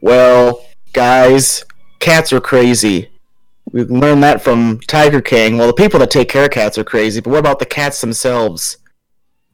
[0.00, 1.64] Well, guys,
[1.98, 3.10] cats are crazy.
[3.72, 5.58] We learned that from Tiger King.
[5.58, 8.00] Well, the people that take care of cats are crazy, but what about the cats
[8.00, 8.76] themselves?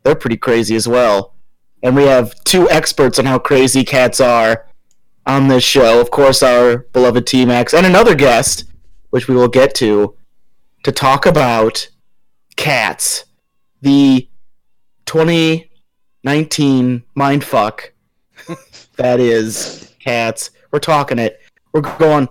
[0.03, 1.35] They're pretty crazy as well.
[1.83, 4.67] And we have two experts on how crazy cats are
[5.27, 6.01] on this show.
[6.01, 8.65] Of course, our beloved T Max, and another guest,
[9.11, 10.15] which we will get to,
[10.85, 11.89] to talk about
[12.57, 13.25] cats.
[13.81, 14.29] The
[15.07, 17.91] 2019 mindfuck
[18.97, 20.51] that is cats.
[20.71, 21.41] We're talking it.
[21.73, 22.29] We're going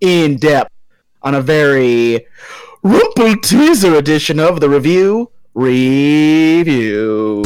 [0.00, 0.70] in depth
[1.22, 2.26] on a very
[2.82, 7.44] rumple teaser edition of the review review.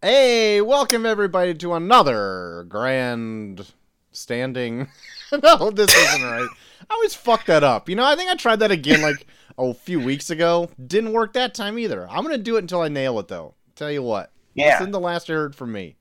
[0.00, 3.72] Hey, welcome everybody to another grand
[4.12, 4.88] standing.
[5.42, 6.48] no, this isn't right.
[6.90, 7.88] I always fuck that up.
[7.88, 9.26] You know, I think I tried that again like
[9.58, 10.70] a few weeks ago.
[10.84, 12.08] Didn't work that time either.
[12.08, 13.54] I'm gonna do it until I nail it though.
[13.74, 14.32] Tell you what.
[14.54, 14.80] Yeah.
[14.80, 15.96] Isn't the last you heard from me.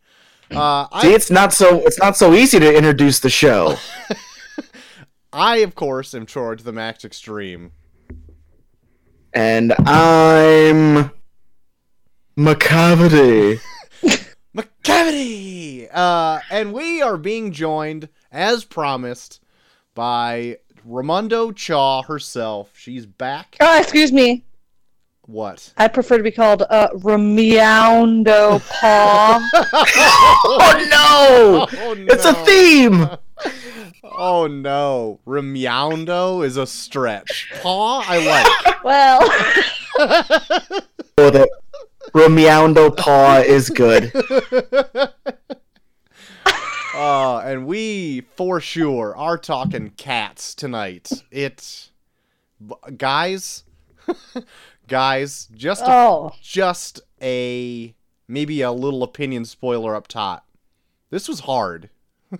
[0.49, 3.75] Uh, See, I, it's not so it's not so easy to introduce the show.
[5.33, 7.71] I of course am to the max extreme.
[9.33, 11.11] and I'm
[12.37, 13.59] Macavity.
[14.55, 15.89] McCavity!
[15.91, 19.41] Uh, and we are being joined, as promised,
[19.93, 20.57] by
[20.87, 22.71] Ramondo Chaw herself.
[22.75, 23.57] She's back.
[23.59, 24.43] Oh, excuse me.
[25.23, 25.73] What?
[25.75, 29.39] I prefer to be called uh, Ramiaundo Paw.
[30.49, 31.67] Oh no!
[31.81, 33.09] Oh, It's a theme.
[34.19, 35.19] Oh no.
[35.27, 37.51] Ramiaundo is a stretch.
[37.61, 38.83] Paw, I like.
[38.83, 39.19] well,
[41.17, 41.47] the
[42.13, 44.11] Ramiaundo paw is good.
[46.97, 51.11] Uh, and we, for sure, are talking cats tonight.
[51.31, 51.89] It.
[52.97, 53.63] Guys.
[54.87, 57.93] guys, just a oh, just a
[58.27, 60.47] maybe a little opinion spoiler up top.
[61.09, 61.89] This was hard.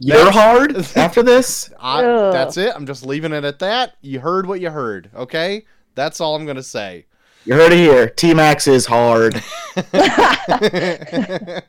[0.00, 1.72] You're hard after this.
[1.80, 2.72] I, that's it.
[2.74, 3.96] I'm just leaving it at that.
[4.00, 5.64] You heard what you heard, okay?
[5.94, 7.06] That's all I'm gonna say.
[7.48, 8.10] You heard it here.
[8.10, 9.42] T Max is hard.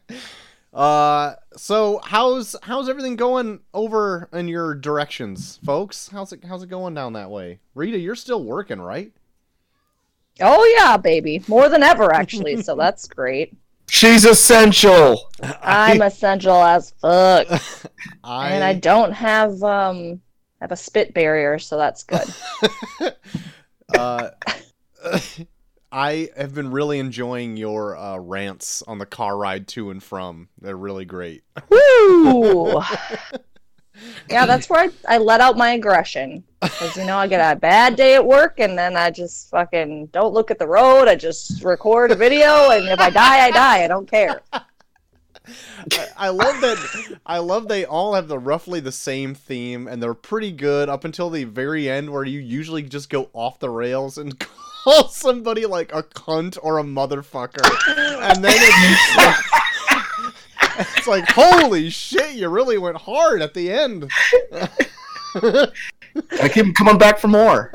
[0.73, 6.09] uh, so how's how's everything going over in your directions, folks?
[6.09, 7.59] How's it how's it going down that way?
[7.75, 9.13] Rita, you're still working, right?
[10.41, 12.61] oh yeah, baby, more than ever actually.
[12.61, 13.55] So that's great.
[13.87, 15.29] She's essential.
[15.41, 17.47] I'm essential as fuck,
[18.21, 20.19] I, and I don't have um
[20.59, 22.27] have a spit barrier, so that's good.
[23.97, 24.31] uh,
[25.91, 30.49] I have been really enjoying your uh, rants on the car ride to and from.
[30.61, 31.43] They're really great.
[31.69, 32.73] Woo!
[34.29, 36.43] yeah, that's where I, I let out my aggression.
[36.61, 40.07] Because, you know, I get a bad day at work and then I just fucking
[40.07, 41.07] don't look at the road.
[41.07, 43.83] I just record a video and if I die, I die.
[43.83, 44.41] I don't care.
[45.91, 47.17] I, I love that.
[47.25, 51.05] I love they all have the roughly the same theme, and they're pretty good up
[51.05, 54.37] until the very end, where you usually just go off the rails and
[54.89, 57.63] call somebody like a cunt or a motherfucker,
[58.21, 64.09] and then it's like, it's like holy shit, you really went hard at the end.
[66.31, 67.71] I keep coming back for more.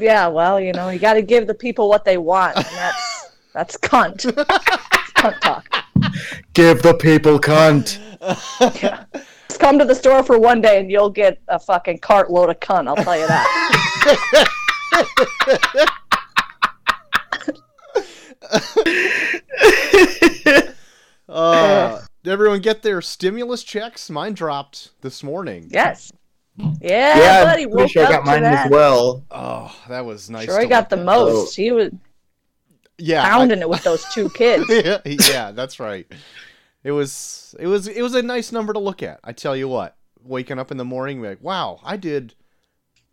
[0.00, 2.56] Yeah, well, you know, you got to give the people what they want.
[2.56, 4.24] And that's, that's cunt.
[4.24, 5.66] It's cunt talk.
[6.54, 7.98] Give the people cunt.
[9.48, 12.60] Just come to the store for one day and you'll get a fucking cartload of
[12.60, 12.86] cunt.
[12.88, 14.48] I'll tell you that.
[21.28, 24.10] Uh, did everyone get their stimulus checks?
[24.10, 25.68] Mine dropped this morning.
[25.70, 26.12] Yes.
[26.56, 27.62] Yeah, yeah, buddy.
[27.62, 28.66] I'm Woke pretty sure I got to mine that.
[28.66, 29.24] as well.
[29.30, 30.46] Oh, that was nice.
[30.46, 31.06] Troy to got the look at.
[31.32, 31.56] most.
[31.56, 31.90] He was
[32.98, 34.66] Yeah, I- pounding it with those two kids.
[34.68, 36.06] yeah, yeah, that's right.
[36.84, 39.20] It was it was it was a nice number to look at.
[39.24, 42.34] I tell you what, waking up in the morning, like, wow, I did.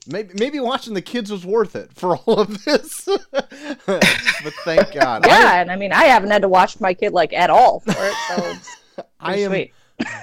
[0.08, 3.06] Maybe maybe watching the kids was worth it for all of this.
[3.32, 4.04] but
[4.64, 5.26] thank God.
[5.26, 7.92] Yeah, and I mean, I haven't had to watch my kid like at all for
[7.92, 8.78] it, so it's
[9.20, 9.74] I, I am sweet.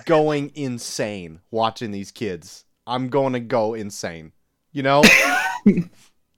[0.06, 2.64] going insane watching these kids.
[2.86, 4.32] I'm going to go insane.
[4.72, 5.02] You know.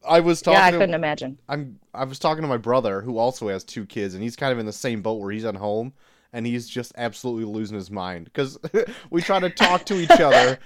[0.08, 0.58] I was talking.
[0.58, 1.38] Yeah, I to- couldn't imagine.
[1.48, 4.52] I'm I was talking to my brother who also has two kids and he's kind
[4.52, 5.92] of in the same boat where he's at home
[6.32, 8.56] and he's just absolutely losing his mind cuz
[9.10, 10.58] we try to talk to each other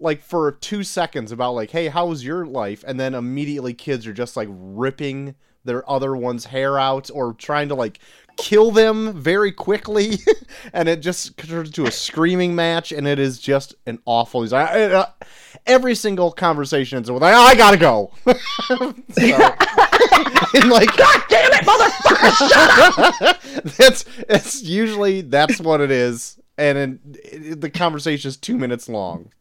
[0.00, 4.06] like for 2 seconds about like hey how was your life and then immediately kids
[4.06, 5.34] are just like ripping
[5.64, 7.98] their other one's hair out or trying to like
[8.38, 10.14] kill them very quickly
[10.72, 14.52] and it just turns to a screaming match and it is just an awful he's
[14.52, 15.06] like, "Uh, uh,"
[15.66, 18.38] every single conversation ends with, like "I gotta go." and
[20.70, 22.48] like, God damn it, motherfucker!
[22.48, 22.70] Shut
[23.24, 23.42] up!
[23.76, 28.88] that's it's usually that's what it is, and then it, the conversation is two minutes
[28.88, 29.32] long.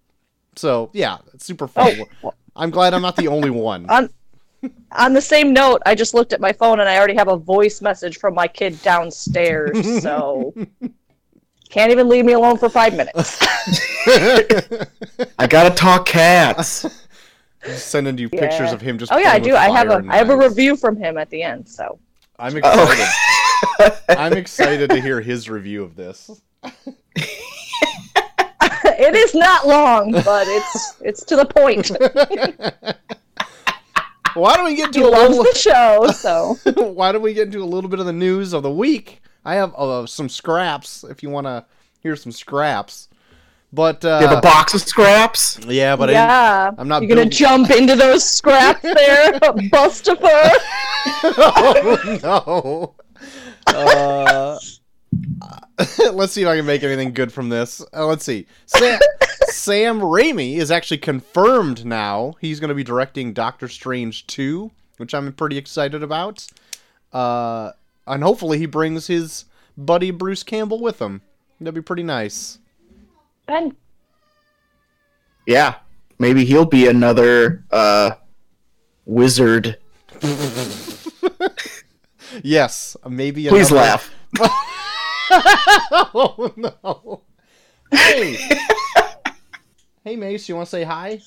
[0.57, 2.01] So yeah, it's super oh, fun.
[2.24, 2.33] Oh.
[2.56, 3.86] I'm glad I'm not the only one.
[3.89, 4.09] On
[4.94, 7.38] on the same note, I just looked at my phone and I already have a
[7.38, 10.01] voice message from my kid downstairs.
[10.01, 10.54] So
[11.69, 13.38] can't even leave me alone for five minutes.
[15.38, 16.86] I gotta talk cats.
[17.75, 19.12] Sending you pictures of him just.
[19.12, 19.56] Oh yeah, I do.
[19.56, 21.68] I have fire a and I have a review from him at the end.
[21.68, 22.00] So
[22.39, 22.57] I'm oh.
[22.57, 23.06] excited.
[23.80, 24.00] Oh.
[24.09, 26.42] I'm excited to hear his review of this.
[28.99, 31.91] It is not long, but it's it's to the point.
[34.33, 35.51] Why don't we get He into a loves little?
[35.51, 36.55] the show, so
[36.94, 39.21] Why don't we get into a little bit of the news of the week?
[39.44, 41.65] I have uh, some scraps if you want to
[42.01, 43.07] hear some scraps.
[43.73, 45.59] But uh, You have a box of scraps?
[45.65, 46.71] yeah, but I yeah.
[46.77, 50.51] I'm not You're gonna jump into those scraps there, Bustifer.
[51.23, 52.95] oh no.
[53.75, 54.57] Uh,
[56.13, 57.83] let's see if I can make anything good from this.
[57.94, 58.47] Uh, let's see.
[58.65, 59.00] Sam,
[59.47, 62.33] Sam Raimi is actually confirmed now.
[62.41, 66.47] He's going to be directing Doctor Strange 2, which I'm pretty excited about.
[67.13, 67.71] Uh,
[68.07, 69.45] and hopefully he brings his
[69.77, 71.21] buddy Bruce Campbell with him.
[71.59, 72.59] That'd be pretty nice.
[73.45, 73.75] Ben,
[75.45, 75.75] Yeah.
[76.19, 78.12] Maybe he'll be another uh
[79.06, 79.77] wizard.
[82.44, 83.47] Yes, maybe.
[83.47, 84.00] Please another-
[84.39, 84.76] laugh.
[85.31, 87.21] oh no.
[87.91, 88.38] Hey.
[90.03, 91.19] hey Mace, you want to say hi?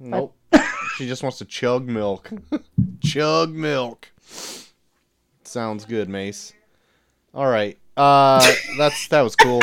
[0.00, 0.34] Nope.
[0.96, 2.30] she just wants to chug milk.
[3.02, 4.08] chug milk.
[5.44, 6.52] Sounds good, Mace.
[7.34, 7.78] All right.
[7.96, 9.62] Uh that's that was cool.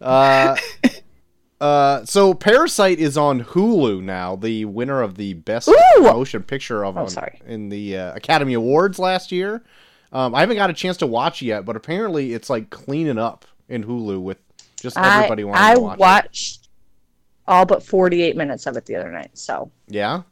[0.00, 0.56] uh
[1.60, 6.00] uh, so Parasite is on Hulu now, the winner of the best Ooh!
[6.02, 7.40] motion picture of Oh, on- sorry.
[7.46, 9.62] in the uh, Academy Awards last year.
[10.12, 13.44] Um, I haven't got a chance to watch yet, but apparently it's like cleaning up
[13.68, 14.38] in Hulu with
[14.80, 16.00] just everybody I, wanting I to watch it.
[16.00, 16.68] watched
[17.46, 19.30] all but 48 minutes of it the other night.
[19.34, 20.22] So Yeah.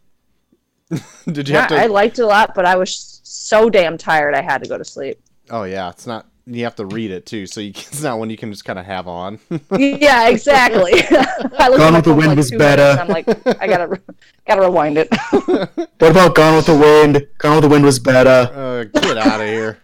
[1.27, 1.77] Did you yeah, have to?
[1.77, 4.79] I liked it a lot, but I was so damn tired I had to go
[4.79, 5.21] to sleep.
[5.51, 6.27] oh yeah, it's not.
[6.51, 8.79] You have to read it too, so you, it's not one you can just kind
[8.79, 9.39] of have on.
[9.79, 10.93] yeah, exactly.
[11.59, 13.01] I looked Gone at with the Wind like was better.
[13.01, 13.29] I'm like,
[13.61, 14.01] I gotta,
[14.47, 15.09] gotta rewind it.
[15.33, 17.27] What about Gone with the Wind?
[17.39, 18.51] Gone with the Wind was better.
[18.53, 19.79] Uh, get out of here.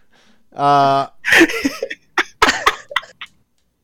[0.53, 1.07] Uh,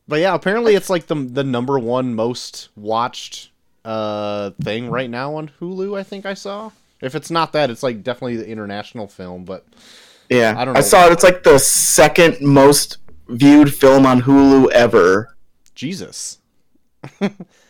[0.08, 3.50] but yeah, apparently it's like the the number one most watched
[3.84, 5.98] uh thing right now on Hulu.
[5.98, 6.70] I think I saw.
[7.02, 9.44] If it's not that, it's like definitely the international film.
[9.44, 9.66] But
[10.36, 10.54] Yeah.
[10.56, 10.80] I I, don't know.
[10.80, 11.12] saw it.
[11.12, 12.98] It's like the second most
[13.28, 15.36] viewed film on Hulu ever.
[15.74, 16.38] Jesus,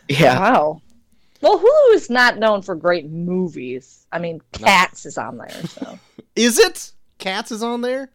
[0.09, 0.37] Yeah.
[0.39, 0.81] wow.
[1.41, 4.05] Well, Hulu is not known for great movies.
[4.11, 5.49] I mean, Cats is on there.
[5.49, 5.99] So.
[6.35, 6.91] is it?
[7.17, 8.09] Cats is on there.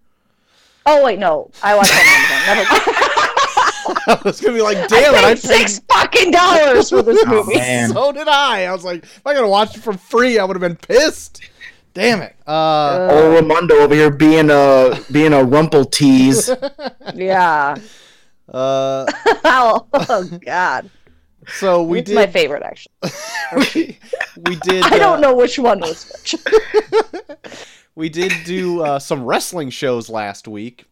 [0.87, 2.05] Oh wait, no, I watched that
[2.39, 2.65] on Amazon.
[2.65, 3.95] Never mind.
[4.07, 5.25] I was gonna be like, I damn it!
[5.25, 7.57] I paid six fucking dollars for this Oh, movie.
[7.57, 7.91] man.
[7.91, 8.65] So did I.
[8.67, 11.41] I was like, if I gotta watch it for free, I would have been pissed.
[11.99, 12.37] Damn it.
[12.47, 16.49] Uh, Oh, Ramondo over here being a being a rumple tease.
[17.15, 17.75] Yeah.
[18.49, 19.05] uh,
[19.45, 20.89] oh, oh, God.
[21.49, 22.93] so we it's my favorite, actually.
[23.75, 23.99] we,
[24.47, 24.85] we did.
[24.85, 26.37] I don't uh, know which one was which.
[27.97, 30.85] We did do uh, some wrestling shows last week.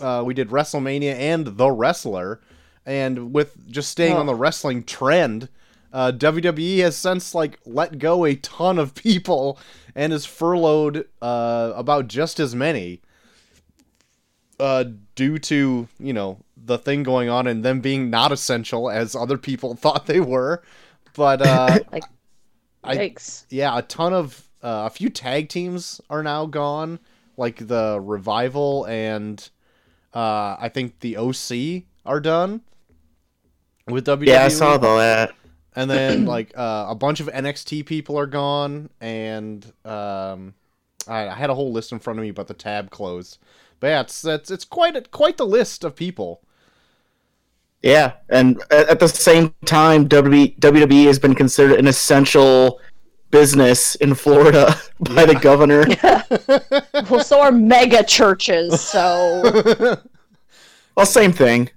[0.00, 2.40] Uh, we did WrestleMania and The Wrestler,
[2.86, 4.20] and with just staying Oh.
[4.20, 5.50] on the wrestling trend,
[5.92, 9.58] uh, WWE has since like let go a ton of people
[9.94, 13.00] and has furloughed uh, about just as many.
[14.58, 19.14] Uh, due to you know the thing going on and them being not essential as
[19.14, 20.62] other people thought they were,
[21.14, 22.04] but uh, Like,
[22.82, 23.44] I- yikes.
[23.50, 26.98] yeah, a ton of uh, a few tag teams are now gone,
[27.36, 29.46] like the Revival and
[30.14, 32.62] uh, I think the OC are done
[33.86, 34.26] with WWE.
[34.26, 35.32] yeah, I saw that.
[35.76, 40.54] And then like uh, a bunch of NXT people are gone, and um,
[41.06, 43.38] I, I had a whole list in front of me, but the tab closed.
[43.78, 46.40] But yeah, it's it's, it's quite a, quite the list of people.
[47.82, 52.80] Yeah, and at, at the same time, WWE, WWE has been considered an essential
[53.30, 55.84] business in Florida by the governor.
[57.10, 58.80] Well, so are mega churches.
[58.80, 60.00] So,
[60.96, 61.68] Well, same thing.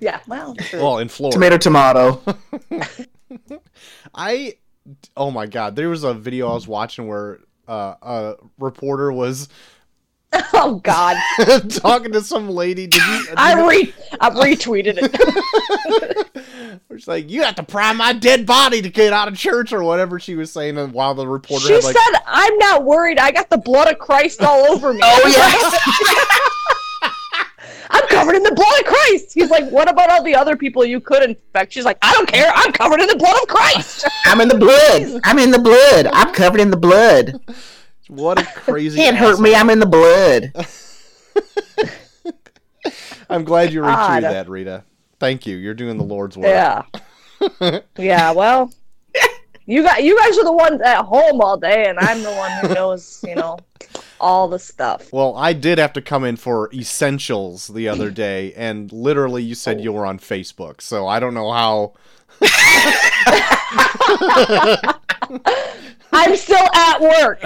[0.00, 0.80] yeah, well, true.
[0.80, 2.38] Well, in Florida, Tomato, tomato.
[4.14, 4.56] I
[5.16, 9.48] oh my god, there was a video I was watching where uh, a reporter was
[10.54, 11.16] Oh God,
[11.70, 12.86] talking to some lady.
[12.86, 13.26] Did you?
[13.26, 16.28] Did I you re I retweeted it.
[16.90, 19.82] It's like you have to pry my dead body to get out of church or
[19.82, 20.78] whatever she was saying.
[20.78, 23.18] And while the reporter She had like, said, "I'm not worried.
[23.18, 26.48] I got the blood of Christ all over me." Oh yes.
[28.22, 29.34] I'm covered in the blood of Christ.
[29.34, 32.28] He's like, "What about all the other people you could infect?" She's like, "I don't
[32.28, 32.52] care.
[32.54, 35.20] I'm covered in the blood of Christ." I'm in the blood.
[35.24, 36.06] I'm in the blood.
[36.12, 37.40] I'm covered in the blood.
[38.06, 38.98] what a crazy.
[38.98, 39.56] Can't hurt me.
[39.56, 40.52] I'm in the blood.
[43.28, 44.22] I'm glad you retweeted God.
[44.22, 44.84] that, Rita.
[45.18, 45.56] Thank you.
[45.56, 46.46] You're doing the Lord's work.
[46.46, 46.82] Yeah.
[47.98, 48.30] yeah.
[48.32, 48.72] Well,
[49.66, 52.52] you got you guys are the ones at home all day, and I'm the one
[52.60, 53.58] who knows, you know,
[54.22, 55.12] all the stuff.
[55.12, 59.54] Well, I did have to come in for essentials the other day, and literally you
[59.54, 61.92] said you were on Facebook, so I don't know how.
[66.14, 67.38] I'm still at work.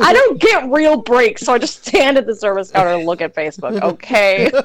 [0.00, 3.20] I don't get real breaks, so I just stand at the service counter and look
[3.20, 3.80] at Facebook.
[3.82, 4.50] Okay.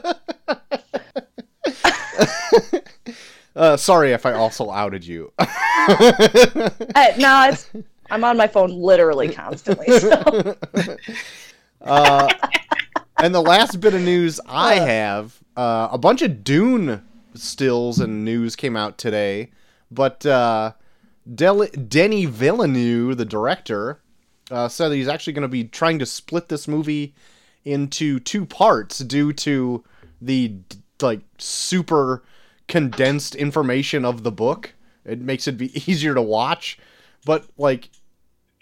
[3.56, 5.32] Uh, sorry if I also outed you.
[5.38, 5.46] Uh,
[7.20, 7.70] no, it's
[8.13, 9.88] I'm on my phone literally constantly.
[10.00, 10.12] So.
[11.82, 12.29] uh,
[13.17, 17.03] and the last bit of news I have, uh, a bunch of Dune
[17.34, 19.50] stills and news came out today,
[19.89, 20.74] but uh,
[21.34, 24.00] Del- Denis Villeneuve, the director,
[24.51, 27.15] uh, said that he's actually going to be trying to split this movie
[27.65, 29.84] into two parts due to
[30.22, 30.60] the
[31.01, 32.24] like super
[32.67, 34.75] condensed information of the book.
[35.03, 36.77] It makes it be easier to watch,
[37.25, 37.89] but like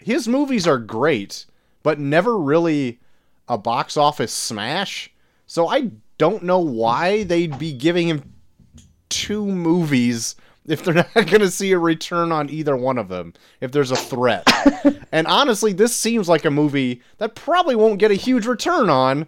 [0.04, 1.46] his movies are great,
[1.82, 3.00] but never really
[3.48, 5.12] a box office smash.
[5.46, 8.32] So I don't know why they'd be giving him
[9.08, 13.34] two movies if they're not going to see a return on either one of them,
[13.60, 14.46] if there's a threat.
[15.12, 19.26] and honestly, this seems like a movie that probably won't get a huge return on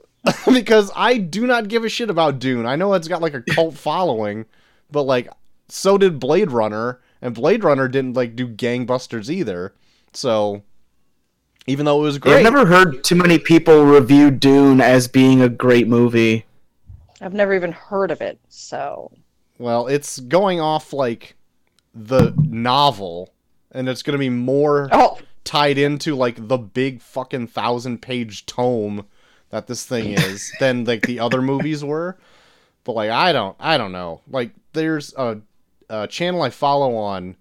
[0.52, 2.66] because I do not give a shit about Dune.
[2.66, 4.46] I know it's got like a cult following,
[4.90, 5.28] but like
[5.68, 9.74] so did Blade Runner, and Blade Runner didn't like do gangbusters either.
[10.12, 10.62] So
[11.66, 15.40] even though it was great, I've never heard too many people review Dune as being
[15.40, 16.44] a great movie.
[17.20, 19.12] I've never even heard of it, so
[19.58, 21.36] well, it's going off like
[21.94, 23.32] the novel,
[23.70, 28.44] and it's going to be more oh, tied into like the big fucking thousand page
[28.46, 29.06] tome
[29.50, 32.18] that this thing is than like the other movies were.
[32.84, 34.20] But like I don't I don't know.
[34.28, 35.40] Like there's a,
[35.88, 37.36] a channel I follow on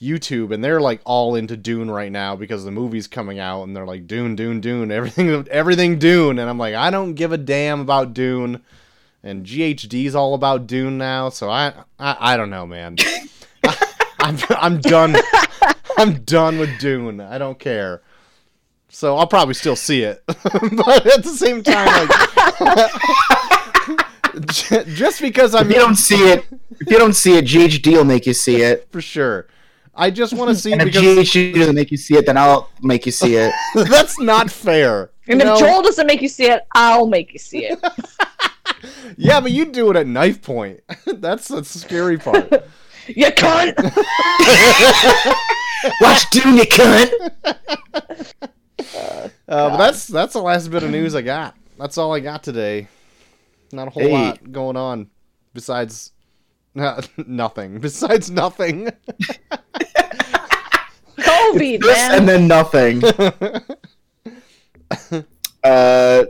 [0.00, 3.76] YouTube and they're like all into Dune right now because the movie's coming out and
[3.76, 7.38] they're like Dune Dune Dune everything everything Dune and I'm like I don't give a
[7.38, 8.62] damn about Dune
[9.22, 12.96] and GHD's all about Dune now so I I, I don't know man.
[14.20, 15.16] I'm I'm done
[15.96, 17.20] I'm done with Dune.
[17.20, 18.02] I don't care.
[18.88, 22.08] So I'll probably still see it, but at the same time,
[24.70, 26.44] like, just because I'm If you don't see it,
[26.78, 28.86] if you don't see it, GHD will make you see it.
[28.92, 29.48] for sure,
[29.96, 32.36] I just want to see And it if because doesn't make you see it, then
[32.36, 33.52] I'll make you see it.
[33.74, 35.10] that's not fair.
[35.28, 35.54] and No.
[35.54, 37.78] if Joel doesn't make you see it, I'll make you see it.
[39.16, 40.80] yeah, but you do it at knife point.
[41.16, 42.50] that's the scary part.
[43.06, 43.74] you cunt.
[46.00, 47.10] Watch Dune, you cunt.
[48.96, 49.28] Uh,
[49.70, 51.54] but that's that's the last bit of news I got.
[51.78, 52.88] That's all I got today.
[53.72, 54.12] Not a whole Hey.
[54.12, 55.10] lot going on
[55.52, 56.12] besides
[57.26, 57.78] nothing.
[57.78, 58.90] Besides nothing.
[61.18, 63.02] COVID, This and then nothing.
[65.64, 66.24] uh,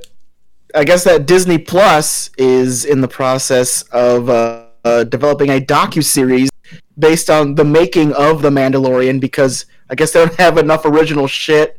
[0.74, 6.04] I guess that Disney Plus is in the process of uh, uh, developing a docu
[6.04, 6.50] series
[6.98, 11.26] based on the making of the Mandalorian because I guess they don't have enough original
[11.26, 11.78] shit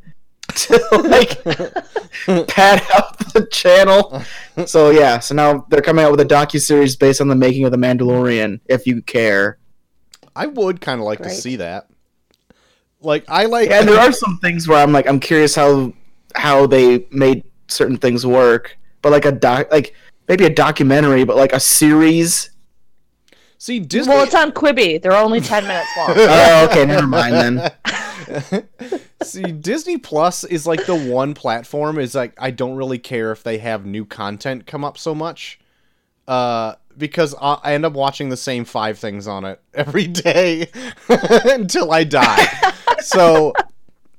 [0.55, 1.43] to like
[2.47, 4.21] pad out the channel.
[4.65, 7.65] So yeah, so now they're coming out with a docu series based on the making
[7.65, 8.61] of the Mandalorian.
[8.65, 9.59] If you care,
[10.35, 11.87] I would kind of like to see that.
[13.01, 15.93] Like I like yeah, there are some things where I'm like, I'm curious how
[16.33, 18.77] how they made certain things work.
[19.01, 19.93] But like a doc, like
[20.27, 22.49] maybe a documentary, but like a series.
[23.57, 24.13] See Disney.
[24.13, 25.01] Well, it's on Quibi.
[25.01, 26.09] They're only ten minutes long.
[26.17, 27.71] Oh, okay, never mind then.
[29.23, 33.43] See, Disney Plus is like the one platform is like I don't really care if
[33.43, 35.59] they have new content come up so much,
[36.27, 40.69] uh, because I, I end up watching the same five things on it every day
[41.09, 42.45] until I die.
[42.99, 43.53] so,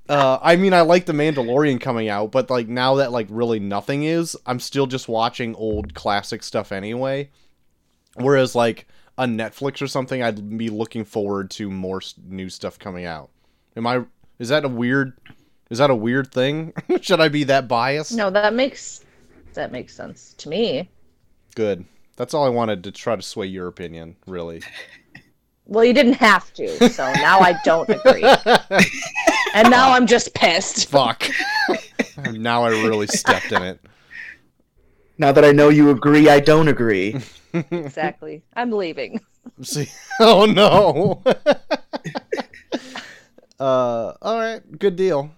[0.09, 3.61] uh, I mean, I like the Mandalorian coming out, but like now that like really
[3.61, 7.31] nothing is, I'm still just watching old classic stuff anyway.
[8.15, 8.87] Whereas like
[9.19, 13.31] a Netflix or something, I'd be looking forward to more new stuff coming out.
[13.77, 14.05] Am I?
[14.39, 15.15] Is that a weird
[15.71, 16.73] Is that a weird thing?
[17.01, 18.13] Should I be that biased?
[18.13, 19.05] No, that makes
[19.55, 20.91] that makes sense to me.
[21.55, 21.85] Good.
[22.17, 24.63] That's all I wanted to try to sway your opinion, really.
[25.69, 28.23] Well, you didn't have to, so now I don't agree.
[29.55, 30.91] And now I'm just pissed.
[30.91, 31.31] Fuck.
[32.31, 33.81] now I really stepped in it.
[35.19, 37.21] Now that I know you agree, I don't agree.
[37.71, 38.43] Exactly.
[38.55, 39.19] I'm leaving.
[39.63, 39.89] See?
[40.21, 41.23] Oh no.
[43.59, 44.61] uh, all right.
[44.79, 45.31] Good deal.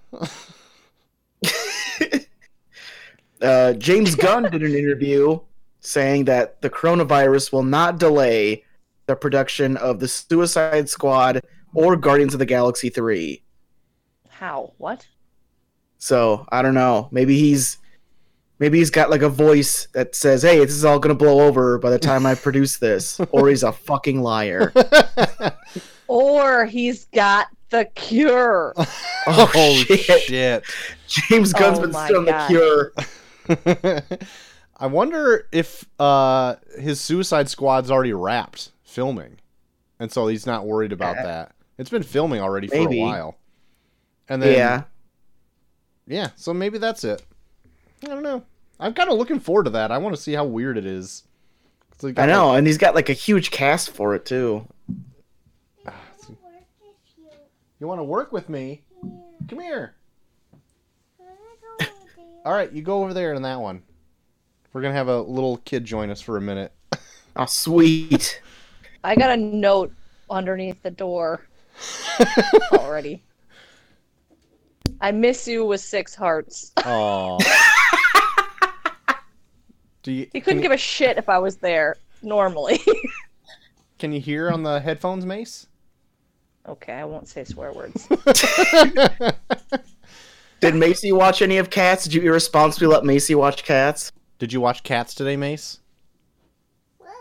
[3.40, 5.38] Uh, James Gunn did an interview
[5.80, 8.64] saying that the coronavirus will not delay
[9.06, 11.40] the production of the Suicide Squad
[11.72, 13.42] or Guardians of the Galaxy 3.
[14.28, 14.72] How?
[14.78, 15.06] What?
[15.98, 17.08] So I don't know.
[17.10, 17.78] Maybe he's
[18.58, 21.78] maybe he's got like a voice that says, "Hey, this is all gonna blow over
[21.78, 24.72] by the time I produce this," or he's a fucking liar.
[26.10, 28.74] Or he's got the cure.
[29.30, 30.22] Oh, oh shit.
[30.22, 30.64] shit.
[31.06, 32.92] James Gunn's Oh been my still on the cure.
[34.80, 39.38] I wonder if uh, his Suicide Squad's already wrapped filming,
[40.00, 41.52] and so he's not worried about Uh, that.
[41.76, 43.36] It's been filming already for a while,
[44.30, 44.82] and then yeah,
[46.06, 47.20] yeah, so maybe that's it.
[48.04, 48.44] I don't know.
[48.80, 49.90] I'm kind of looking forward to that.
[49.90, 51.24] I want to see how weird it is.
[52.00, 54.66] they got, I know, like- and he's got like a huge cast for it too.
[57.80, 58.82] you want to work with me?
[59.48, 59.94] Come here.
[62.44, 63.82] All right, you go over there in that one.
[64.72, 66.72] We're gonna have a little kid join us for a minute.
[67.36, 68.40] Oh, sweet.
[69.04, 69.92] I got a note
[70.30, 71.46] underneath the door
[72.72, 73.22] already.
[75.00, 76.72] I miss you with six hearts.
[76.84, 77.38] Oh.
[80.08, 80.26] Do you?
[80.32, 82.80] He couldn't can, give a shit if I was there normally.
[83.98, 85.66] can you hear on the headphones, Mace?
[86.66, 88.08] okay, I won't say swear words.
[90.60, 92.04] Did Macy watch any of Cats?
[92.04, 94.10] Did you irresponsibly let Macy watch Cats?
[94.38, 95.80] Did you watch Cats today, Mace?
[96.96, 97.12] What?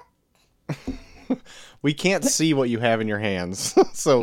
[1.82, 4.22] we can't see what you have in your hands, so.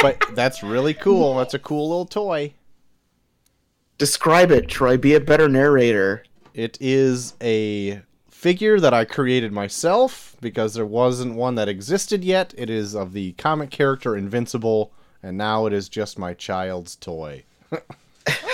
[0.00, 1.38] but that's really cool.
[1.38, 2.54] That's a cool little toy.
[3.98, 4.96] Describe it, Troy.
[4.96, 6.22] Be a better narrator.
[6.56, 12.54] It is a figure that I created myself because there wasn't one that existed yet.
[12.56, 14.90] It is of the comic character Invincible,
[15.22, 17.44] and now it is just my child's toy.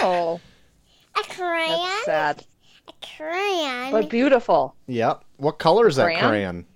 [0.00, 0.40] Oh,
[1.16, 1.68] A crayon?
[1.78, 2.44] that's sad,
[2.88, 3.92] A crayon?
[3.92, 4.74] but beautiful.
[4.88, 5.24] Yep.
[5.36, 6.28] What color is that Crayon?
[6.28, 6.66] crayon?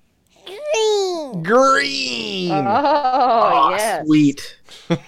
[0.45, 1.43] green.
[1.43, 2.53] Green.
[2.53, 4.07] Oh, Aw, yes.
[4.07, 4.59] Sweet.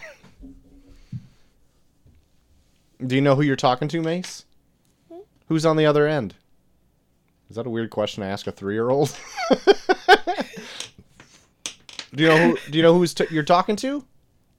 [3.06, 4.44] Do you know who you're talking to, Mace?
[5.48, 6.34] Who's on the other end?
[7.50, 9.16] Is that a weird question to ask a three-year-old?
[12.14, 12.58] do you know who?
[12.70, 14.04] Do you know who's t- you're talking to?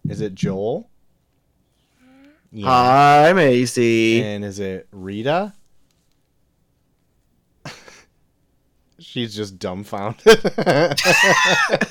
[0.08, 0.90] Is it Joel?
[2.52, 2.66] Yeah.
[2.66, 4.24] Hi, Macy.
[4.24, 5.54] And is it Rita?
[9.00, 10.42] She's just dumbfounded.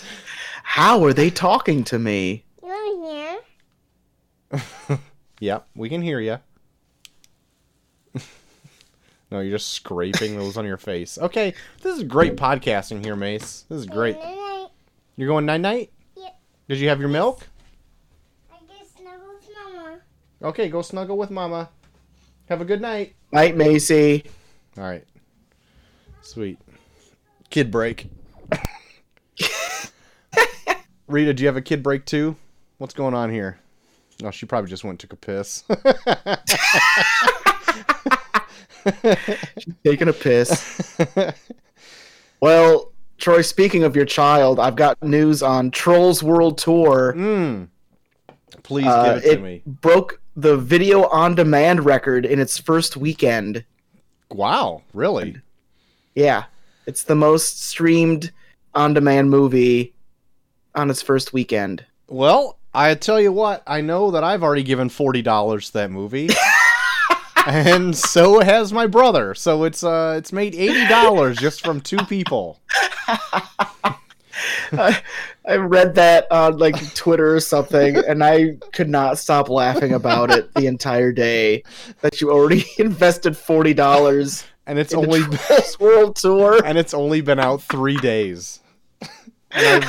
[0.65, 2.45] How are they talking to me?
[2.61, 3.41] You want
[4.51, 4.59] to
[4.89, 4.99] hear?
[5.39, 6.41] yep, we can hear you.
[9.31, 11.19] No, you're just scraping those on your face.
[11.19, 13.65] Okay, this is great podcasting here, Mace.
[13.69, 14.17] This is great.
[14.17, 14.69] Night.
[15.17, 15.93] You're going night night.
[16.17, 16.41] Yep.
[16.69, 17.47] Did you have your milk?
[18.51, 19.99] I just snuggled with Mama.
[20.43, 21.69] Okay, go snuggle with Mama.
[22.49, 23.15] Have a good night.
[23.31, 24.25] Night, Macy.
[24.79, 25.05] All right.
[26.23, 26.59] Sweet.
[27.51, 28.09] Kid break.
[31.07, 32.37] Rita, do you have a kid break too?
[32.79, 33.59] What's going on here?
[34.23, 35.65] No, she probably just went and took a piss.
[39.85, 40.97] Taking a piss.
[42.41, 47.15] Well, Troy, speaking of your child, I've got news on Trolls World Tour.
[47.17, 47.69] mm.
[48.63, 49.63] Please Uh, give it to it me.
[49.67, 53.65] broke the video on demand record in its first weekend.
[54.31, 55.37] Wow, really?
[56.15, 56.45] Yeah,
[56.87, 58.31] it's the most streamed
[58.75, 59.95] on demand movie
[60.75, 61.85] on its first weekend.
[62.09, 65.91] Well, I tell you what, I know that I've already given forty dollars to that
[65.91, 66.29] movie.
[67.49, 69.35] and so has my brother.
[69.35, 72.61] So it's uh it's made eighty dollars just from two people.
[74.71, 75.03] I,
[75.49, 80.31] I read that on like Twitter or something, and I could not stop laughing about
[80.31, 81.63] it the entire day.
[82.03, 86.61] That you already invested forty dollars And it's in only Trolls World Tour.
[86.65, 88.61] and it's only been out three days.
[89.51, 89.83] And,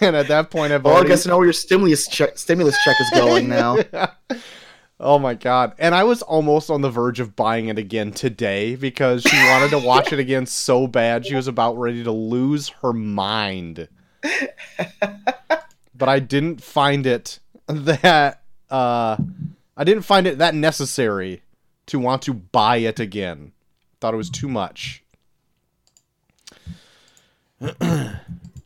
[0.00, 2.76] and at that point, I've Well, I guess I know where your stimulus check stimulus
[2.82, 3.76] check is going now.
[5.00, 5.72] Oh my god!
[5.78, 9.70] And I was almost on the verge of buying it again today because she wanted
[9.70, 11.26] to watch it again so bad.
[11.26, 13.88] She was about ready to lose her mind.
[15.94, 19.16] But I didn't find it that uh,
[19.76, 21.42] I didn't find it that necessary
[21.86, 23.52] to want to buy it again.
[24.00, 25.02] Thought it was too much.
[27.60, 27.66] I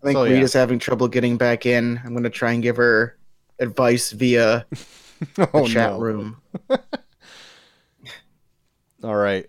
[0.03, 0.35] think So, yeah.
[0.35, 2.01] Rita's having trouble getting back in.
[2.05, 3.17] I'm gonna try and give her
[3.59, 4.67] advice via
[5.55, 5.99] oh chat no.
[5.99, 6.37] room.
[9.03, 9.47] All right.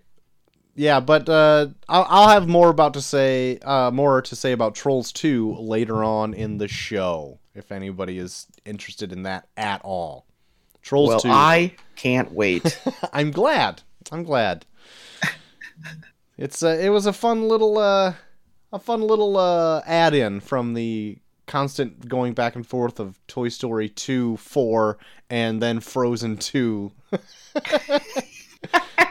[0.74, 4.74] Yeah, but uh, I'll, I'll have more about to say, uh, more to say about
[4.74, 10.26] Trolls Two later on in the show, if anybody is interested in that at all.
[10.82, 11.30] Trolls Well, Two.
[11.30, 12.78] I can't wait.
[13.12, 13.82] I'm glad.
[14.12, 14.66] I'm glad.
[16.36, 18.12] It's uh, it was a fun little uh,
[18.72, 23.88] a fun little uh, add-in from the constant going back and forth of Toy Story
[23.88, 24.98] 2, 4,
[25.30, 26.92] and then Frozen 2.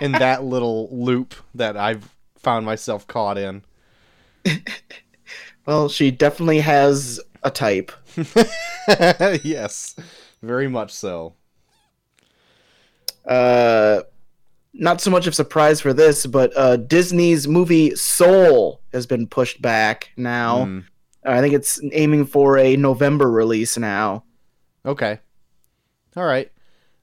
[0.01, 3.63] in that little loop that I've found myself caught in.
[5.65, 7.91] well, she definitely has a type.
[9.43, 9.95] yes,
[10.41, 11.33] very much so.
[13.25, 14.01] Uh,
[14.73, 19.27] not so much of a surprise for this, but uh, Disney's movie Soul has been
[19.27, 20.65] pushed back now.
[20.65, 20.85] Mm,
[21.25, 24.23] I think it's aiming for a November release now.
[24.85, 25.19] okay.
[26.15, 26.49] All right.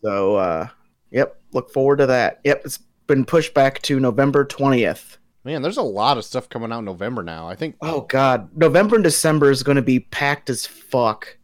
[0.02, 0.68] So, uh,
[1.10, 2.40] yep, look forward to that.
[2.44, 5.18] Yep, it's been pushed back to November 20th.
[5.44, 7.46] Man, there's a lot of stuff coming out in November now.
[7.48, 8.48] I think Oh, God.
[8.56, 11.36] November and December is going to be packed as fuck.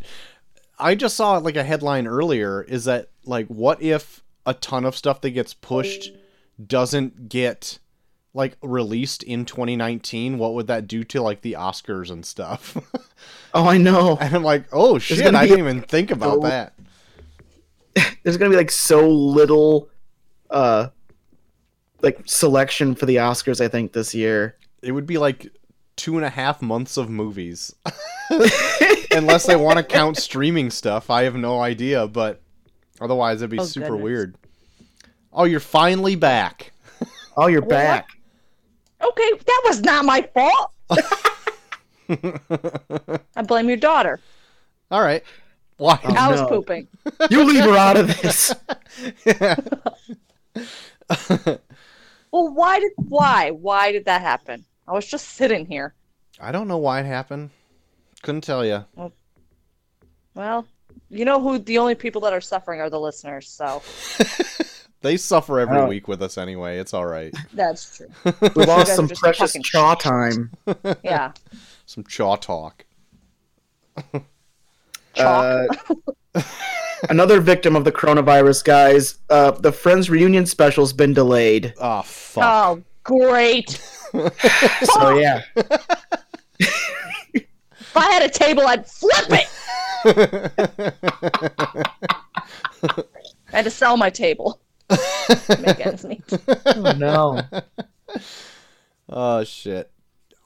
[0.78, 4.96] I just saw like a headline earlier is that like what if a ton of
[4.96, 6.10] stuff that gets pushed
[6.64, 7.78] doesn't get
[8.34, 12.76] like released in 2019 what would that do to like the oscars and stuff
[13.54, 14.16] Oh, I know.
[14.20, 16.72] and i'm like oh shit i didn't even think about so- that
[18.22, 19.90] There's going to be like so little,
[20.48, 20.88] uh,
[22.00, 24.56] like selection for the Oscars, I think, this year.
[24.80, 25.48] it would be like
[25.96, 27.74] two and a half months of movies
[29.10, 32.40] unless they want to count streaming stuff i have no idea but
[33.00, 34.02] otherwise it'd be Oh, super goodness.
[34.04, 34.34] weird
[35.34, 36.72] oh you're finally back
[37.36, 37.68] Oh, you're What?
[37.70, 38.08] back.
[39.02, 40.72] Okay, that was not my fault.
[43.36, 44.20] I blame your daughter.
[44.90, 45.22] all right
[45.78, 46.48] why Oh, I was no.
[46.48, 46.86] pooping.
[47.30, 48.52] You leave her out of this.
[52.30, 54.64] Well, why did why why did that happen?
[54.88, 55.94] I was just sitting here.
[56.40, 57.50] I don't know why it happened.
[58.22, 58.84] Couldn't tell you.
[60.34, 60.66] Well,
[61.10, 63.82] you know who the only people that are suffering are the listeners, so
[65.02, 65.86] They suffer every Oh.
[65.86, 66.78] week with us anyway.
[66.78, 67.34] It's all right.
[67.52, 68.08] that's true.
[68.56, 70.00] We lost some precious chaw shit.
[70.00, 70.50] time.
[71.04, 71.32] Yeah.
[71.86, 72.84] Some chaw talk.
[75.18, 75.66] Uh,
[77.10, 79.18] another victim of the coronavirus, guys.
[79.28, 81.74] Uh, the Friends reunion special's been delayed.
[81.78, 82.44] Oh fuck.
[82.44, 83.70] Oh, great.
[84.12, 85.42] So yeah,
[86.58, 89.48] If I had a table, I'd flip it.
[93.52, 94.61] I had to sell my table.
[95.60, 96.22] Make ends meet.
[96.66, 97.42] oh, no.
[99.08, 99.90] oh shit.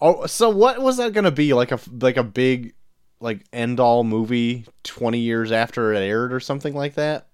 [0.01, 1.55] Oh, so what was that gonna be?
[1.55, 2.75] Like a like a big
[3.21, 7.29] like end all movie twenty years after it aired or something like that?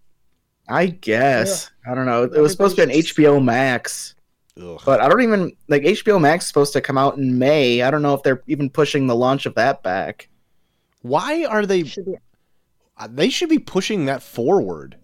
[0.68, 2.22] I guess I don't know.
[2.24, 4.14] It was supposed to be on Everybody's- HBO Max,
[4.62, 4.80] Ugh.
[4.84, 7.82] but I don't even like HBO Max is supposed to come out in May.
[7.82, 10.28] I don't know if they're even pushing the launch of that back.
[11.02, 11.82] Why are they?
[11.82, 12.14] Should be-
[12.96, 14.96] uh, They should be pushing that forward.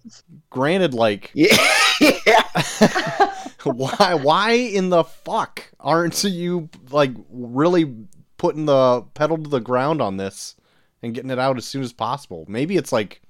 [0.50, 1.56] Granted, like Yeah,
[2.26, 3.32] yeah.
[3.64, 7.94] why why in the fuck aren't you like really
[8.36, 10.54] putting the pedal to the ground on this
[11.02, 12.44] and getting it out as soon as possible?
[12.48, 13.20] Maybe it's like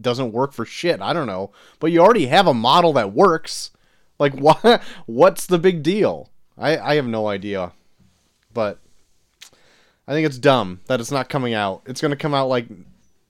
[0.00, 1.00] doesn't work for shit.
[1.00, 1.52] I don't know.
[1.78, 3.70] But you already have a model that works.
[4.18, 6.30] Like why what's the big deal?
[6.56, 7.72] I i have no idea.
[8.52, 8.78] But
[10.06, 11.82] i think it's dumb that it's not coming out.
[11.86, 12.66] It's to come out like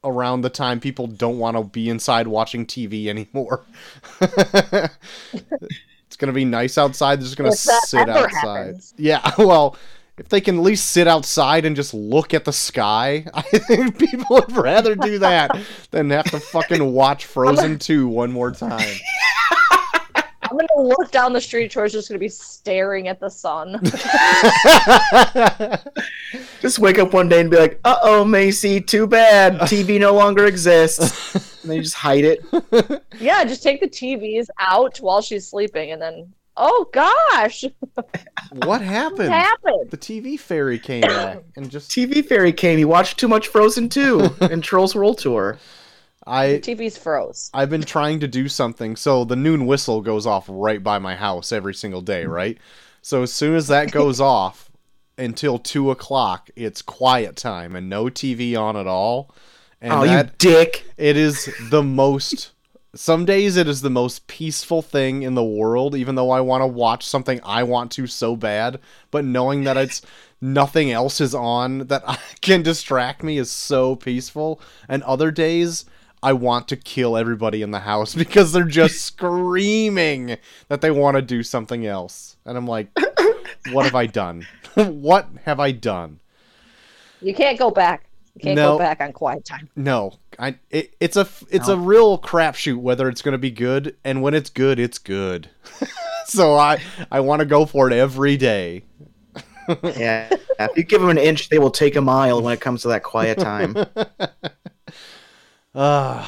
[0.05, 3.65] around the time people don't want to be inside watching tv anymore
[6.09, 7.17] it's gonna be nice outside.
[7.21, 8.33] They're just gonna sit outside.
[8.33, 8.95] happens.
[8.97, 9.77] Yeah, well,
[10.17, 13.99] if they can at least sit outside and just look at the sky, I think
[13.99, 15.57] people would rather do that
[15.91, 18.97] than have to fucking watch Frozen 2 one more time.
[20.51, 21.71] I'm gonna look down the street.
[21.71, 23.81] Troy's just gonna be staring at the sun.
[26.61, 29.55] Just wake up one day and be like, "Uh oh, Macy, too bad.
[29.61, 33.03] TV no longer exists." And then you just hide it.
[33.19, 38.65] yeah, just take the TVs out while she's sleeping, and then oh gosh, what happened?
[38.65, 39.33] what happened?
[39.33, 39.91] happened?
[39.91, 42.79] The TV fairy came back and just TV fairy came.
[42.79, 45.59] You watched too much Frozen 2 and Trolls World Tour.
[46.29, 47.51] The I TV's froze.
[47.55, 48.97] I've been trying to do something.
[48.97, 52.33] So the noon whistle goes off right by my house every single day, mm-hmm.
[52.33, 52.59] right?
[53.01, 54.71] So as soon as that goes off
[55.17, 59.35] until two o'clock, it's quiet time and no TV on at all.
[59.81, 60.85] And oh, that you dick!
[60.97, 62.53] it is the most
[62.95, 66.63] some days it is the most peaceful thing in the world even though I want
[66.63, 70.03] to watch something I want to so bad, but knowing that it's
[70.41, 74.61] nothing else is on that can distract me is so peaceful.
[74.89, 75.85] And other days
[76.23, 80.37] I want to kill everybody in the house because they're just screaming
[80.69, 82.37] that they want to do something else.
[82.45, 82.89] And I'm like,
[83.71, 84.47] what have I done?
[84.75, 86.21] what have I done?
[87.21, 88.05] You can't go back.
[88.35, 88.73] You can't No.
[88.75, 89.69] go back on quiet time.
[89.75, 93.97] No, I it, it's a it's a real crapshoot whether it's going to be good,
[94.05, 95.51] and when it's good, it's good.
[96.27, 98.85] so I I want to go for it every day.
[99.83, 100.29] Yeah,
[100.61, 102.89] if you give them an inch, they will take a mile when it comes to
[102.89, 103.75] that quiet time.
[105.75, 106.27] Uh,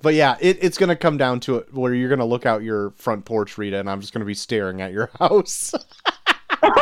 [0.00, 2.46] but yeah, it, it's going to come down to it where you're going to look
[2.46, 5.72] out your front porch, Rita, and I'm just going to be staring at your house.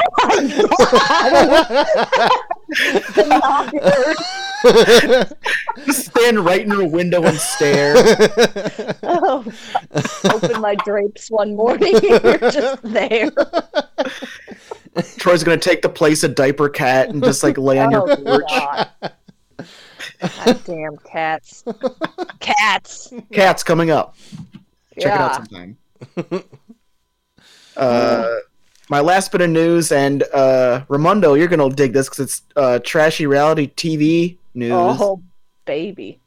[5.86, 7.94] Just stand right in her window and stare.
[9.02, 9.44] Oh,
[10.24, 13.30] open my drapes one morning and you're just there.
[15.16, 18.16] Troy's gonna take the place of diaper cat and just like lay on Oh, your
[18.16, 18.42] porch.
[18.48, 18.88] God.
[20.20, 21.64] God damn cats.
[22.40, 23.12] Cats.
[23.32, 24.16] Cat's coming up.
[24.98, 25.76] Check it out sometime.
[27.76, 28.36] uh,
[28.88, 32.78] my last bit of news, and uh, Ramondo, you're gonna dig this because it's uh,
[32.80, 34.72] trashy reality TV news.
[34.72, 35.22] Oh,
[35.64, 36.20] baby.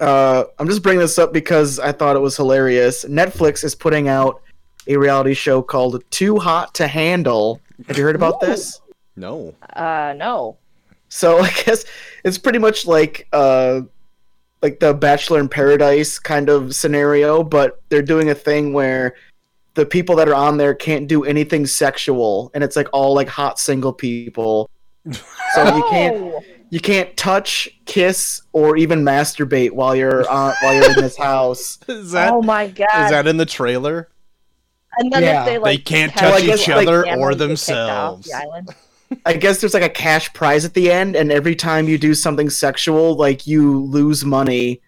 [0.00, 3.04] Uh, I'm just bringing this up because I thought it was hilarious.
[3.04, 4.42] Netflix is putting out
[4.86, 7.60] a reality show called Too Hot to Handle.
[7.88, 8.46] Have you heard about Ooh.
[8.46, 8.80] this?
[9.16, 9.54] no.
[9.74, 10.58] Uh, no.
[11.08, 11.84] So I guess
[12.24, 13.82] it's pretty much like uh
[14.62, 19.14] like the Bachelor in Paradise kind of scenario, but they're doing a thing where
[19.74, 23.28] the people that are on there can't do anything sexual and it's like all like
[23.28, 24.70] hot single people.
[25.10, 30.74] So you can't Oh, you can't touch, kiss, or even masturbate while you're on while
[30.74, 31.78] you're in this house.
[31.86, 33.04] Is that oh my god.
[33.04, 34.08] is that in the trailer?
[34.98, 35.44] and then Yeah.
[35.46, 38.26] if they They can't touch each on other camera, or you get kicked off themselves.
[38.28, 38.74] the island.
[39.24, 42.14] I guess there's like a cash prize at the end, and every time you do
[42.14, 44.80] something sexual, like you lose money.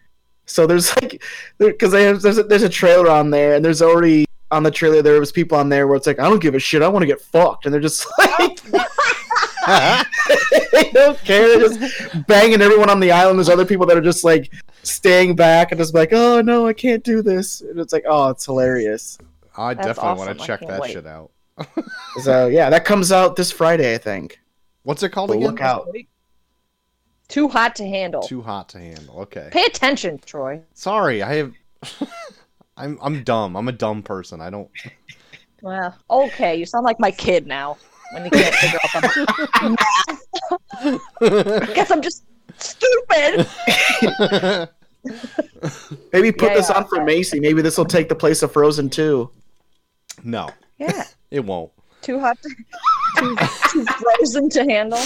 [0.46, 1.22] So there's like,
[1.58, 5.20] because there's a, there's a trailer on there, and there's already on the trailer there
[5.20, 7.06] was people on there where it's like, I don't give a shit, I want to
[7.06, 8.62] get fucked, and they're just like,
[10.72, 13.38] they don't care, they're just banging everyone on the island.
[13.38, 14.52] There's other people that are just like
[14.82, 18.30] staying back and just like, oh no, I can't do this, and it's like, oh,
[18.30, 19.18] it's hilarious.
[19.56, 20.92] I That's definitely want to check that wait.
[20.92, 21.30] shit out.
[22.22, 24.40] So yeah, that comes out this Friday, I think.
[24.82, 25.46] What's it called So again?
[25.48, 25.88] look out.
[27.28, 28.22] Too hot to handle.
[28.22, 29.20] Too hot to handle.
[29.20, 29.48] Okay.
[29.52, 30.62] Pay attention, Troy.
[30.74, 31.52] Sorry, I have.
[32.76, 33.56] I'm I'm dumb.
[33.56, 34.40] I'm a dumb person.
[34.40, 34.68] I don't.
[35.62, 37.76] Well, okay, you sound like my kid now.
[38.12, 39.76] When you can't figure out the
[41.20, 41.74] math.
[41.74, 42.24] Guess I'm just
[42.56, 43.46] stupid.
[46.12, 46.76] Maybe put Yeah, this yeah.
[46.78, 47.40] on for Macy.
[47.40, 49.30] Maybe this will take the place of Frozen 2.
[50.24, 51.04] no, Yeah.
[51.30, 51.72] It won't.
[52.00, 52.48] Too hot to
[53.18, 53.36] too,
[53.72, 55.00] too frozen to handle.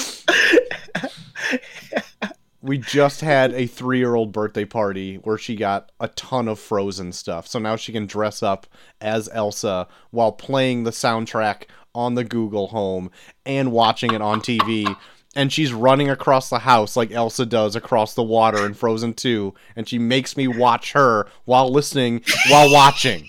[2.61, 7.49] We just had a three-year-old birthday party where she got a ton of Frozen stuff.
[7.49, 8.69] So now she can dress up
[9.01, 13.11] as Elsa while playing the soundtrack on the Google Home
[13.45, 14.97] and watching it on TV.
[15.35, 19.53] And she's running across the house like Elsa does across the water in Frozen 2.
[19.75, 23.29] And she makes me watch her while listening while watching.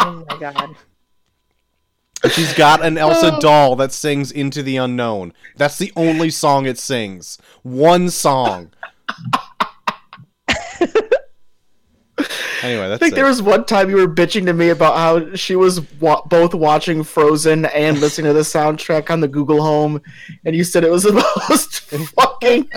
[0.00, 0.76] Oh my god.
[2.22, 3.40] And She's got an Elsa oh.
[3.40, 5.32] doll that sings Into the Unknown.
[5.56, 7.38] That's the only song it sings.
[7.62, 8.72] One song.
[12.62, 13.14] anyway, I think it.
[13.14, 16.54] there was one time you were bitching to me about how she was wa- both
[16.54, 20.00] watching Frozen and listening to the soundtrack on the Google Home,
[20.44, 21.12] and you said it was the
[21.48, 22.68] most fucking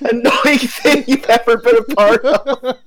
[0.00, 2.78] annoying thing you've ever been a part of.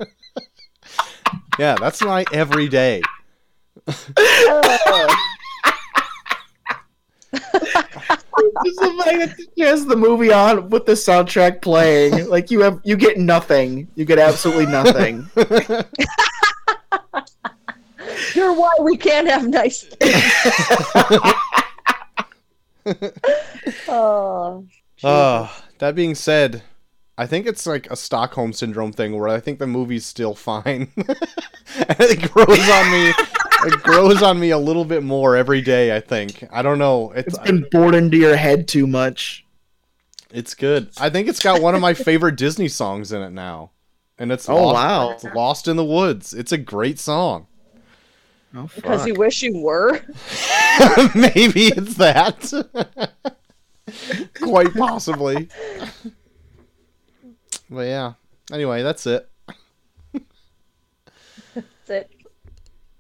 [1.60, 3.02] yeah, that's my everyday.
[3.88, 5.36] Oh,
[7.34, 12.28] Just the fact that she has the movie on with the soundtrack playing.
[12.28, 13.88] Like you have, you get nothing.
[13.96, 15.30] You get absolutely nothing.
[18.34, 20.24] you're why we can't have nice things.
[23.88, 24.66] oh.
[25.04, 25.48] Uh,
[25.80, 26.64] that being said,
[27.18, 30.92] I think it's like a Stockholm syndrome thing where I think the movie's still fine.
[30.98, 31.08] and
[32.00, 33.14] it grows on me.
[33.66, 35.96] It grows on me a little bit more every day.
[35.96, 36.44] I think.
[36.52, 37.12] I don't know.
[37.12, 39.46] It's It's been bored into your head too much.
[40.32, 40.90] it's good.
[41.00, 43.72] I think it's got one of my favorite Disney songs in it now,
[44.18, 45.10] and it's Oh, lost, wow.
[45.12, 46.34] it's Lost in the Woods.
[46.34, 47.48] It's a great song.
[48.56, 49.94] Oh, Because you wish you were.
[51.16, 53.14] Maybe it's that.
[54.42, 55.50] Quite possibly.
[57.70, 58.14] But yeah.
[58.52, 59.30] Anyway, that's it.
[61.54, 62.12] That's it.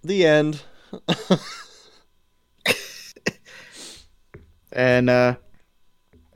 [0.03, 0.61] The end.
[4.71, 5.35] And uh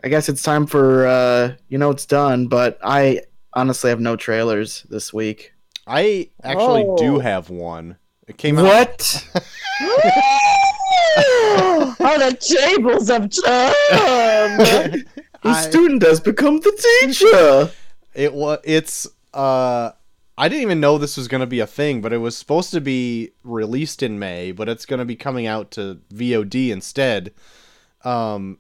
[0.04, 3.22] I guess it's time for uh you know it's done, but I
[3.54, 5.54] honestly have no trailers this week.
[5.86, 7.20] I actually do Oh.
[7.20, 7.98] have one.
[8.28, 8.64] It came out.
[8.64, 9.28] What?
[11.20, 15.06] oh, the tables have turned.
[15.44, 16.72] the I- student has become the
[17.02, 17.70] teacher.
[18.16, 18.60] It was.
[18.64, 19.08] It's.
[19.34, 19.92] Uh,
[20.38, 22.72] I didn't even know this was going to be a thing, but it was supposed
[22.72, 27.34] to be released in May, but it's going to be coming out to VOD instead.
[28.04, 28.58] Um,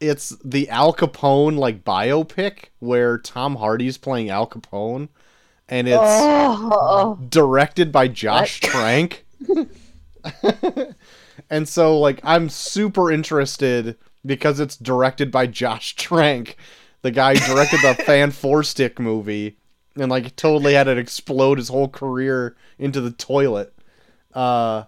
[0.00, 5.08] it's the Al Capone like biopic where Tom Hardy's playing Al Capone,
[5.68, 9.24] and it's oh, directed by Josh Trank.
[11.50, 16.56] and so like I'm super interested because it's directed by Josh Trank,
[17.00, 19.56] the guy who directed the Fan Four Stick movie
[19.96, 23.72] and like totally had it explode his whole career into the toilet.
[24.32, 24.84] Uh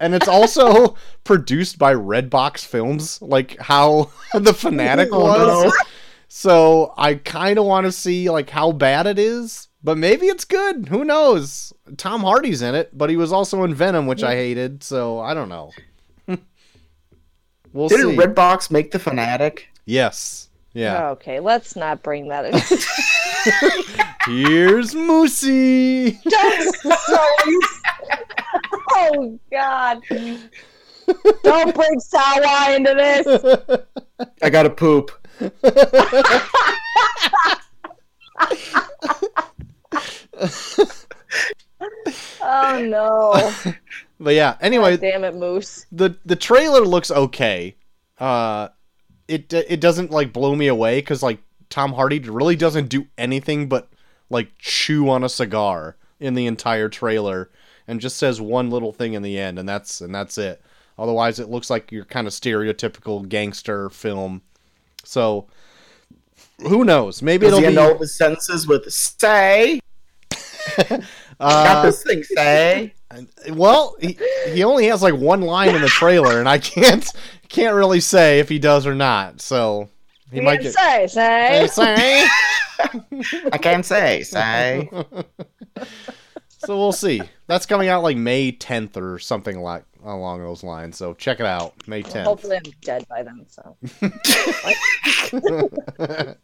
[0.00, 5.64] and it's also produced by Redbox Films, like how the Fanatic was.
[5.64, 5.72] no.
[6.28, 10.44] So I kind of want to see like how bad it is, but maybe it's
[10.44, 10.88] good.
[10.88, 11.72] Who knows?
[11.96, 14.82] Tom Hardy's in it, but he was also in Venom, which I hated.
[14.84, 15.72] So I don't know.
[17.72, 18.16] we'll Didn't see.
[18.16, 19.68] Redbox make the fanatic?
[19.84, 20.49] yes.
[20.72, 21.10] Yeah.
[21.10, 22.52] Okay, let's not bring that in.
[24.26, 26.18] Here's Moosey.
[28.92, 30.00] oh God!
[31.42, 33.26] Don't bring Sawa into this.
[34.42, 35.10] I gotta poop.
[42.42, 43.52] Oh no!
[44.18, 44.56] but yeah.
[44.60, 45.86] Anyway, Damn it, Moose.
[45.92, 47.76] the the trailer looks okay.
[48.18, 48.68] Uh,
[49.30, 51.38] it it doesn't like blow me away because like
[51.68, 53.88] Tom Hardy really doesn't do anything but
[54.28, 57.50] like chew on a cigar in the entire trailer
[57.86, 60.60] and just says one little thing in the end and that's and that's it.
[60.98, 64.42] Otherwise, it looks like your kind of stereotypical gangster film.
[65.02, 65.46] So
[66.60, 67.22] who knows?
[67.22, 67.80] Maybe Does it'll he be.
[67.80, 69.80] all his sentences with "say"?
[70.76, 71.02] Got
[71.40, 72.94] uh, this thing, say.
[73.50, 74.18] Well, he,
[74.52, 77.04] he only has like one line in the trailer, and I can't
[77.48, 79.40] can't really say if he does or not.
[79.40, 79.88] So
[80.30, 80.72] he You might get.
[80.72, 81.66] say, say.
[81.70, 82.28] say.
[83.52, 84.88] I can't say, say.
[86.48, 87.20] so we'll see.
[87.46, 90.96] That's coming out like May 10th or something like along those lines.
[90.96, 92.24] So check it out, May 10th.
[92.24, 93.44] Hopefully, I'm dead by then.
[93.48, 93.76] So.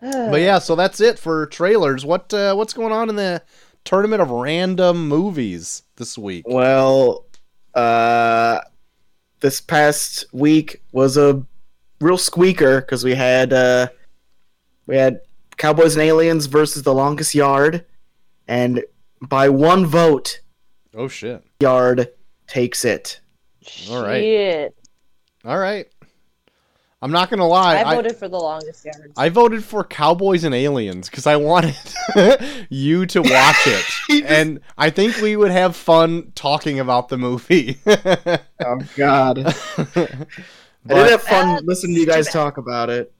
[0.00, 2.06] But yeah, so that's it for trailers.
[2.06, 3.42] What uh, what's going on in the
[3.88, 6.44] tournament of random movies this week?
[6.46, 7.24] Well,
[7.74, 8.60] uh,
[9.40, 11.42] this past week was a
[11.98, 13.88] real squeaker because we had uh,
[14.86, 15.20] we had
[15.56, 17.86] Cowboys and Aliens versus The Longest Yard,
[18.46, 18.84] and
[19.22, 20.40] by one vote,
[20.94, 21.42] Oh shit!
[21.60, 22.10] Yard
[22.46, 23.20] takes it.
[23.90, 24.20] All right.
[24.20, 24.74] Shit.
[25.46, 25.86] All right.
[27.00, 27.76] I'm not gonna lie.
[27.76, 29.12] I I, voted for the longest yard.
[29.16, 31.76] I voted for Cowboys and Aliens because I wanted
[32.70, 37.78] you to watch it, and I think we would have fun talking about the movie.
[38.60, 39.38] Oh God!
[39.38, 39.54] I
[40.84, 43.14] but, did have fun listening to you guys talk about it.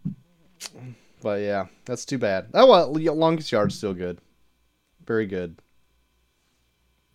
[1.23, 2.49] but yeah, that's too bad.
[2.55, 4.21] Oh well, Longest Yard's still good,
[5.07, 5.57] very good.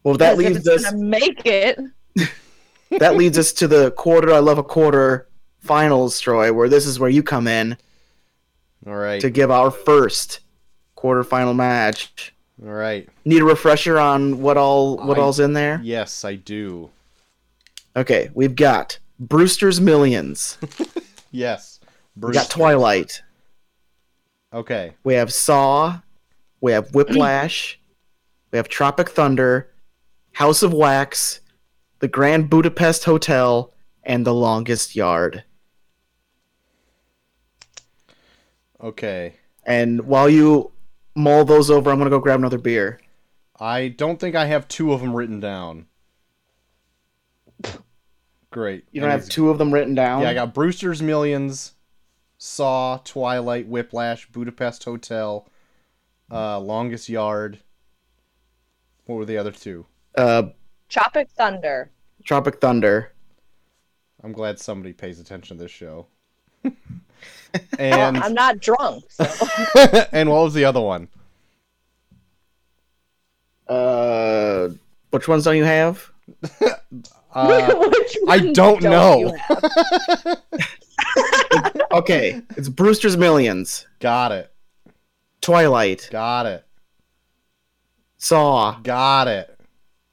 [0.06, 0.84] Well, that As if leads us.
[0.86, 1.78] gonna make it.
[2.92, 4.34] that leads us to the quarter.
[4.34, 5.28] I love a quarter
[5.64, 7.78] finals, Troy, where this is where you come in
[8.86, 10.42] All right, to give our first
[10.98, 12.34] quarterfinal match.
[12.64, 13.08] all right.
[13.26, 15.80] Need a refresher on what all what I- all's in there?
[15.84, 16.90] Yes, I do.
[17.96, 20.58] Okay, we've got Brewster's Millions.
[21.36, 21.80] Yes,
[22.16, 23.24] We got Twilight.
[24.54, 26.00] Okay, We have Saw.
[26.62, 27.80] We have Whiplash.
[28.52, 29.72] we have Tropic Thunder,
[30.34, 31.40] House of Wax,
[32.00, 33.74] The Grand Budapest Hotel,
[34.04, 35.44] and The Longest Yard.
[38.84, 39.36] Okay.
[39.66, 40.72] And while you
[41.16, 43.00] mull those over, I'm gonna go grab another beer.
[43.60, 45.88] I don't think I have two of them written down.
[48.52, 48.86] Great.
[48.92, 50.22] You don't And have two of them written down.
[50.22, 51.74] Yeah, I got Brewster's Millions,
[52.38, 55.48] Saw, Twilight, Whiplash, Budapest Hotel,
[56.32, 57.60] uh, Longest Yard.
[59.06, 59.86] What were the other two?
[60.16, 60.44] uh,
[60.90, 61.90] Tropic Thunder.
[62.24, 63.12] Tropic Thunder.
[64.24, 66.06] I'm glad somebody pays attention to this show.
[67.78, 69.04] Well, and I'm not drunk.
[69.12, 69.26] So.
[70.12, 71.08] and what was the other one?
[73.68, 74.70] Uh,
[75.12, 76.12] which ones don't you have?
[77.36, 79.36] Uh, Which I one don't know.
[81.92, 84.52] Okay, it's Brewster's Millions, Got it.
[85.42, 86.66] Twilight, Got it.
[88.18, 89.60] Saw, Got it.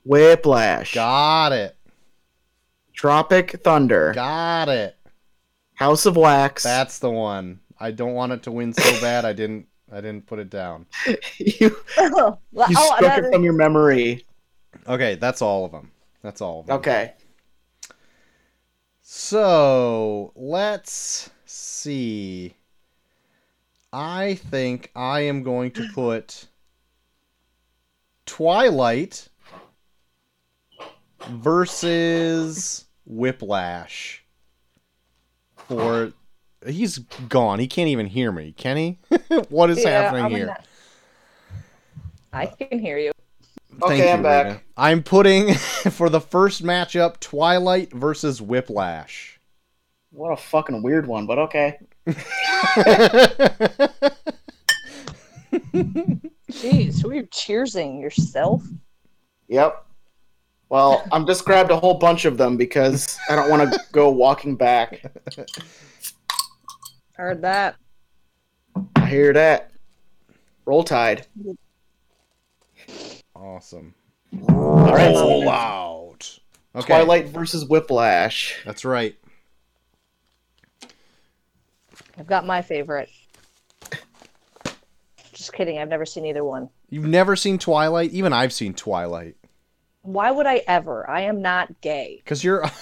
[0.05, 1.76] Whiplash, Got it.
[2.94, 4.96] Tropic Thunder, Got it.
[5.80, 6.62] House of Wax.
[6.62, 7.58] That's the one.
[7.80, 9.24] I don't want it to win so bad.
[9.24, 9.66] I didn't.
[9.90, 10.84] I didn't put it down.
[11.38, 14.26] you oh, you oh, struck it from your memory.
[14.86, 15.90] Okay, that's all of them.
[16.20, 16.76] That's all of them.
[16.76, 17.14] Okay.
[19.00, 22.54] So let's see.
[23.90, 26.46] I think I am going to put
[28.26, 29.30] Twilight
[31.26, 34.19] versus Whiplash.
[35.70, 36.12] For
[36.66, 37.58] he's gone.
[37.60, 38.52] He can't even hear me.
[38.52, 38.98] Can he?
[39.48, 40.46] what is Yeah, happening I'm here?
[40.46, 40.66] that-
[42.32, 43.12] I can hear you.
[43.82, 44.46] Okay, I'm back.
[44.46, 44.60] Rita.
[44.76, 45.54] I'm putting
[45.90, 49.38] for the first matchup Twilight versus Whiplash.
[50.10, 51.78] What a fucking weird one, but okay.
[56.50, 58.62] Jeez, who are you cheersing yourself?
[59.48, 59.84] Yep.
[60.70, 64.08] Well, I'm just grabbed a whole bunch of them because I don't want to go
[64.08, 65.02] walking back.
[67.14, 67.76] Heard that.
[68.94, 69.72] I hear that.
[70.64, 71.26] Roll Tide.
[73.34, 73.94] awesome.
[74.48, 76.38] All right, so Roll out.
[76.76, 78.56] Okay, Twilight versus Whiplash.
[78.64, 79.16] that's right.
[82.16, 83.08] I've got my favorite.
[85.32, 85.78] Just kidding.
[85.78, 86.68] I've never seen either one.
[86.90, 88.12] You've never seen Twilight?
[88.12, 89.36] Even I've seen Twilight.
[90.03, 91.09] Why would I ever?
[91.09, 92.22] I am not gay.
[92.24, 92.64] Cause you're.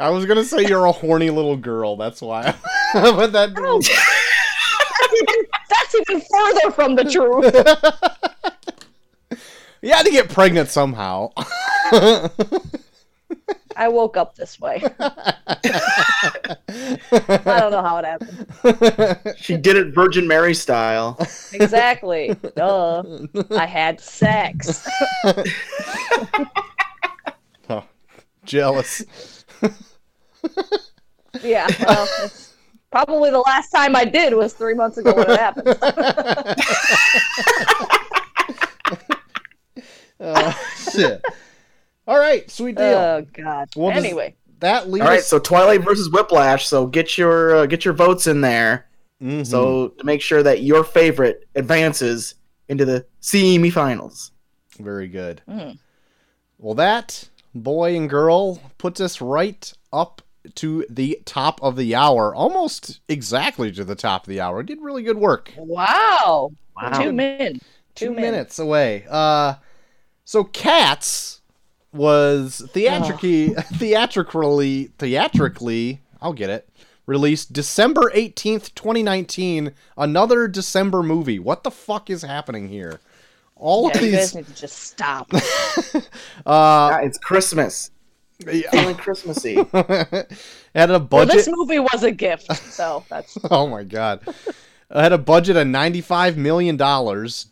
[0.00, 1.96] I was gonna say you're a horny little girl.
[1.96, 2.54] That's why.
[2.94, 3.50] but that.
[3.56, 3.80] Oh.
[5.68, 7.54] That's even further from the truth.
[9.82, 11.32] You had to get pregnant somehow.
[13.76, 14.82] I woke up this way.
[14.98, 15.66] I
[17.10, 19.36] don't know how it happened.
[19.38, 21.16] She did it Virgin Mary style.
[21.52, 22.36] Exactly.
[22.56, 23.02] Duh.
[23.50, 24.88] I had sex.
[27.68, 27.84] oh,
[28.44, 29.04] Jealous.
[31.42, 31.68] Yeah.
[31.86, 32.54] Well, it's
[32.90, 35.76] probably the last time I did was three months ago when it happened.
[40.20, 40.52] Uh,
[40.92, 41.24] shit.
[42.10, 42.84] All right, sweet deal.
[42.86, 43.68] oh God.
[43.76, 45.04] Well, anyway, that leads.
[45.04, 46.66] All right, so Twilight versus Whiplash.
[46.66, 48.86] So get your uh, get your votes in there.
[49.22, 49.46] Mhm.
[49.46, 52.34] So to make sure that your favorite advances
[52.68, 54.32] into the semifinals.
[54.78, 55.42] very good.
[55.48, 55.78] Mm.
[56.58, 60.20] Well, that boy and girl puts us right up
[60.56, 64.62] to the top of the hour, almost exactly to the top of the hour.
[64.64, 65.52] Did really good work.
[65.56, 66.50] wow.
[66.76, 66.90] Wow.
[67.02, 67.60] Two min.
[67.94, 68.22] Two Two min.
[68.22, 69.04] minutes away.
[69.08, 69.54] Uh,
[70.24, 71.39] so Cats
[71.92, 76.00] was theatrically, theatrically, theatrically.
[76.20, 76.68] I'll get it.
[77.06, 79.72] Released December eighteenth, twenty nineteen.
[79.96, 81.38] Another December movie.
[81.38, 83.00] What the fuck is happening here?
[83.56, 84.16] All Yeah, of you these.
[84.20, 85.30] guys need to just stop.
[86.46, 87.90] Uh, it's Christmas.
[88.50, 88.70] yeah.
[88.70, 89.54] Feeling Christmassy.
[89.72, 91.34] had a well, budget.
[91.34, 94.20] this movie was a gift, so that's oh my god.
[94.90, 96.76] I had a budget of $95 million.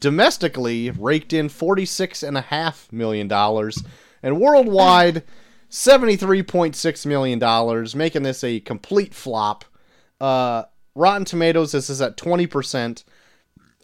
[0.01, 3.29] Domestically, raked in $46.5 million.
[4.23, 5.25] And worldwide,
[5.71, 9.65] $73.6 million, making this a complete flop.
[10.21, 10.65] Uh,
[10.95, 13.05] Rotten Tomatoes, this is at 20%.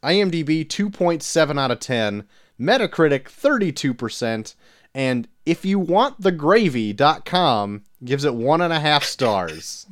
[0.02, 2.24] IMDb, 2.7 out of 10.
[2.60, 4.54] Metacritic, 32%.
[4.94, 9.86] And if you want the gravy.com gives it one and a half stars.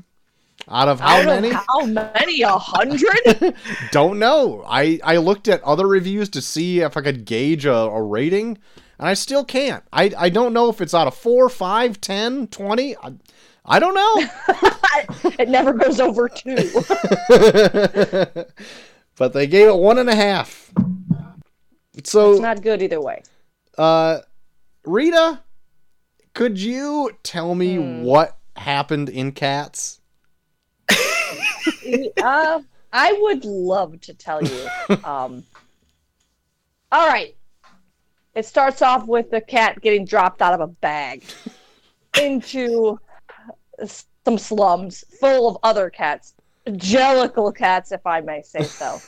[0.68, 1.48] Out of how out many?
[1.50, 2.42] Of how many?
[2.42, 3.56] A hundred?
[3.90, 4.64] Don't know.
[4.68, 8.58] I, I looked at other reviews to see if I could gauge a, a rating,
[8.98, 9.82] and I still can't.
[9.92, 12.96] I, I don't know if it's out of 4, 5, 10, 20.
[12.96, 13.12] I,
[13.64, 15.30] I don't know.
[15.38, 16.56] it never goes over two.
[19.16, 20.72] but they gave it one and a half.
[22.04, 23.22] So, It's not good either way.
[23.78, 24.20] uh,
[24.84, 25.40] Rita,
[26.34, 28.02] could you tell me Hmm.
[28.02, 30.00] what happened in Cats?
[30.90, 32.60] uh,
[32.92, 34.66] I would love to tell you.
[35.04, 35.44] Um,
[36.90, 37.34] all right.
[38.34, 41.22] It starts off with the cat getting dropped out of a bag
[42.20, 42.98] into
[44.24, 46.34] some slums full of other cats.
[46.66, 48.98] Jellicle cats, if I may say so.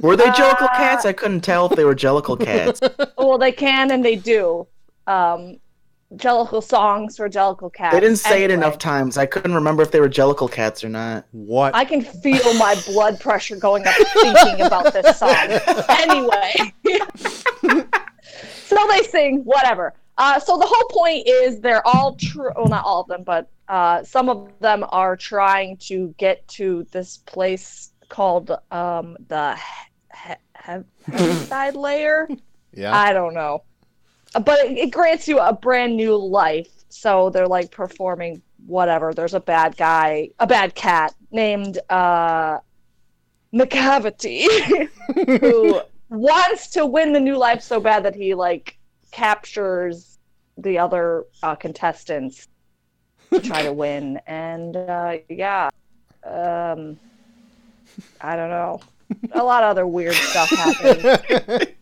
[0.00, 1.04] Were they Jellicle Uh, cats?
[1.06, 2.80] I couldn't tell if they were Jellicle cats.
[3.18, 4.66] well, they can and they do.
[5.06, 5.58] Um,
[6.16, 7.94] Jellicle songs for Jellicle cats.
[7.94, 9.16] They didn't say it enough times.
[9.16, 11.24] I couldn't remember if they were Jellicle cats or not.
[11.30, 11.74] What?
[11.74, 15.32] I can feel my blood pressure going up thinking about this song.
[15.88, 16.74] Anyway,
[18.76, 19.94] so they sing whatever.
[20.18, 22.50] Uh, so the whole point is they're all true.
[22.56, 26.84] Well, not all of them, but Uh, some of them are trying to get to
[26.92, 30.34] this place called um, the he-
[30.66, 32.28] he- Heaviside Layer.
[32.74, 32.94] Yeah.
[32.94, 33.62] I don't know.
[34.34, 36.68] But it, it grants you a brand new life.
[36.90, 39.14] So they're like performing whatever.
[39.14, 42.58] There's a bad guy, a bad cat named uh,
[43.54, 44.46] Macavity
[45.40, 45.80] who
[46.12, 48.76] wants to win the new life so bad that he like
[49.10, 50.18] captures
[50.58, 52.48] the other uh, contestants
[53.30, 54.20] to try to win.
[54.26, 55.70] And uh, yeah,
[56.24, 56.98] um,
[58.20, 58.80] I don't know.
[59.32, 61.04] A lot of other weird stuff happens.
[61.28, 61.74] if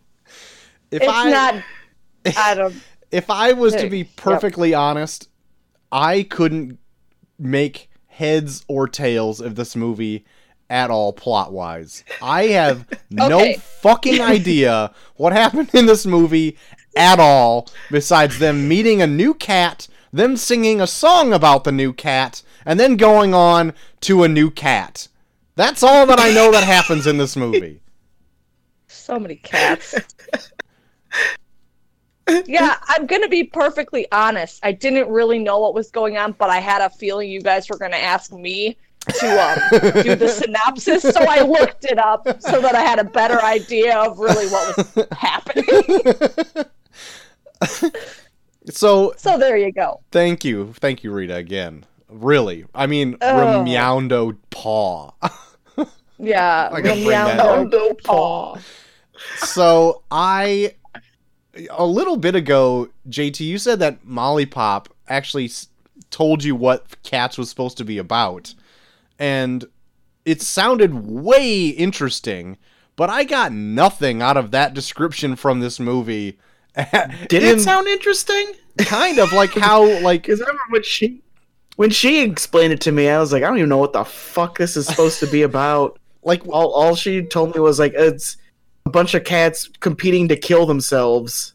[0.91, 1.63] it's I not.
[2.37, 2.75] I don't.
[3.11, 4.15] if I was to be yep.
[4.15, 5.29] perfectly honest,
[5.91, 6.77] I couldn't
[7.39, 10.25] make heads or tails of this movie
[10.71, 12.03] at all plot wise.
[12.21, 16.57] I have no fucking idea what happened in this movie
[16.95, 21.91] at all besides them meeting a new cat, them singing a song about the new
[21.91, 25.09] cat, and then going on to a new cat.
[25.55, 27.77] That's all that I know that happens in this movie.
[28.93, 29.95] So many cats.
[32.45, 34.59] yeah, I'm gonna be perfectly honest.
[34.63, 37.67] I didn't really know what was going on, but I had a feeling you guys
[37.67, 38.77] were gonna ask me
[39.09, 43.03] to um, do the synopsis, so I looked it up so that I had a
[43.03, 45.65] better idea of really what was happening.
[48.69, 50.01] So so there you go.
[50.11, 50.73] Thank you.
[50.73, 51.83] Thank you, Rita, again.
[52.09, 52.65] Really.
[52.75, 53.25] I mean, Oh.
[53.35, 55.11] Remyando paw.
[56.23, 57.65] Yeah, I gotta bring that up.
[57.67, 58.55] Remyando paw.
[59.37, 60.75] so I,
[61.71, 65.49] a little bit ago, JT, you said that Molly Pop actually
[66.11, 68.53] told you what Cats was supposed to be about.
[69.21, 69.65] And
[70.25, 72.57] it sounded way interesting,
[72.95, 76.37] but I got nothing out of that description from this movie.
[77.27, 78.53] Did In- it sound interesting?
[78.79, 81.21] kind of like how like Because I remember when she
[81.75, 84.03] when she explained it to me, I was like, I don't even know what the
[84.05, 85.99] fuck this is supposed to be about.
[86.23, 88.37] like All all she told me was like it's
[88.85, 91.53] a bunch of cats competing to kill themselves.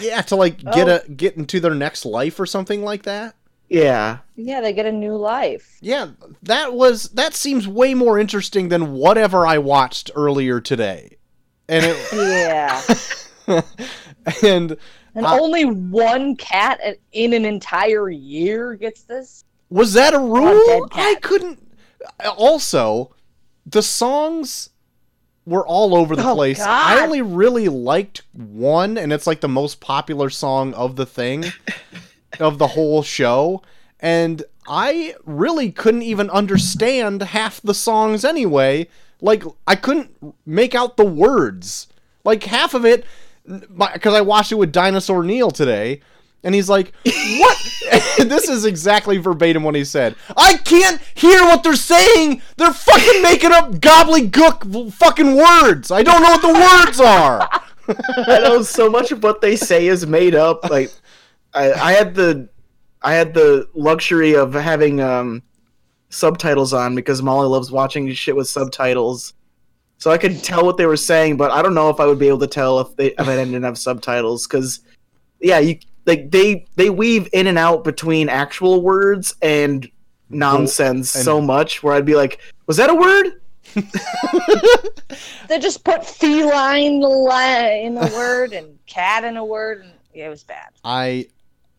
[0.00, 1.00] yeah to like get Oh.
[1.06, 3.34] a get into their next life or something like that.
[3.72, 4.18] Yeah.
[4.36, 5.78] Yeah, they get a new life.
[5.80, 6.08] Yeah,
[6.42, 11.16] that was that seems way more interesting than whatever I watched earlier today.
[11.68, 12.82] And it Yeah,
[14.42, 14.76] and
[15.14, 16.80] and I- only one cat
[17.12, 19.44] in an entire year gets this.
[19.70, 20.88] was that a rule?
[20.92, 21.58] I couldn't
[22.36, 23.14] also
[23.66, 24.70] the songs
[25.44, 26.60] were all over the Oh, place.
[26.60, 31.44] I only really liked one and it's like the most popular song of the thing
[32.40, 33.62] of the whole show
[34.02, 38.88] and I really couldn't even understand half the songs anyway.
[39.20, 40.10] Like I couldn't
[40.44, 41.86] make out the words.
[42.24, 43.04] Like half of it
[43.44, 46.00] because I watched it with Dinosaur Neil today,
[46.44, 47.58] and he's like, "What?"
[48.18, 50.14] this is exactly verbatim what he said.
[50.36, 52.42] I can't hear what they're saying.
[52.56, 55.90] They're fucking making up gobbledygook fucking words.
[55.90, 57.48] I don't know what the words are.
[58.28, 60.70] I know so much of what they say is made up.
[60.70, 60.92] Like
[61.54, 62.48] I, I had the
[63.02, 65.42] I had the luxury of having um
[66.10, 69.34] subtitles on because Molly loves watching shit with subtitles.
[69.98, 72.18] So I could tell what they were saying, but I don't know if I would
[72.18, 74.80] be able to tell if they if I didn't have subtitles because
[75.40, 79.88] yeah, you like they they weave in and out between actual words and
[80.28, 83.40] nonsense and- so much where I'd be like, was that a word?
[85.48, 90.30] They just put feline in a word and cat in a word, and yeah, it
[90.30, 90.70] was bad.
[90.84, 91.28] I.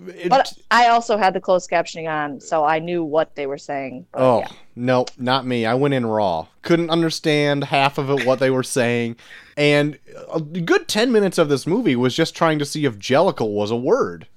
[0.10, 3.58] it- But I also had the closed captioning on, so I knew what they were
[3.58, 4.06] saying.
[4.14, 4.48] Oh yeah.
[4.76, 5.66] no, not me.
[5.66, 6.48] I went in raw.
[6.62, 9.16] Couldn't understand half of it what they were saying,
[9.58, 9.98] and
[10.34, 13.72] a good ten minutes of this movie was just trying to see if Jellicle was
[13.72, 14.28] a word.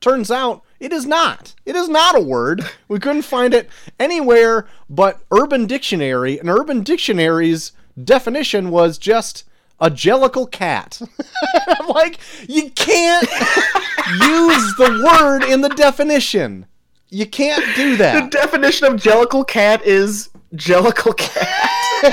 [0.00, 1.54] Turns out it is not.
[1.64, 2.62] It is not a word.
[2.88, 7.72] We couldn't find it anywhere but Urban Dictionary, and Urban Dictionary's
[8.02, 9.44] definition was just
[9.80, 11.00] a jellicle cat.
[11.68, 12.18] I'm like,
[12.48, 16.66] you can't use the word in the definition.
[17.10, 18.30] You can't do that.
[18.30, 21.70] The definition of jellicle cat is jellicle cat.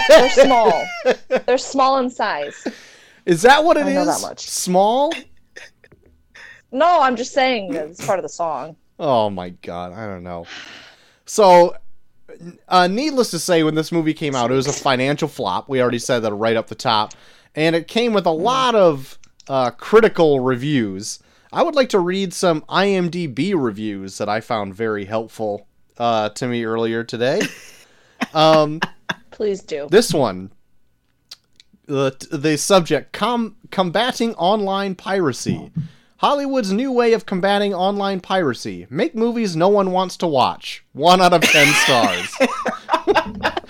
[0.07, 0.85] They're small.
[1.45, 2.67] They're small in size.
[3.25, 3.95] Is that what it I is?
[3.95, 4.47] know that much.
[4.47, 5.13] Small?
[6.71, 8.75] No, I'm just saying it's part of the song.
[8.99, 10.45] Oh my god, I don't know.
[11.25, 11.75] So,
[12.67, 15.67] uh, needless to say, when this movie came out, it was a financial flop.
[15.67, 17.13] We already said that right up the top,
[17.55, 21.19] and it came with a lot of uh, critical reviews.
[21.53, 26.47] I would like to read some IMDb reviews that I found very helpful uh, to
[26.47, 27.41] me earlier today.
[28.35, 28.79] Um,
[29.31, 29.87] Please do.
[29.89, 30.51] this one,
[31.87, 35.71] the the subject: com- combating online piracy.
[36.17, 38.85] Hollywood's new way of combating online piracy.
[38.91, 40.85] Make movies no one wants to watch.
[40.93, 42.37] One out of ten stars.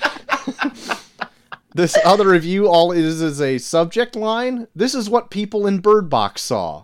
[1.74, 4.67] this other review all is is a subject line.
[4.76, 6.84] This is what people in Bird Box saw.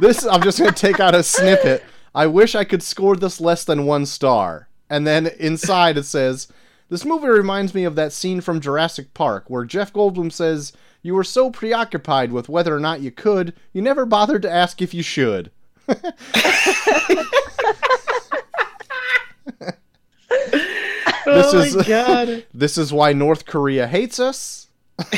[0.00, 1.84] this I'm just gonna take out a snippet.
[2.14, 4.68] I wish I could score this less than one star.
[4.90, 6.48] And then inside it says,
[6.88, 11.14] This movie reminds me of that scene from Jurassic Park where Jeff Goldblum says, You
[11.14, 14.94] were so preoccupied with whether or not you could, you never bothered to ask if
[14.94, 15.50] you should.
[20.28, 22.44] this oh is my god.
[22.54, 24.66] this is why North Korea hates us.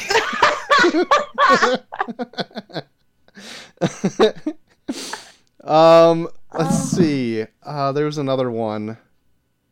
[5.64, 7.44] um, let's see.
[7.62, 8.98] Uh, there was another one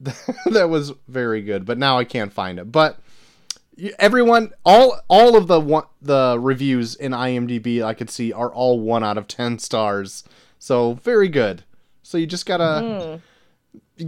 [0.00, 2.70] that was very good, but now I can't find it.
[2.70, 2.98] But
[3.98, 8.80] everyone, all all of the one, the reviews in IMDb I could see are all
[8.80, 10.24] one out of ten stars.
[10.58, 11.64] So very good.
[12.02, 13.16] So you just gotta Hmm.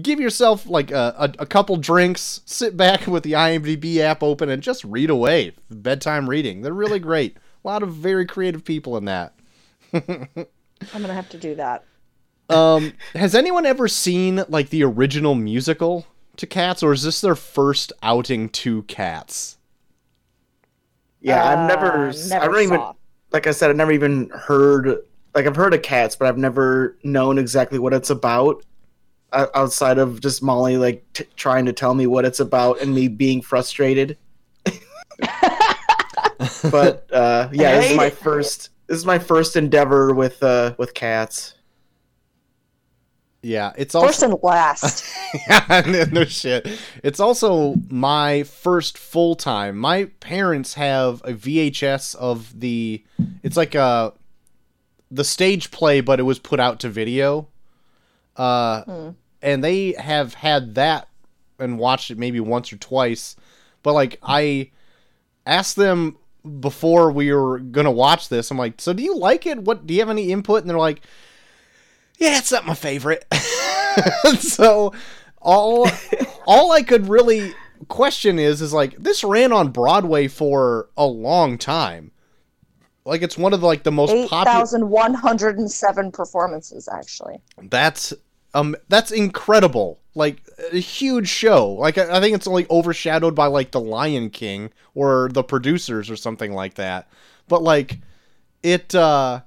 [0.02, 4.48] Give yourself like a, a, a couple drinks, sit back with the IMDb app open,
[4.48, 5.52] and just read away.
[5.70, 6.62] Bedtime reading.
[6.62, 7.36] They're really great.
[7.64, 9.34] A lot of very creative people in that.
[9.92, 11.84] I'm gonna have to do that.
[12.48, 16.06] Um, has anyone ever seen like the original musical
[16.36, 19.58] to Cats, or is this their first outing to Cats?
[21.20, 22.94] Yeah, I've never, Uh, s- I don't even, saw.
[23.32, 25.02] like I said, I've never even heard,
[25.34, 28.64] like I've heard of cats, but I've never known exactly what it's about.
[29.32, 32.94] O- Outside of just Molly like t- trying to tell me what it's about and
[32.94, 34.16] me being frustrated.
[36.70, 38.70] but uh, yeah, this is my first.
[38.86, 41.54] This is my first endeavor with uh, with cats.
[43.42, 45.02] Yeah, it's First and last.
[45.48, 46.68] yeah, no shit.
[47.02, 49.78] It's also my first full time.
[49.78, 53.02] My parents have a VHS of the.
[53.42, 54.12] It's like a
[55.10, 57.48] the stage play, but it was put out to video.
[58.36, 59.08] Uh, Hmm.
[59.42, 61.08] And they have had that
[61.58, 63.36] and watched it maybe once or twice.
[63.82, 64.70] But like I
[65.46, 66.16] asked them
[66.60, 69.58] before we were gonna watch this, I'm like, so do you like it?
[69.58, 70.62] What do you have any input?
[70.62, 71.02] And they're like,
[72.18, 73.24] yeah, it's not my favorite.
[74.38, 74.92] so
[75.40, 75.88] all
[76.46, 77.54] all I could really
[77.88, 82.12] question is is like this ran on Broadway for a long time.
[83.06, 84.44] Like it's one of the, like the most popular.
[84.44, 87.40] thousand one hundred and seven performances, actually.
[87.62, 88.12] That's
[88.54, 89.98] um that's incredible.
[90.14, 90.42] Like
[90.72, 91.70] a huge show.
[91.70, 96.10] Like I, I think it's only overshadowed by like The Lion King or the producers
[96.10, 97.08] or something like that.
[97.48, 97.98] But like
[98.62, 99.42] it uh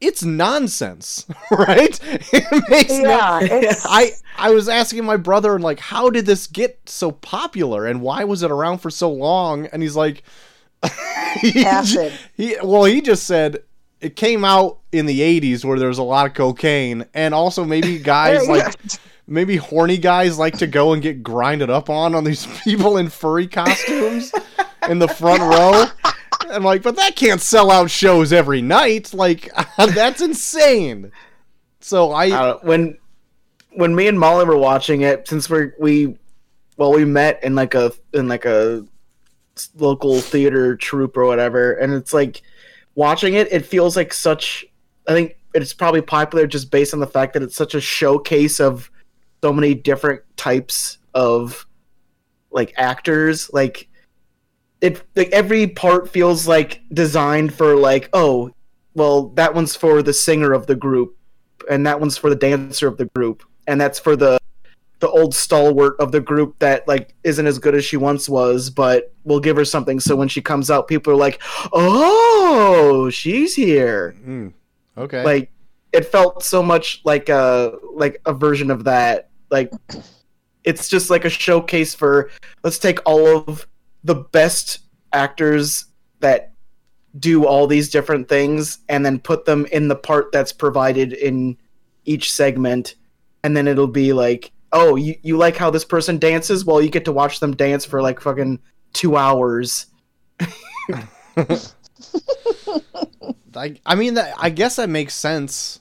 [0.00, 1.98] it's nonsense, right?
[2.32, 6.46] It makes no Yeah, it's I I was asking my brother like how did this
[6.46, 10.22] get so popular and why was it around for so long and he's like
[11.40, 12.12] he acid.
[12.36, 13.62] he well he just said
[14.04, 17.64] it came out in the 80s where there was a lot of cocaine and also
[17.64, 18.76] maybe guys like
[19.26, 23.08] maybe horny guys like to go and get grinded up on on these people in
[23.08, 24.30] furry costumes
[24.88, 25.84] in the front row.
[26.50, 29.14] I'm like but that can't sell out shows every night.
[29.14, 31.10] Like that's insane.
[31.80, 32.98] So I uh, when
[33.70, 36.18] when me and Molly were watching it, since we we
[36.76, 38.84] well we met in like a in like a
[39.56, 42.42] s- local theater troupe or whatever, and it's like
[42.94, 44.64] watching it, it feels like such.
[45.06, 48.60] I think it's probably popular just based on the fact that it's such a showcase
[48.60, 48.90] of
[49.42, 51.66] so many different types of
[52.50, 53.88] like actors, like.
[54.80, 58.50] It like every part feels like designed for like oh
[58.92, 61.16] well that one's for the singer of the group
[61.70, 64.38] and that one's for the dancer of the group, and that's for the
[65.04, 68.70] the old stalwart of the group that like isn't as good as she once was,
[68.70, 71.42] but we'll give her something so when she comes out, people are like,
[71.74, 74.54] "Oh, she's here!" Mm,
[74.96, 75.50] okay Like
[75.92, 79.28] it felt so much like a like a version of that.
[79.50, 79.70] Like
[80.64, 82.30] it's just like a showcase for
[82.62, 83.66] let's take all of
[84.04, 84.78] the best
[85.12, 85.84] actors
[86.20, 86.52] that
[87.18, 91.58] do all these different things and then put them in the part that's provided in
[92.06, 92.94] each segment
[93.42, 96.90] and then it'll be like oh you, you like how this person dances well you
[96.90, 98.58] get to watch them dance for like fucking
[98.92, 99.86] two hours
[103.56, 105.80] I, I mean that I guess that makes sense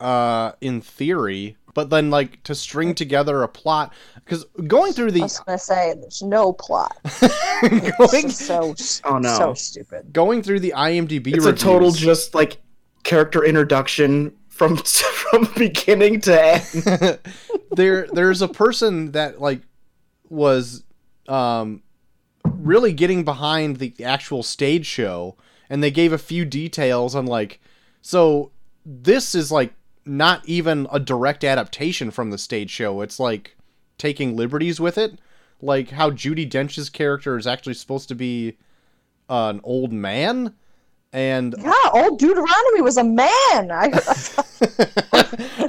[0.00, 5.20] uh in theory but then like to string together a plot because going through the
[5.20, 6.96] I the was gonna say there's no plot.
[7.62, 8.74] going, It's so
[9.04, 9.36] Oh, no.
[9.36, 10.12] so stupid.
[10.12, 12.58] going through the IMDb it's a total just like
[13.04, 17.18] character introduction from from beginning to end.
[17.72, 19.60] There there's a person that like
[20.30, 20.84] was
[21.28, 21.82] um
[22.44, 25.36] really getting behind the actual stage show
[25.68, 27.60] and they gave a few details on like
[28.00, 28.50] so
[28.86, 29.74] this is like
[30.06, 33.00] not even a direct adaptation from the stage show.
[33.00, 33.56] It's like
[33.98, 35.18] taking liberties with it.
[35.60, 38.56] Like how judi dench's character is actually supposed to be
[39.28, 40.54] uh, an old man
[41.12, 43.70] and Yeah, old Deuteronomy was a man.
[43.70, 43.90] I,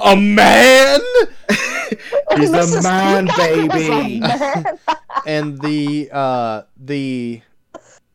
[0.04, 1.00] a man
[2.36, 4.20] He's a man, Peacock was a baby.
[4.20, 4.78] man.
[5.26, 7.40] and the uh the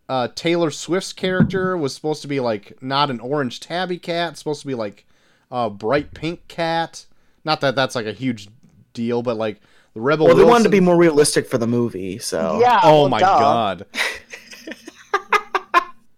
[0.08, 4.62] uh Taylor Swift's character was supposed to be like not an orange tabby cat, supposed
[4.62, 5.06] to be like
[5.52, 7.06] a bright pink cat.
[7.44, 8.48] Not that that's like a huge
[8.94, 9.60] deal, but like
[9.94, 10.28] the Rebel.
[10.28, 12.80] Well, they wanted to be more realistic for the movie, so Yeah.
[12.84, 13.40] Oh well, my duh.
[13.40, 13.86] god.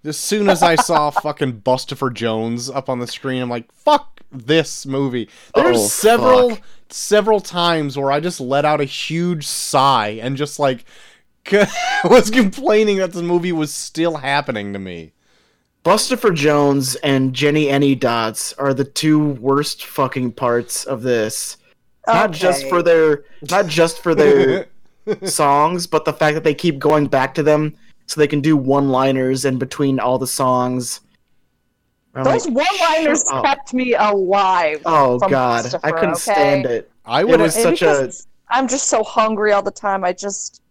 [0.06, 4.22] as soon as I saw fucking Bustopher Jones up on the screen, I'm like, fuck
[4.32, 5.30] this movie.
[5.56, 6.62] There's Oh, several fuck.
[6.90, 10.86] several times where I just let out a huge sigh and just like
[12.04, 15.12] was complaining that this movie was still happening to me.
[15.84, 21.58] Buster Jones and Jennyanydots are the two worst fucking parts of this.
[22.08, 24.68] Not just for their not just for their
[25.24, 27.76] songs, but the fact that they keep going back to them
[28.08, 31.02] so they can do one-liners in between all the songs.
[32.14, 34.82] I'm Those like, one-liners kept me alive.
[34.86, 36.20] Oh god, I couldn't okay?
[36.34, 36.92] stand it.
[37.06, 40.04] I It would was have such a because I'm just so hungry all the time.
[40.04, 40.62] I just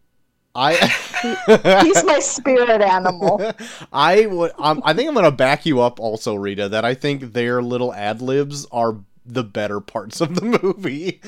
[0.54, 0.74] I
[1.82, 3.42] he's my spirit animal.
[3.92, 4.52] I would.
[4.58, 6.68] Um, I think I'm gonna back you up, also, Rita.
[6.68, 11.20] That I think their little ad libs are the better parts of the movie.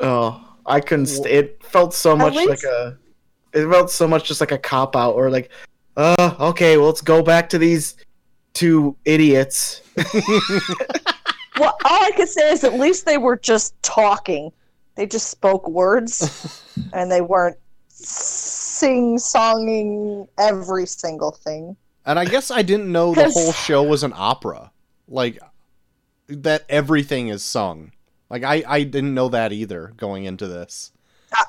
[0.00, 1.06] Oh, I couldn't.
[1.06, 2.98] St- it felt so much like a.
[3.52, 5.50] It felt so much just like a cop out, or like,
[5.96, 7.96] uh, okay, well, let's go back to these
[8.54, 9.82] two idiots.
[11.58, 14.50] Well, all I could say is at least they were just talking.
[14.94, 16.62] They just spoke words,
[16.94, 17.58] and they weren't
[18.80, 21.76] sing-songing every single thing.
[22.06, 24.70] and I guess I didn't know the whole show was an opera.
[25.06, 25.38] Like
[26.28, 27.92] that, everything is sung.
[28.30, 30.92] Like I, I didn't know that either going into this.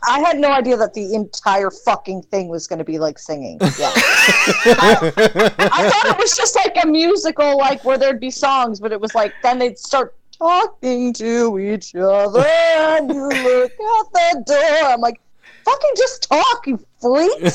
[0.08, 3.60] I, had no idea that the entire fucking thing was going to be like singing.
[3.80, 3.92] Yeah.
[3.96, 8.92] I, I thought it was just like a musical, like where there'd be songs, but
[8.92, 14.44] it was like then they'd start talking to each other, and you look out the
[14.46, 14.92] door.
[14.92, 15.20] I'm like,
[15.66, 17.54] fucking just talk, you freak.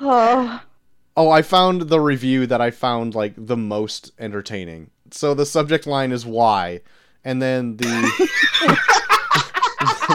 [0.00, 0.60] Oh,
[1.16, 4.90] Oh, I found the review that I found like the most entertaining.
[5.10, 6.82] So the subject line is why,
[7.24, 8.28] and then the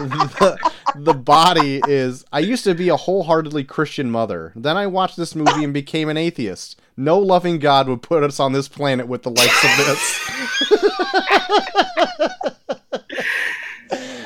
[0.39, 4.51] the, the body is I used to be a wholeheartedly Christian mother.
[4.55, 6.79] Then I watched this movie and became an atheist.
[6.95, 10.19] No loving God would put us on this planet with the likes of this.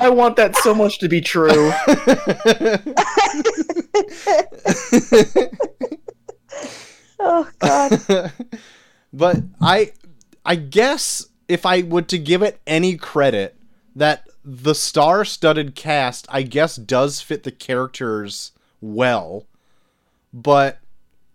[0.00, 1.48] I want that so much to be true.
[7.20, 8.32] oh God.
[9.12, 9.92] but I
[10.44, 13.56] I guess if I would to give it any credit
[13.96, 19.46] that the star-studded cast I guess does fit the characters well
[20.32, 20.78] but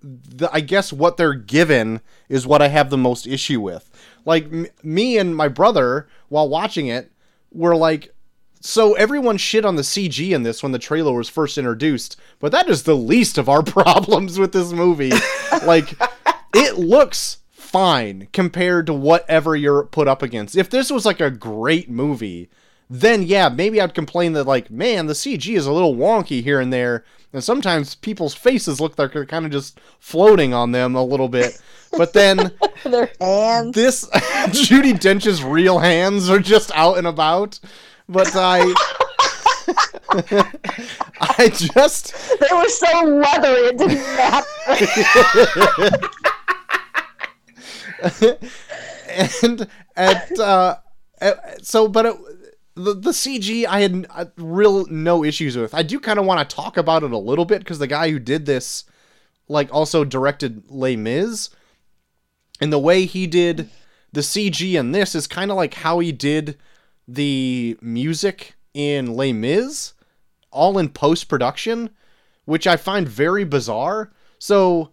[0.01, 3.91] the, I guess what they're given is what I have the most issue with
[4.25, 7.11] like m- me and my brother while watching it
[7.51, 8.13] were like
[8.59, 12.53] so everyone shit on the CG in this when the trailer was first introduced, but
[12.53, 15.11] that is the least of our problems with this movie.
[15.65, 15.93] like
[16.55, 20.55] it looks fine compared to whatever you're put up against.
[20.55, 22.49] If this was like a great movie,
[23.01, 26.59] then yeah, maybe I'd complain that like, man, the CG is a little wonky here
[26.59, 30.95] and there, and sometimes people's faces look like they're kind of just floating on them
[30.95, 31.59] a little bit.
[31.97, 32.51] But then
[32.83, 33.73] Their hands.
[33.75, 37.59] this Judi Dench's real hands are just out and about.
[38.07, 38.59] But I
[41.19, 44.47] I just They were so leathery it didn't matter.
[49.41, 50.75] and at uh
[51.21, 52.15] at- so but it,
[52.75, 55.73] the the CG I had uh, real no issues with.
[55.73, 58.09] I do kind of want to talk about it a little bit because the guy
[58.09, 58.85] who did this
[59.47, 61.49] like also directed Les Mis
[62.59, 63.69] and the way he did
[64.11, 66.57] the CG in this is kind of like how he did
[67.07, 69.93] the music in Les Mis
[70.51, 71.89] all in post production,
[72.45, 74.11] which I find very bizarre.
[74.39, 74.91] So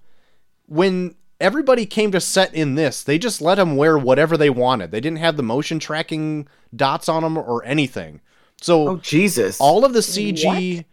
[0.67, 4.91] when everybody came to set in this, they just let them wear whatever they wanted.
[4.91, 8.21] They didn't have the motion tracking dots on them or anything.
[8.61, 9.59] So Oh Jesus!
[9.61, 10.85] all of the CG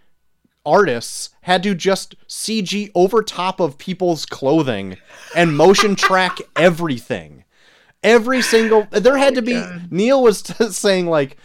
[0.65, 4.97] artists had to just CG over top of people's clothing
[5.35, 7.43] and motion track everything.
[8.03, 10.39] Every single there had to be Neil was
[10.75, 11.37] saying like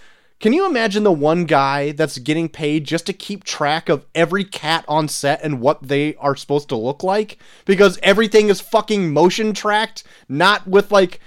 [0.42, 4.42] Can you imagine the one guy that's getting paid just to keep track of every
[4.42, 7.38] cat on set and what they are supposed to look like?
[7.64, 11.20] Because everything is fucking motion tracked, not with like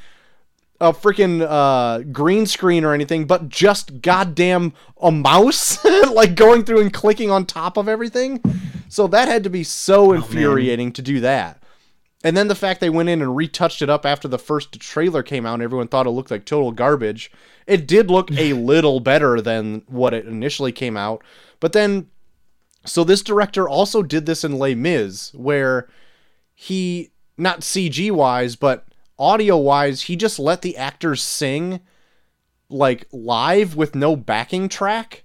[0.81, 6.81] a freaking uh, green screen or anything, but just goddamn a mouse, like going through
[6.81, 8.43] and clicking on top of everything.
[8.89, 11.63] So that had to be so infuriating to do that.
[12.25, 15.21] And then the fact they went in and retouched it up after the first trailer
[15.21, 17.31] came out and everyone thought it looked like total garbage.
[17.67, 21.23] It did look a little better than what it initially came out.
[21.59, 22.09] But then,
[22.83, 25.87] so this director also did this in Les Mis, where
[26.55, 28.87] he, not CG wise, but
[29.19, 31.79] audio wise, he just let the actors sing
[32.69, 35.24] like live with no backing track.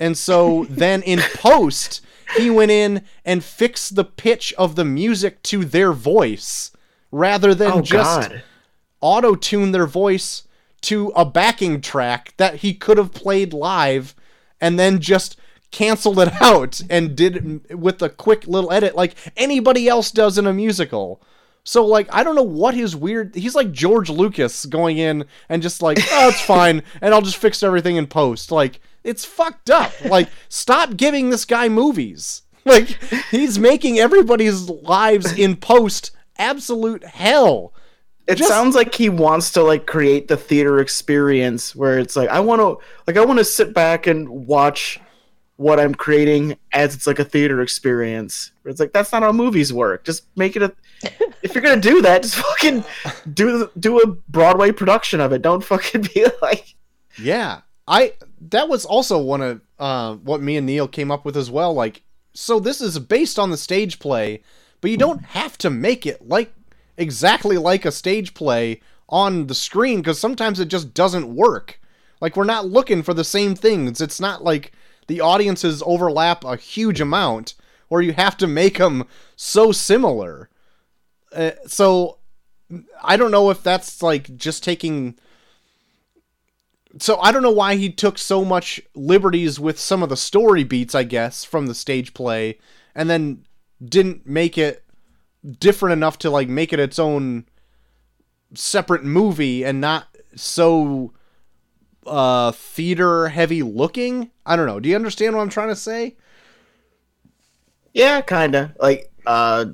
[0.00, 2.00] And so then in post,
[2.36, 6.72] he went in and fixed the pitch of the music to their voice
[7.12, 8.32] rather than Oh just
[9.00, 10.44] auto tune their voice
[10.82, 14.14] to a backing track that he could have played live
[14.60, 15.36] and then just
[15.70, 20.38] canceled it out and did it with a quick little edit like anybody else does
[20.38, 21.20] in a musical.
[21.64, 25.62] So like I don't know what his weird he's like George Lucas going in and
[25.62, 28.50] just like oh it's fine and I'll just fix everything in post.
[28.50, 29.92] Like it's fucked up.
[30.04, 32.42] Like stop giving this guy movies.
[32.66, 32.88] Like
[33.30, 37.72] he's making everybody's lives in post absolute hell.
[38.26, 42.28] It Just- sounds like he wants to like create the theater experience where it's like
[42.28, 42.76] I want to
[43.06, 45.00] like I want to sit back and watch
[45.56, 48.52] what I'm creating as it's like a theater experience.
[48.66, 50.04] It's like that's not how movies work.
[50.04, 50.72] Just make it a
[51.42, 52.84] if you're gonna do that, just fucking
[53.32, 55.40] do do a Broadway production of it.
[55.40, 56.74] Don't fucking be like
[57.18, 61.36] Yeah, I that was also one of uh, what me and Neil came up with
[61.36, 61.74] as well.
[61.74, 64.42] Like, so this is based on the stage play,
[64.80, 66.52] but you don't have to make it like
[66.96, 71.80] exactly like a stage play on the screen because sometimes it just doesn't work.
[72.20, 74.00] Like, we're not looking for the same things.
[74.00, 74.72] It's not like
[75.06, 77.54] the audiences overlap a huge amount,
[77.88, 79.04] or you have to make them
[79.36, 80.48] so similar.
[81.32, 82.18] Uh, so
[83.02, 85.18] I don't know if that's like just taking
[86.98, 90.64] so I don't know why he took so much liberties with some of the story
[90.64, 92.58] beats, I guess, from the stage play,
[92.94, 93.44] and then
[93.82, 94.84] didn't make it
[95.58, 97.46] different enough to like make it its own
[98.54, 101.12] separate movie and not so
[102.06, 104.30] uh theater heavy looking.
[104.44, 104.80] I don't know.
[104.80, 106.16] Do you understand what I'm trying to say?
[107.92, 109.66] yeah, kind of like uh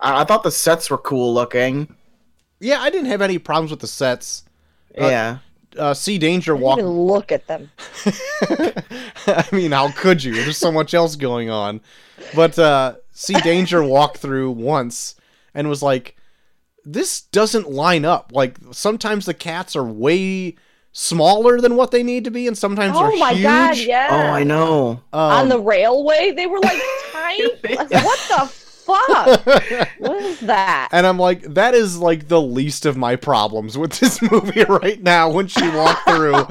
[0.00, 1.96] I, I thought the sets were cool looking.
[2.60, 4.44] Yeah, I didn't have any problems with the sets.
[5.00, 5.38] Uh, yeah.
[5.78, 6.78] Uh, See Danger walk.
[6.78, 7.70] even look at them.
[9.26, 10.34] I mean, how could you?
[10.34, 11.80] There's so much else going on.
[12.34, 15.14] But uh See Danger walk through once
[15.54, 16.16] and was like,
[16.84, 18.32] this doesn't line up.
[18.34, 20.56] Like sometimes the cats are way
[20.92, 23.42] smaller than what they need to be, and sometimes Oh they're my huge.
[23.44, 24.08] god, yeah.
[24.10, 25.00] Oh, I know.
[25.12, 26.80] On Um, the railway, they were like
[27.12, 27.48] tiny.
[27.48, 28.52] What the
[28.84, 29.46] fuck?
[29.98, 30.88] What is that?
[30.92, 35.00] and I'm like, that is like the least of my problems with this movie right
[35.00, 36.46] now when she walked through.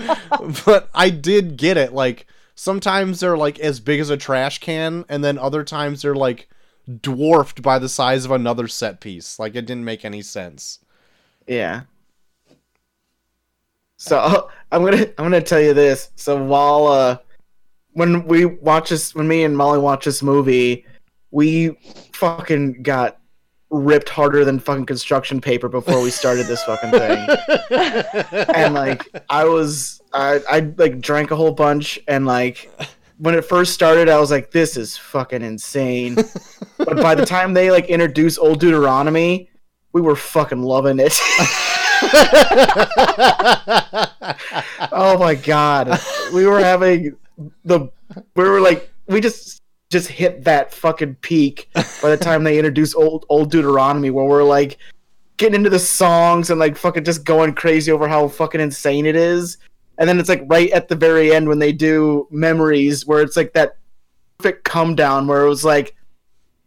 [0.66, 1.94] but I did get it.
[1.94, 6.16] Like sometimes they're like as big as a trash can, and then other times they're
[6.16, 6.48] like
[7.02, 9.38] dwarfed by the size of another set piece.
[9.38, 10.80] Like it didn't make any sense.
[11.48, 11.82] Yeah.
[13.98, 16.10] So I'm gonna I'm gonna tell you this.
[16.16, 17.18] So while uh,
[17.94, 20.86] when we watch this, when me and Molly watch this movie,
[21.32, 21.72] we
[22.14, 23.18] fucking got
[23.70, 27.28] ripped harder than fucking construction paper before we started this fucking thing.
[28.54, 32.70] and like I was, I I like drank a whole bunch, and like
[33.18, 36.16] when it first started, I was like, this is fucking insane.
[36.78, 39.50] but by the time they like introduced Old Deuteronomy,
[39.94, 41.18] we were fucking loving it.
[44.92, 46.02] oh my god
[46.34, 47.16] we were having
[47.64, 47.88] the
[48.36, 49.61] we were like we just
[49.92, 54.44] just hit that fucking peak by the time they introduce old old deuteronomy where we're
[54.44, 54.78] like
[55.38, 59.16] getting into the songs and like fucking just going crazy over how fucking insane it
[59.16, 59.58] is.
[59.98, 63.36] And then it's like right at the very end when they do memories where it's
[63.38, 63.78] like that
[64.42, 65.96] perfect come down where it was like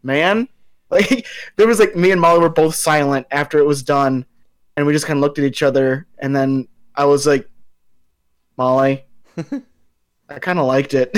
[0.05, 0.47] man
[0.91, 4.25] like there was like me and molly were both silent after it was done
[4.77, 7.49] and we just kind of looked at each other and then i was like
[8.57, 9.05] molly
[10.29, 11.11] i kind of liked it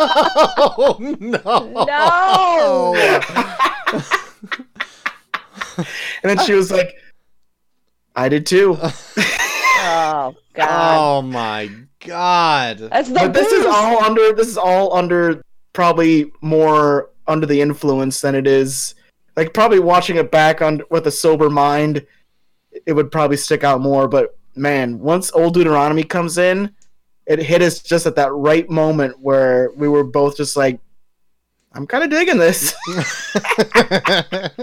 [0.00, 1.84] oh no!
[1.86, 2.94] No.
[6.22, 6.94] and then she was like
[8.16, 8.76] i did too
[9.80, 10.98] Oh god.
[10.98, 11.70] Oh my
[12.04, 12.78] god!
[12.78, 15.42] That's the but this is all under this is all under
[15.72, 18.94] probably more under the influence than it is
[19.36, 22.04] like probably watching it back on with a sober mind
[22.86, 26.74] it would probably stick out more but man once old deuteronomy comes in
[27.28, 30.80] it hit us just at that right moment where we were both just like,
[31.72, 32.74] I'm kind of digging this.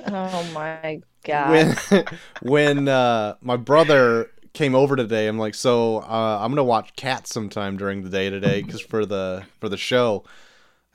[0.08, 1.78] Oh my god.
[1.92, 2.06] when
[2.42, 7.32] when uh, my brother came over today, I'm like, so uh, I'm gonna watch Cats
[7.32, 10.24] sometime during the day today, because for the for the show,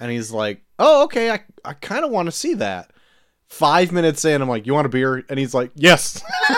[0.00, 2.90] and he's like, oh okay, I I kind of want to see that.
[3.50, 5.24] Five minutes in, I'm like, you want a beer?
[5.28, 6.22] And he's like, yes.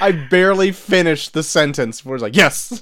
[0.00, 2.80] I, barely finished the sentence where he's like, yes.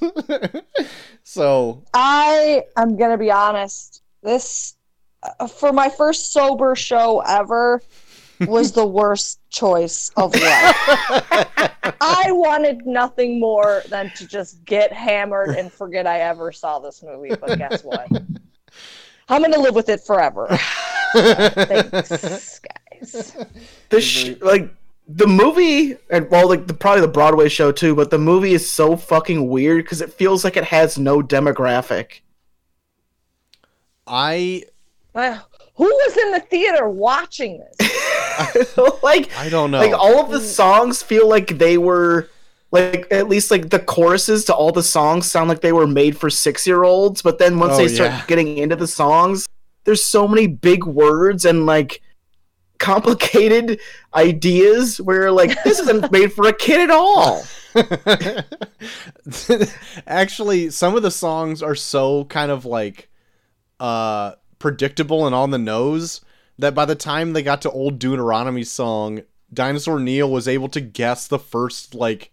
[1.22, 4.02] so I am gonna be honest.
[4.22, 4.76] This
[5.22, 7.80] uh, for my first sober show ever
[8.40, 10.42] was the worst choice of life.
[12.02, 17.02] I wanted nothing more than to just get hammered and forget I ever saw this
[17.02, 17.34] movie.
[17.34, 18.08] But guess what?
[19.28, 20.46] I'm gonna live with it forever.
[21.12, 23.36] Thanks, guys.
[23.90, 24.70] the sh- like
[25.08, 28.68] the movie and well like the probably the broadway show too but the movie is
[28.68, 32.20] so fucking weird because it feels like it has no demographic
[34.06, 34.64] I
[35.12, 38.76] Well, Who was in the theater watching this?
[39.02, 39.78] like I don't know.
[39.78, 40.42] like all of the mm.
[40.42, 42.28] songs feel like they were
[42.76, 46.16] like at least like the choruses to all the songs sound like they were made
[46.16, 48.24] for six year olds but then once Oh, they start yeah.
[48.26, 49.46] getting into the songs
[49.84, 52.02] there's so many big words and like
[52.78, 53.80] complicated
[54.14, 57.44] ideas where like this isn't made for a kid at all
[60.06, 63.10] Actually, some of the songs are so kind of like
[63.78, 66.22] uh predictable and on the nose
[66.58, 69.20] that by the time they got to old Deuteronomy's song,
[69.52, 72.32] Dinosaur Neil was able to guess the first like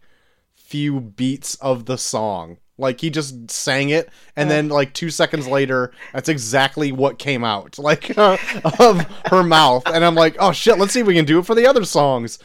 [0.73, 2.57] few beats of the song.
[2.79, 7.43] Like he just sang it, and then like two seconds later, that's exactly what came
[7.43, 8.37] out, like uh,
[8.79, 9.83] of her mouth.
[9.85, 11.85] And I'm like, oh shit, let's see if we can do it for the other
[11.85, 12.39] songs.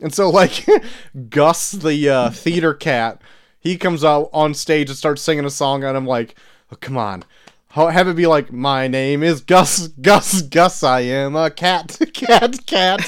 [0.00, 0.64] And so like
[1.28, 3.20] Gus, the uh, theater cat,
[3.58, 6.36] he comes out on stage and starts singing a song, and I'm like,
[6.70, 7.24] oh, come on.
[7.70, 12.64] Have it be like, my name is Gus, Gus, Gus, I am a cat, cat,
[12.64, 13.00] cat.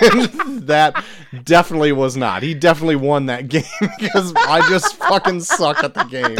[0.00, 1.04] And that
[1.44, 2.42] definitely was not.
[2.42, 3.62] He definitely won that game
[3.98, 6.36] because I just fucking suck at the game.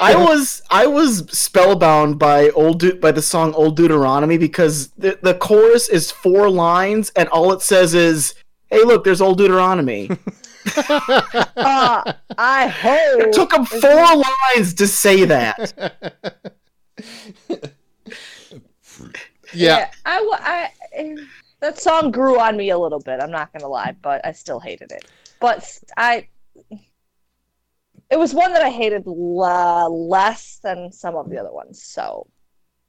[0.00, 5.18] I was I was spellbound by old De- by the song Old Deuteronomy because the
[5.22, 8.34] the chorus is four lines and all it says is,
[8.68, 10.10] "Hey, look, there's Old Deuteronomy."
[10.76, 13.20] Uh, I hope.
[13.22, 14.04] it took him four
[14.56, 16.12] lines to say that.
[19.54, 19.90] Yeah.
[20.04, 21.14] I, wa- I, eh,
[21.60, 23.20] that song grew on me a little bit.
[23.20, 25.06] I'm not gonna lie, but I still hated it.
[25.40, 26.28] But I,
[28.10, 31.82] it was one that I hated la- less than some of the other ones.
[31.82, 32.26] So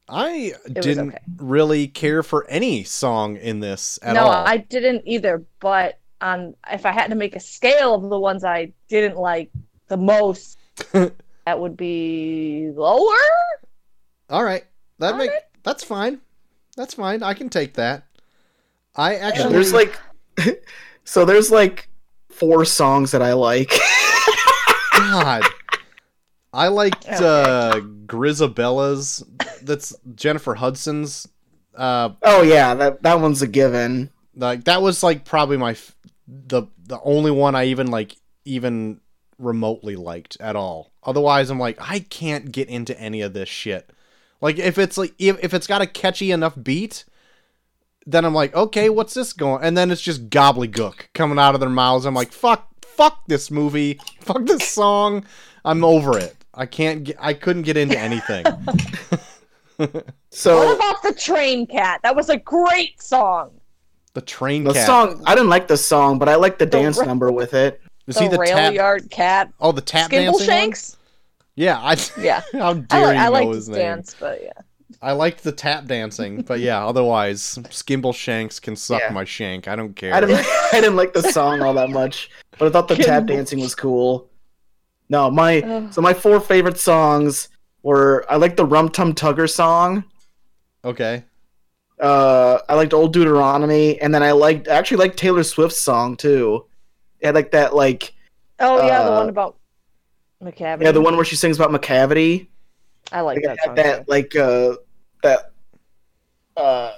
[0.10, 1.18] I didn't okay.
[1.38, 4.32] really care for any song in this at no, all.
[4.32, 5.44] No, I didn't either.
[5.60, 9.52] But on if I had to make a scale of the ones I didn't like
[9.88, 10.58] the most,
[10.92, 13.16] that would be lower.
[14.30, 14.66] All right,
[15.00, 15.42] that All make right.
[15.64, 16.22] that's fine.
[16.76, 17.24] That's fine.
[17.24, 18.07] I can take that.
[18.98, 19.98] I Yeah, actually there's like,
[21.04, 21.90] so there's like
[22.30, 23.72] four songs that I like.
[24.94, 25.44] God.
[26.54, 29.24] I liked uh, Grizabella's.
[29.62, 31.28] That's Jennifer Hudson's.
[31.76, 34.10] Uh, oh yeah, that that one's a given.
[34.36, 35.96] like that was like probably my f-
[36.28, 39.00] the the only one I even like even
[39.38, 40.92] remotely liked at all.
[41.04, 43.92] Otherwise, I'm like I can't get into any of this shit.
[44.42, 47.06] Like if it's like if, if it's got a catchy enough beat,
[48.08, 49.64] then I'm like okay, what's this going?
[49.64, 52.06] And then it's just gobbledygook coming out of their mouths.
[52.06, 55.24] I'm like fuck, fuck this movie, fuck this song.
[55.64, 56.34] I'm over it.
[56.56, 57.18] I can't get.
[57.20, 58.46] I couldn't get into anything.
[60.32, 62.00] So What about the Train Cat?
[62.04, 63.52] That was a great song.
[64.14, 64.88] The train the cat.
[64.88, 67.54] song I didn't like the song, but I like the The dance ra- number with
[67.54, 67.80] it.
[68.08, 68.74] Is You The, see the rail tap?
[68.74, 69.52] yard cat.
[69.60, 70.46] Oh, the tap Skimble dancing one?
[70.46, 70.98] Shanks.
[71.56, 71.96] Yeah, I.
[72.20, 72.42] Yeah.
[72.54, 73.80] How I, dare like you I know like his to name?
[73.82, 74.52] dance, but yeah.
[75.02, 79.12] I liked the tap dancing, but yeah, otherwise, Skimbleshanks can suck Yeah.
[79.12, 79.68] my shank.
[79.68, 80.14] I don't care.
[80.14, 83.26] I didn't I didn't like the song all that much, but I thought the tap
[83.26, 84.30] dancing was cool.
[85.10, 85.94] No, my Ugh.
[85.94, 87.50] so my four favorite songs
[87.84, 90.04] were I like the Rum Tum Tugger song.
[90.86, 91.24] Okay.
[92.00, 96.16] Uh, I liked Old Deuteronomy, and then I liked I actually liked Taylor Swift's song
[96.16, 96.66] too.
[97.20, 98.14] It had like that like
[98.60, 99.58] Oh yeah, the Uh, one about
[100.44, 100.84] Macavity.
[100.84, 102.48] yeah the one where she sings about Macavity.
[103.12, 103.76] I like Like, that had song.
[103.76, 103.84] too.
[103.84, 104.76] that like uh
[105.24, 105.52] that
[106.56, 106.92] uh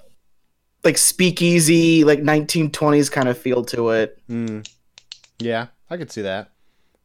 [0.84, 4.18] like speakeasy like 1920s kind of feel to it.
[4.28, 4.62] Hmm.
[5.40, 6.52] Yeah, I could see that.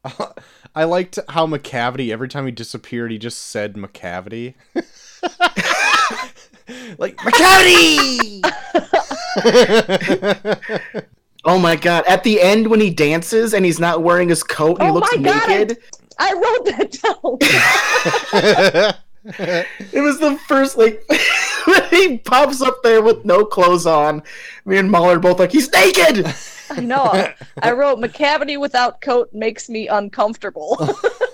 [0.75, 4.55] I liked how Macavity, every time he disappeared, he just said Macavity.
[6.99, 8.43] like, Macavity!
[11.47, 12.05] Oh my god!
[12.09, 14.95] At the end, when he dances and he's not wearing his coat and he Oh
[14.95, 15.77] looks my God, naked,
[16.19, 17.39] I wrote that down.
[19.93, 21.03] it was the first like
[21.65, 24.23] when he pops up there with no clothes on.
[24.65, 26.27] Me and Mahler both like he's naked.
[26.71, 27.29] I know.
[27.63, 30.79] I wrote Macavity without coat makes me uncomfortable.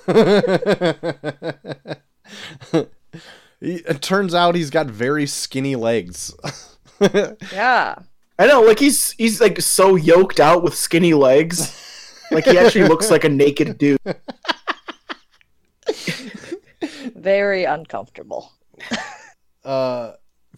[3.62, 6.34] It turns out he's got very skinny legs.
[7.52, 7.94] yeah.
[8.38, 12.88] I know, like he's he's like so yoked out with skinny legs, like he actually
[12.88, 13.98] looks like a naked dude.
[17.14, 18.52] Very uncomfortable.
[19.64, 20.12] Uh,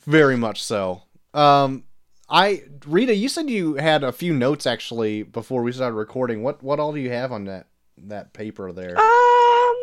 [0.06, 1.02] very much so.
[1.34, 1.84] Um,
[2.28, 6.42] I Rita, you said you had a few notes actually before we started recording.
[6.42, 7.66] What what all do you have on that
[7.98, 8.98] that paper there?
[8.98, 9.76] Um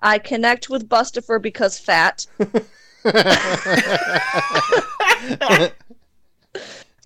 [0.00, 2.26] I connect with Bustopher because fat.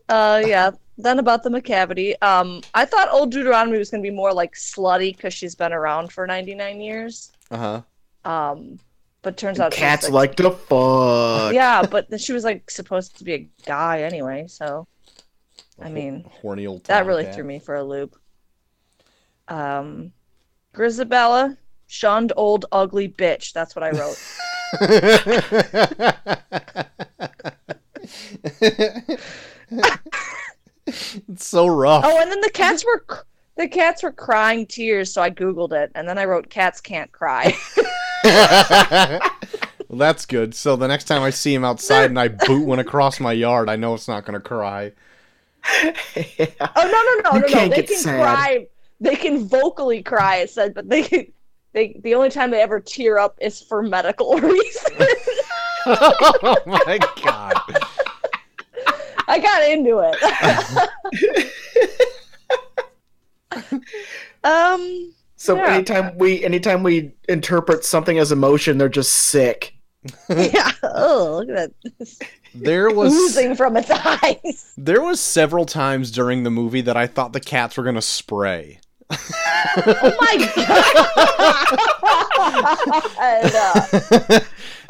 [0.09, 0.73] Uh yeah.
[1.03, 2.15] Then about the Macavity.
[2.23, 6.13] Um I thought old Deuteronomy was gonna be more like slutty because she's been around
[6.13, 7.33] for ninety nine years.
[7.51, 7.83] Uh
[8.25, 8.31] huh.
[8.31, 8.79] Um
[9.23, 11.55] but turns out Cats like to fuck.
[11.55, 14.87] Yeah, but then she was like supposed to be a guy anyway, so
[15.81, 16.85] I mean, horny old.
[16.85, 17.35] that really tomcat.
[17.35, 18.17] threw me for a loop.
[19.49, 20.13] Um
[20.75, 23.53] Grizabella, shunned old ugly bitch.
[23.53, 24.19] That's what I wrote.
[30.87, 32.05] it's so rough.
[32.07, 33.23] Oh, and then the cats were c-
[33.57, 37.11] the cats were crying tears, so I googled it, and then I wrote cats can't
[37.13, 37.55] cry.
[38.25, 40.55] well, that's good.
[40.55, 43.69] So the next time I see him outside and I boot one across my yard,
[43.69, 44.93] I know it's not gonna cry.
[46.17, 46.47] Yeah.
[46.61, 47.49] oh no no no You no no!
[47.49, 48.21] can't They get can sad.
[48.21, 48.67] cry.
[49.01, 50.37] They can vocally cry.
[50.39, 51.33] It said, but they
[51.73, 54.93] they the only time they ever tear up is for medical reasons.
[55.87, 57.61] oh my god.
[59.33, 60.17] I got into it.
[64.45, 65.15] um.
[65.37, 65.75] So Yeah.
[65.75, 69.75] anytime we anytime we interpret something as emotion, they're just sick.
[70.29, 70.71] Yeah.
[70.83, 74.73] Oh, look at that There was oozing from its eyes.
[74.77, 78.79] there was several times during the movie that I thought the cats were gonna spray.
[79.11, 81.09] Oh my god!
[83.23, 84.41] Uh,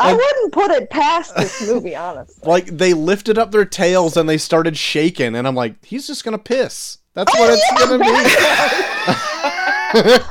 [0.02, 2.48] I wouldn't put it past this movie, honestly.
[2.48, 6.24] like they lifted up their tails and they started shaking, and I'm like, he's just
[6.24, 6.98] gonna piss.
[7.14, 8.04] That's what it's gonna be.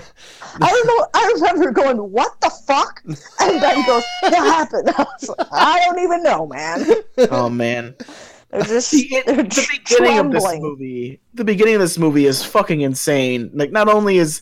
[0.60, 1.06] I don't know.
[1.14, 5.80] I remember going, "What the fuck?" And Ben goes, "What happened?" I was like, "I
[5.84, 6.86] don't even know, man."
[7.30, 7.94] Oh man.
[8.50, 12.42] They're just the, they're the beginning of this movie the beginning of this movie is
[12.42, 14.40] fucking insane like not only is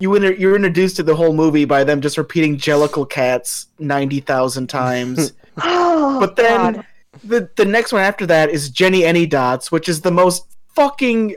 [0.00, 4.66] you inter- you're introduced to the whole movie by them just repeating jellicle cats 90,000
[4.68, 6.86] times Oh, but then God.
[7.24, 11.36] the the next one after that is Jennyanydots which is the most fucking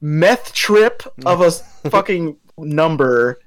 [0.00, 1.50] meth trip of a
[1.90, 3.40] fucking number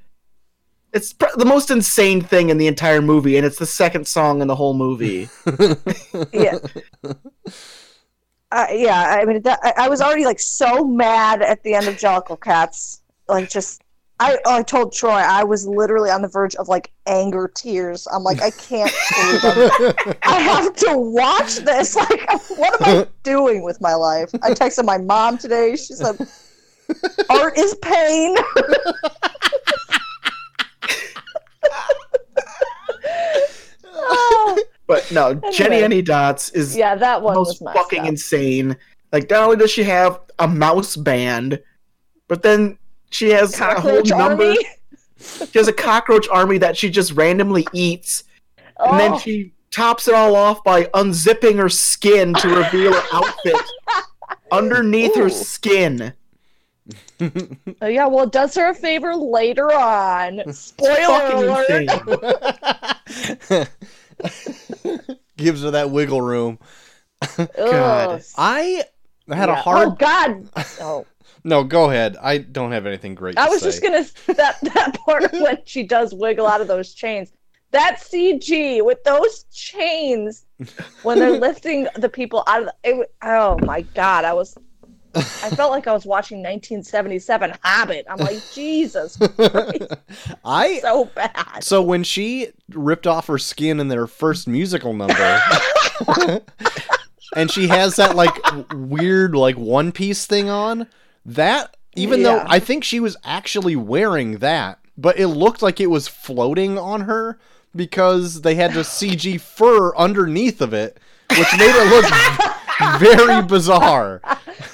[0.91, 4.41] it's pr- the most insane thing in the entire movie and it's the second song
[4.41, 5.29] in the whole movie
[6.33, 6.57] yeah.
[8.51, 11.87] Uh, yeah, I mean, that, I, I was already like so mad at the end
[11.87, 13.03] of Jellicle Cats.
[13.27, 13.83] Like, just
[14.21, 18.05] I, oh, I told Troy I was literally on the verge of like anger tears.
[18.11, 19.41] I'm like, I can't believe
[19.97, 20.17] it.
[20.23, 21.95] I have to watch this.
[22.09, 24.29] Like, what am I doing with my life?
[24.41, 25.75] I texted my mom today.
[25.75, 26.17] She said,
[27.29, 28.35] "Art is pain."
[33.85, 35.83] Oh, but no Jenny Anyway.
[35.83, 38.07] Any Dots is yeah, that one was most messed fucking up.
[38.07, 38.77] insane.
[39.11, 41.61] Like not only does she have a mouse band,
[42.27, 42.78] but then
[43.09, 44.43] she has a whole Cockroach number.
[44.45, 44.57] army.
[45.51, 48.23] She has a cockroach army that she just randomly eats,
[48.57, 48.97] and Oh.
[48.97, 53.55] then she tops it all off by unzipping her skin to reveal her outfit
[54.51, 56.13] underneath her skin.
[57.21, 60.41] Oh, yeah, well, it does her a favor later on.
[60.53, 61.89] Spoiler alert.
[65.37, 66.59] Gives her that wiggle room.
[67.37, 67.49] God.
[67.57, 68.21] Ugh.
[68.37, 68.83] I
[69.29, 69.87] had a hard.
[69.89, 70.49] Oh God!
[70.81, 71.05] Oh,
[71.49, 72.15] No, go ahead.
[72.21, 73.35] I don't have anything great.
[73.35, 73.67] To I was say.
[73.69, 74.05] just gonna
[74.37, 77.33] that that part when she does wiggle out of those chains.
[77.71, 80.45] That CG with those chains
[81.01, 82.73] when they're lifting the people out of the.
[82.83, 84.25] It, oh my God!
[84.25, 84.55] I was.
[85.15, 88.05] I felt like I was watching 1977 Hobbit.
[88.07, 89.91] I'm like, Jesus, Christ,
[90.45, 91.63] I so bad.
[91.63, 95.41] so when she ripped off her skin in their first musical number,
[97.35, 98.35] and she has that like
[98.71, 100.85] weird like one piece thing on,
[101.25, 105.87] that even though I think she was actually wearing that, but it looked like it
[105.87, 107.39] was floating on her
[107.75, 110.99] because they had the CG fur underneath of it,
[111.31, 114.21] which made it look very bizarre.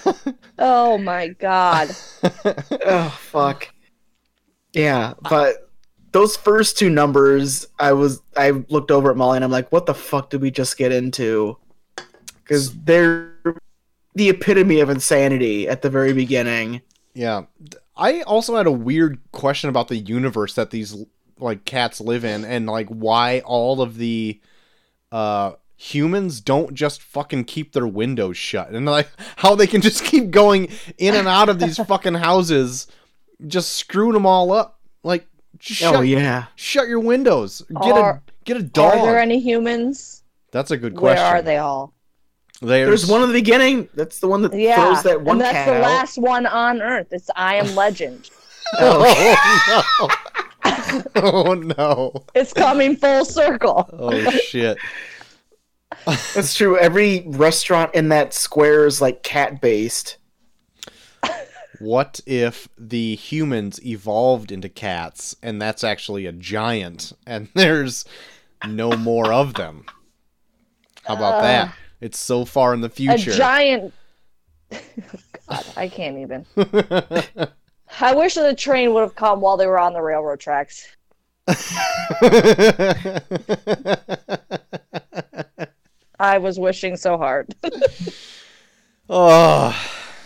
[0.58, 1.90] Oh my god.
[2.24, 3.68] oh fuck.
[4.74, 5.70] Yeah, but
[6.12, 9.86] those first two numbers, I was I looked over at Molly and I'm like, what
[9.86, 11.58] the fuck did we just get into?
[12.42, 13.35] Because they're
[14.16, 16.82] the epitome of insanity at the very beginning.
[17.14, 17.44] Yeah.
[17.96, 20.96] I also had a weird question about the universe that these
[21.38, 24.40] like cats live in and like why all of the
[25.12, 30.04] uh humans don't just fucking keep their windows shut and like how they can just
[30.06, 32.88] keep going in and out of these fucking houses
[33.48, 35.28] just screwing them all up like
[35.60, 36.46] just shut, Oh yeah.
[36.56, 40.24] shut your windows get Are- a get a dog Are there any humans?
[40.52, 41.94] that's a good question Where question are they all?
[42.62, 43.90] There's, There's one in the beginning.
[43.96, 44.76] That's the one that Yeah.
[44.86, 45.82] throws that one and that's cat the out.
[45.82, 47.08] last one on Earth.
[47.12, 48.30] It's I Am Legend.
[48.80, 50.10] oh, oh
[50.66, 53.88] no oh no It's coming full circle.
[53.94, 54.78] oh shit
[56.34, 56.78] That's true.
[56.78, 60.18] Every restaurant in that square is like cat based.
[61.80, 68.06] What if the humans evolved into cats and that's actually a giant and there's
[68.66, 69.86] no more of them?
[71.06, 71.76] How about uh, that?
[72.06, 73.14] It's so far in the future.
[73.14, 73.38] A future.
[73.38, 73.94] giant.
[75.50, 76.46] God, I can't even.
[78.00, 80.88] I wish the train would have come while they were on the railroad tracks.
[86.20, 87.54] I was wishing so hard.
[89.10, 89.76] oh,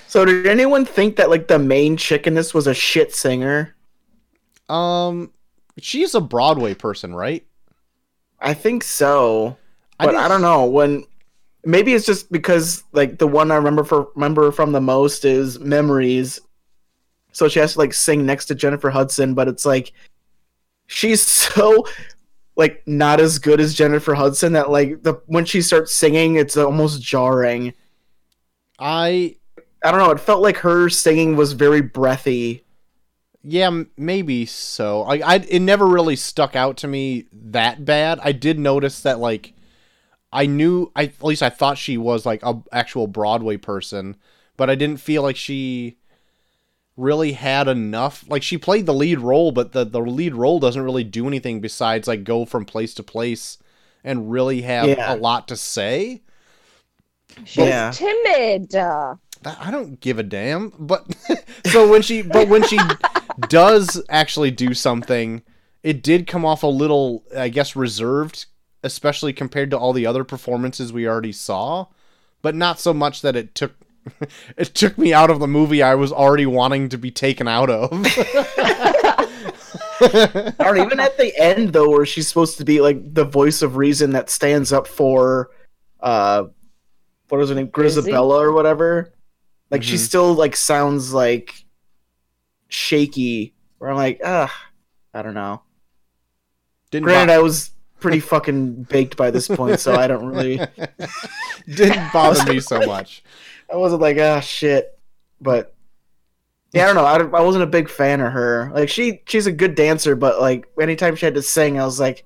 [0.08, 3.76] So did anyone think that like the main chick in this was a shit singer?
[4.70, 5.32] um,
[5.80, 7.46] she's a Broadway person, right?
[8.40, 9.58] I think so.
[10.00, 11.06] I But didn't- I, don't know when.
[11.66, 15.60] Maybe it's just because like the one I remember for remember from the most is
[15.60, 16.40] Memories.
[17.32, 19.92] So she has to like sing next to Jennifer Hudson, but it's like
[20.88, 21.86] she's so
[22.56, 26.58] like not as good as Jennifer Hudson that like the when she starts singing, it's
[26.58, 27.74] almost jarring.
[28.78, 29.36] I
[29.84, 30.12] I don't know.
[30.12, 32.64] It felt like her singing was very breathy.
[33.44, 35.04] yeah, maybe so.
[35.04, 38.20] I, I it never really stuck out to me that bad.
[38.22, 39.54] I did notice that like
[40.32, 44.16] I knew I at least I thought she was like a actual Broadway person,
[44.58, 45.98] but I didn't feel like she
[46.98, 50.82] really had enough like she played the lead role, but the the lead role doesn't
[50.84, 53.58] really do anything besides like go from place to place
[54.04, 55.14] and really have Yeah.
[55.14, 56.22] a lot to say.
[57.46, 57.92] She's Yeah.
[57.92, 58.76] timid.
[58.76, 59.16] Uh,
[59.46, 60.74] I don't give a damn.
[60.78, 61.06] But
[61.66, 62.80] so when she but when she
[63.48, 65.42] does actually do something,
[65.84, 68.46] it did come off a little I guess reserved,
[68.84, 71.86] especially compared to all the other performances we already saw,
[72.42, 73.74] but not so much that it took
[74.58, 77.70] it took me out of the movie I was already wanting to be taken out
[77.70, 77.92] of.
[80.60, 83.76] or even at the end though where she's supposed to be like the voice of
[83.76, 85.50] reason that stands up for
[86.00, 86.46] uh
[87.28, 87.68] what is her name?
[87.68, 89.14] Grizabella or whatever.
[89.70, 90.00] Like she Mhm.
[90.00, 91.66] still like sounds like
[92.70, 93.54] shaky.
[93.78, 94.54] Where i'm like ah
[95.14, 95.62] i don't know.
[96.92, 100.58] Didn't granted bo- i was pretty fucking baked by this point so i don't really
[101.68, 103.24] didn't bother me so much.
[103.72, 104.98] i wasn't like ah shit
[105.42, 105.74] but
[106.72, 107.06] yeah, I don't know.
[107.06, 108.72] I, I wasn't a big fan of her.
[108.74, 112.00] Like she, she's a good dancer, but like anytime she had to sing, I was
[112.00, 112.26] like,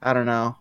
[0.00, 0.56] I don't know.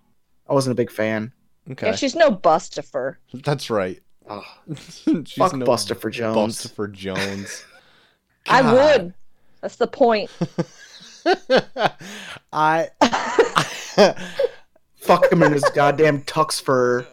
[0.50, 1.32] I wasn't a big fan.
[1.70, 3.18] Okay, Yeah, she's no Bustopher.
[3.44, 4.02] that's right.
[4.28, 4.44] Ugh.
[4.78, 6.66] She's Fuck no Bustopher Jones.
[6.66, 7.64] Bustopher Jones.
[8.48, 9.14] I would.
[9.62, 10.32] That's the point.
[12.52, 12.90] I
[14.96, 17.06] Fuck him in his goddamn tux fur.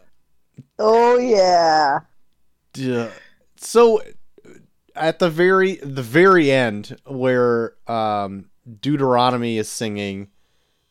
[0.79, 2.01] Oh yeah.
[2.73, 3.11] Duh.
[3.57, 4.01] so
[4.97, 8.47] at the very the very end where um
[8.81, 10.29] Deuteronomy is singing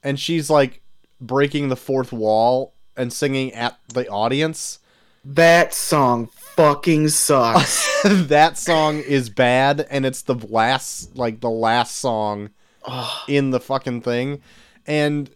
[0.03, 0.81] and she's like
[1.19, 4.77] breaking the fourth wall and singing at the audience
[5.25, 7.87] That song fucking sucks.
[8.03, 12.49] that song is bad and it's the last like the last song
[12.85, 13.23] Ugh.
[13.27, 14.41] in the fucking thing
[14.85, 15.29] and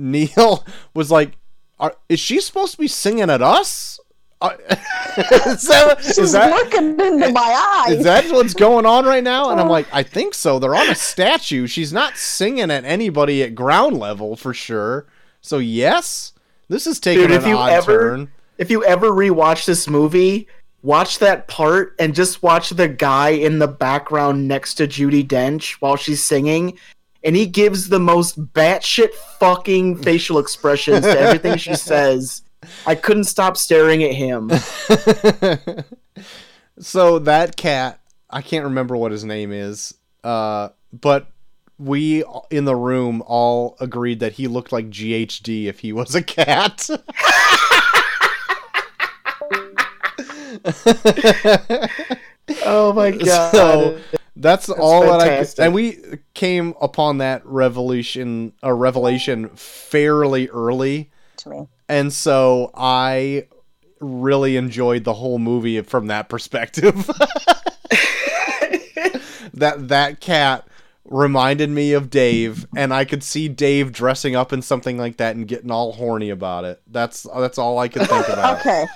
[0.00, 0.64] Neil
[0.94, 1.36] was like
[1.78, 4.00] Are, is she supposed to be singing at us
[4.40, 4.50] Uh,
[5.46, 7.98] is that, is She's that looking into my eyes.
[7.98, 9.50] is that what's going on right now?
[9.50, 10.58] And I'm like, I think so.
[10.58, 11.66] They're on a statue.
[11.66, 15.06] She's not singing at anybody at ground level for sure.
[15.42, 16.32] So yes,
[16.68, 18.30] this is taking Dude, an if you odd ever- turn.
[18.56, 20.48] if you ever rewatch this movie,
[20.82, 25.72] watch that part and just watch the guy in the background next to Judi Dench
[25.80, 26.78] while she's singing.
[27.22, 32.42] And he gives the most batshit fucking facial expressions to everything she says.
[32.86, 34.50] I couldn't stop staring at him.
[36.78, 39.94] so that cat, I can't remember what his name is,
[40.24, 41.28] uh, but
[41.78, 46.22] we in the room all agreed that he looked like GHD if he was a
[46.22, 46.88] cat.
[52.64, 53.52] Oh my god.
[53.52, 54.00] So
[54.40, 55.64] that's, all that I could, fantastic.
[55.64, 55.98] and we
[56.34, 61.68] came upon that revolution a revelation fairly early, to me.
[61.88, 63.46] and so I
[64.00, 67.06] really enjoyed the whole movie from that perspective.
[69.54, 70.66] that that cat
[71.04, 75.36] reminded me of Dave, and I could see Dave dressing up in something like that
[75.36, 76.80] and getting all horny about it.
[76.86, 78.60] That's that's all I could think about.
[78.60, 78.86] Okay.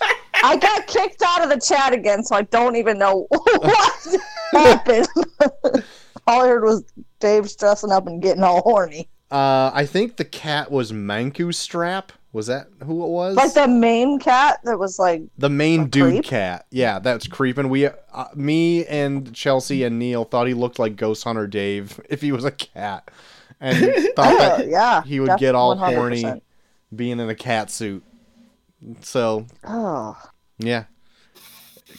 [0.44, 4.06] I got kicked out of the chat again, so I don't even know what
[4.52, 5.08] happened.
[6.26, 6.84] all I heard was
[7.18, 9.08] Dave stressing up and getting all horny.
[9.30, 12.10] Uh, I think the cat was Munkustrap.
[12.32, 13.36] Was that who it was?
[13.36, 16.24] Like the main cat that was like, the main dude creep?
[16.24, 16.66] cat.
[16.70, 17.70] Yeah, that's creeping.
[17.70, 17.92] We, uh,
[18.34, 22.44] me and Chelsea and Neil thought he looked like Ghost Hunter Dave if he was
[22.44, 23.10] a cat,
[23.60, 23.78] and
[24.14, 25.02] thought that yeah.
[25.04, 25.94] he would get all 100%.
[25.94, 26.42] horny
[26.94, 28.04] being in a cat suit.
[29.00, 30.16] So Oh.
[30.58, 30.84] Yeah,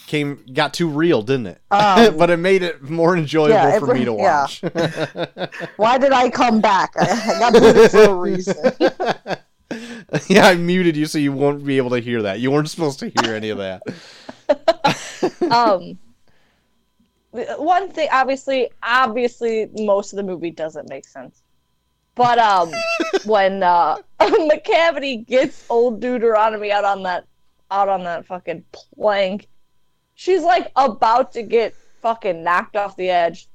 [0.07, 1.61] came got too real, didn't it?
[1.71, 4.41] Um, but it made it more enjoyable Yeah, it for me br- to yeah.
[4.41, 4.61] watch.
[5.77, 6.93] Why did I come back?
[6.99, 8.73] I, got booted for a reason.
[10.27, 12.39] yeah, I muted you so you won't be able to hear that.
[12.39, 13.81] You weren't supposed to hear any of that.
[15.51, 15.97] um
[17.57, 21.41] one thing obviously obviously most of the movie doesn't make sense
[22.13, 22.71] but um
[23.25, 27.25] when uh macavity gets old deuteronomy out on that
[27.71, 29.47] out on that fucking plank
[30.13, 33.47] she's like about to get fucking knocked off the edge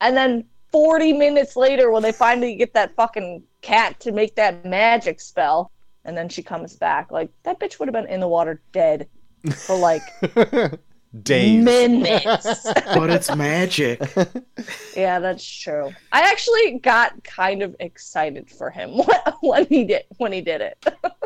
[0.00, 4.64] and then 40 minutes later when they finally get that fucking cat to make that
[4.64, 5.70] magic spell
[6.04, 9.08] and then she comes back like that bitch would have been in the water dead
[9.66, 10.02] for like
[11.22, 11.64] Days.
[11.64, 12.64] minutes.
[12.94, 14.00] but it's magic.
[14.96, 15.90] yeah, that's true.
[16.12, 20.60] I actually got kind of excited for him when, when he did when he did
[20.60, 20.78] it.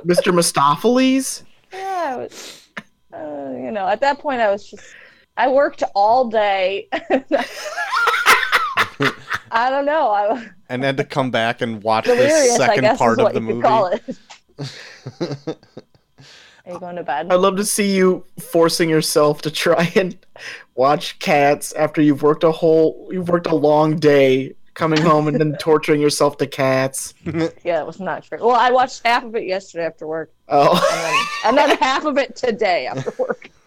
[0.06, 0.32] Mr.
[0.32, 1.42] Mistoffelees?
[1.72, 2.68] Yeah, it was,
[3.12, 4.94] uh, you know, at that point I was just
[5.36, 6.88] I worked all day.
[9.50, 10.10] I don't know.
[10.10, 13.46] I and then to come back and watch the second part is of the you
[13.46, 13.62] movie.
[13.62, 14.02] call it.
[16.64, 17.26] Are you going to bed?
[17.30, 20.16] I'd love to see you forcing yourself to try and
[20.74, 25.38] watch cats after you've worked a whole you've worked a long day coming home and
[25.38, 27.14] then torturing yourself to cats.
[27.24, 28.38] Yeah, it was not fair.
[28.38, 31.42] Well, I watched half of it yesterday after work, Oh.
[31.46, 33.48] and then, and then half of it today after work.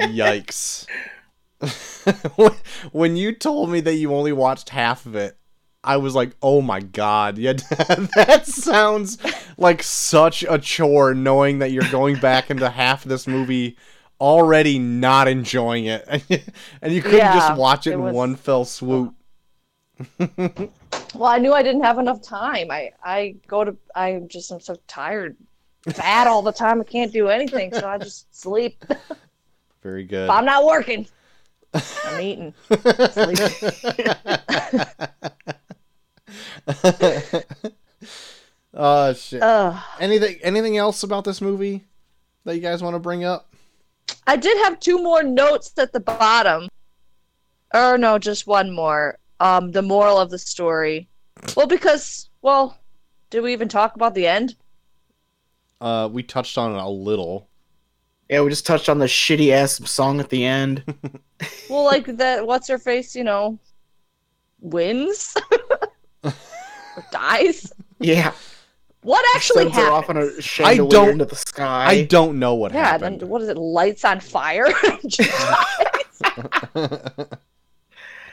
[0.00, 0.86] Yikes.
[2.36, 2.52] When-
[2.92, 5.36] when you told me that you only watched half of it,
[5.82, 9.18] I was like, "Oh my god, yeah, that sounds
[9.56, 13.76] like such a chore." Knowing that you're going back into half of this movie
[14.20, 16.04] already not enjoying it,
[16.82, 19.14] and you couldn't Yeah, just watch it, it in was- one fell swoop.
[21.18, 22.70] Well, I knew I didn't have enough time.
[22.70, 25.36] I I go to I just I'm so tired,
[25.88, 26.80] fat all the time.
[26.80, 28.84] I can't do anything, so I just sleep.
[29.82, 30.24] Very good.
[30.24, 31.06] If I'm not working,
[32.04, 32.54] I'm eating.
[33.10, 33.50] Sleeping.
[38.78, 39.42] Oh shit.
[39.42, 39.82] Ugh.
[39.98, 41.84] anything anything else about this movie
[42.44, 43.54] that you guys want to bring up?
[44.26, 46.68] I did have two more notes at the bottom.
[47.72, 49.18] Or no, just one more.
[49.40, 51.08] Um, the moral of the story.
[51.56, 52.78] Well, because well,
[53.30, 54.56] did we even talk about the end?
[55.80, 57.48] Uh, we touched on it a little.
[58.30, 60.82] Yeah, we just touched on the shitty ass song at the end.
[61.68, 62.46] Well, like that.
[62.46, 63.14] What's her face?
[63.14, 63.58] You know,
[64.60, 65.34] wins
[66.22, 66.32] or
[67.12, 67.70] dies.
[68.00, 68.32] Yeah.
[69.02, 70.18] What actually Sends her happened?
[70.18, 71.84] off on a chandelier don't- into the sky.
[71.86, 73.16] I don't know what yeah, happened.
[73.16, 73.58] Yeah, then what is it?
[73.58, 74.68] Lights on fire.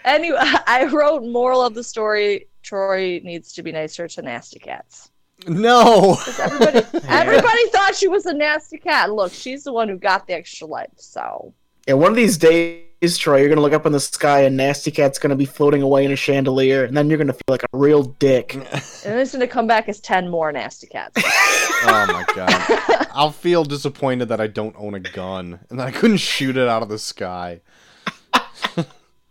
[0.06, 5.12] anyway, I wrote moral of the story: Troy needs to be nicer to nasty cats.
[5.48, 6.18] No.
[6.40, 6.78] Everybody,
[7.08, 9.12] everybody thought she was a nasty cat.
[9.12, 10.92] Look, she's the one who got the extra life.
[10.96, 11.54] So
[11.88, 14.92] Yeah, one of these days, Troy, you're gonna look up in the sky and Nasty
[14.92, 17.78] Cat's gonna be floating away in a chandelier, and then you're gonna feel like a
[17.78, 18.54] real dick.
[18.56, 18.64] and
[19.04, 21.22] then it's gonna come back as ten more nasty cats.
[21.26, 23.08] oh my god.
[23.14, 26.70] I'll feel disappointed that I don't own a gun and that I couldn't shoot it
[26.70, 27.62] out of the sky.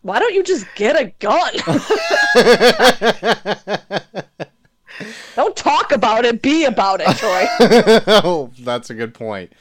[0.02, 1.52] Why don't you just get a gun?
[5.36, 6.42] don't talk about it.
[6.42, 7.44] Be about it, Troy.
[8.24, 9.52] oh, that's a good point.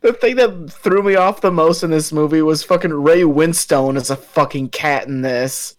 [0.00, 3.96] the thing that threw me off the most in this movie was fucking Ray Winstone
[3.96, 5.76] as a fucking cat in this.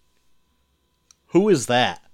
[1.28, 2.00] Who is that?
[2.02, 2.08] I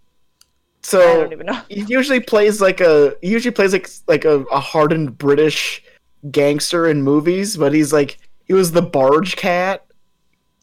[0.82, 1.60] So don't even know.
[1.68, 5.82] he usually plays like a he usually plays like like a, a hardened British
[6.30, 9.86] gangster in movies, but he's like he was the barge cat.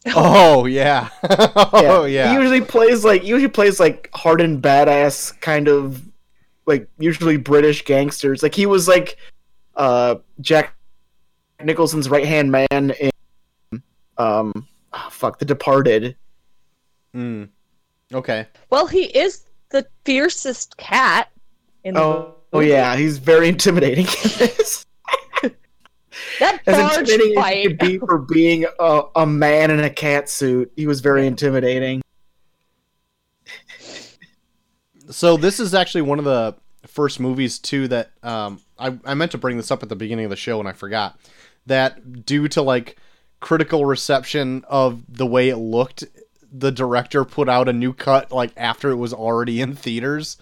[0.16, 1.10] Oh yeah.
[1.22, 2.30] oh yeah.
[2.30, 6.02] He usually plays like usually plays like hardened badass kind of
[6.64, 8.42] like usually British gangsters.
[8.42, 9.18] Like he was like
[9.76, 10.74] uh Jack
[11.62, 13.10] Nicholson's right hand man in
[14.20, 16.16] um, ah, fuck, The Departed.
[17.14, 17.48] Mm.
[18.12, 18.46] Okay.
[18.68, 21.30] Well, he is the fiercest cat
[21.84, 24.06] in the Oh, oh yeah, he's very intimidating.
[26.40, 27.66] That as barge intimidating as he fight.
[27.66, 30.72] could be for being a, a man in a cat suit.
[30.74, 32.02] He was very intimidating.
[35.10, 36.56] So this is actually one of the
[36.86, 40.24] first movies too that um, I, I meant to bring this up at the beginning
[40.24, 41.18] of the show and I forgot
[41.66, 42.96] that due to like
[43.40, 46.04] critical reception of the way it looked,
[46.52, 50.36] the director put out a new cut like after it was already in theaters.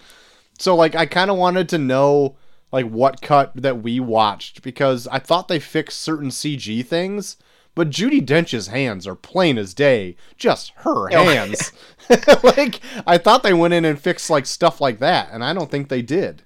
[0.57, 2.35] So like I kind of wanted to know
[2.71, 7.37] like what cut that we watched because I thought they fixed certain CG things,
[7.75, 11.23] but Judi Dench's hands are plain as day, just her Oh.
[11.25, 11.71] hands.
[12.43, 15.71] like I thought they went in and fixed like stuff like that, and I don't
[15.71, 16.43] think they did.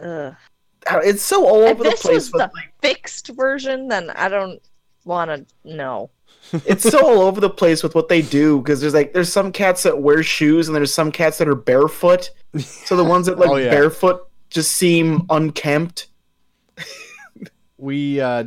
[0.00, 0.34] Ugh.
[1.04, 2.14] It's so all over the this place.
[2.14, 4.60] was With, the fixed version, then I don't
[5.04, 6.10] want to know.
[6.66, 9.52] it's so all over the place with what they do because there's like there's some
[9.52, 12.30] cats that wear shoes and there's some cats that are barefoot.
[12.58, 13.70] So the ones that like Oh, yeah.
[13.70, 16.08] barefoot just seem unkempt.
[17.78, 18.44] We uh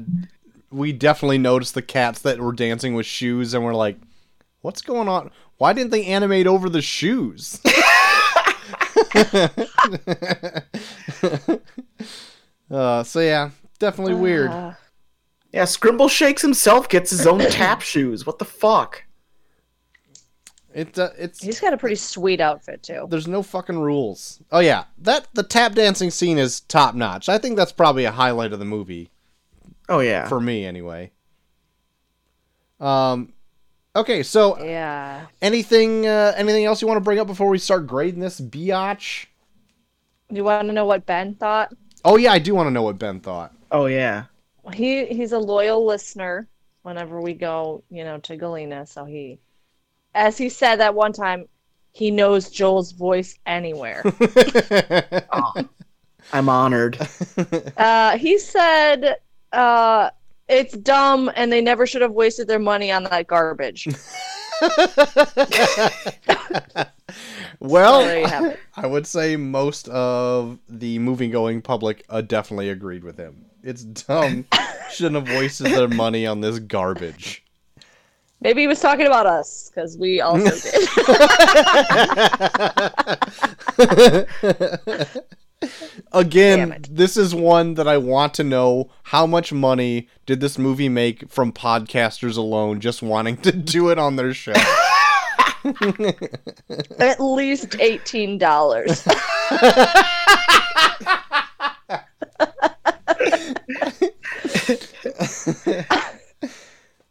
[0.70, 3.98] we definitely noticed the cats that were dancing with shoes and we're like,
[4.62, 5.32] what's going on?
[5.58, 7.60] Why didn't they animate over the shoes?
[12.72, 13.50] uh so yeah,
[13.80, 14.52] definitely weird.
[14.52, 14.74] Uh,
[15.52, 18.26] Yeah, Scrimble Shakes himself gets his own tap shoes.
[18.26, 19.04] What the fuck?
[20.74, 23.06] It uh, it's he's got a pretty sweet outfit too.
[23.10, 24.42] there's no fucking rules.
[24.52, 27.30] Oh yeah, that the tap dancing scene is top notch.
[27.30, 29.10] I think that's probably a highlight of the movie.
[29.90, 30.28] Oh yeah.
[30.28, 31.12] for me anyway.
[32.80, 33.34] Um,
[33.96, 35.28] okay, so Yeah.
[35.42, 39.28] anything uh, anything else you want to bring up before we start grading this biatch?
[40.30, 41.72] You want to know what Ben thought?
[42.04, 43.54] Oh yeah, I do want to know what Ben thought.
[43.72, 44.26] oh yeah.
[44.74, 46.48] He he's a loyal listener
[46.84, 48.86] whenever we go, you know, to Galena.
[48.86, 49.40] So he,
[50.16, 51.48] as he said that one time,
[51.92, 54.04] he knows Joel's voice anywhere.
[55.32, 55.54] Oh,
[56.32, 56.98] I'm honored.
[57.78, 59.18] uh, he said,
[59.52, 60.10] uh,
[60.48, 63.88] "It's dumb, and they never should have wasted their money on that garbage."
[67.60, 68.60] well, So there you have it.
[68.76, 73.46] I would say most of the movie going public uh, definitely agreed with him.
[73.62, 74.46] It's dumb.
[74.92, 77.43] Shouldn't have wasted their money on this garbage.
[78.44, 80.52] Maybe he was talking about us because we also
[83.78, 85.08] did.
[86.12, 90.90] Again, this is one that I want to know how much money did this movie
[90.90, 94.52] make from podcasters alone just wanting to do it on their show?
[97.00, 99.08] At least eighteen dollars.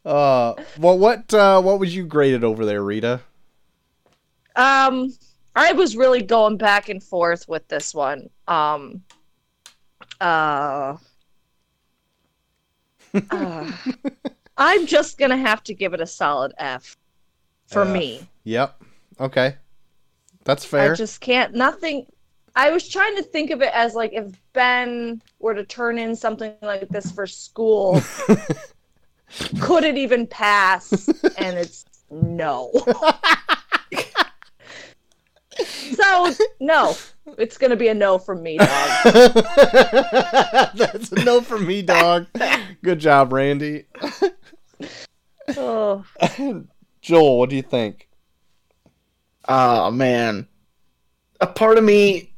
[0.05, 3.21] Uh, well, what uh, what would you grade it over there, Rita?
[4.57, 5.15] Um,
[5.55, 8.29] I was really going back and forth with this one.
[8.49, 9.03] Um,
[10.21, 10.97] uh,
[13.31, 13.73] uh,
[14.57, 16.97] I'm just gonna have to give it a solid F
[17.67, 17.93] for F.
[17.93, 18.27] me.
[18.45, 18.83] Yep.
[19.21, 19.57] Okay,
[20.45, 20.93] that's fair.
[20.93, 21.55] I just can't.
[21.55, 22.07] Nothing.
[22.55, 26.15] I was trying to think of it as like if Ben were to turn in
[26.15, 28.01] something like this for school,
[29.61, 31.09] could it even pass?
[31.39, 32.71] And it's no.
[35.95, 36.31] so
[36.61, 36.97] no,
[37.39, 38.69] it's gonna be a no from me, dog.
[40.75, 42.27] That's a no from me, dog.
[42.83, 43.87] Good job, Randy.
[45.57, 46.05] Oh,
[47.01, 48.09] Joel, what do you think?
[49.49, 50.47] Oh man.
[51.41, 52.33] A part of me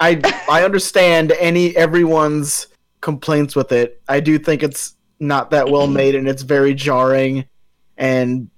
[0.00, 2.66] I I understand any everyone's
[3.00, 4.02] complaints with it.
[4.08, 7.46] I do think it's not that well made and it's very jarring
[7.96, 8.48] and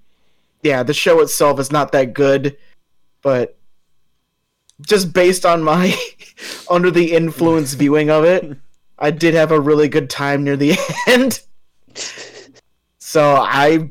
[0.63, 2.57] yeah, the show itself is not that good,
[3.23, 3.57] but
[4.81, 5.97] just based on my
[6.71, 8.57] under the influence viewing of it,
[8.99, 10.77] I did have a really good time near the
[11.07, 11.41] end.
[12.99, 13.91] So I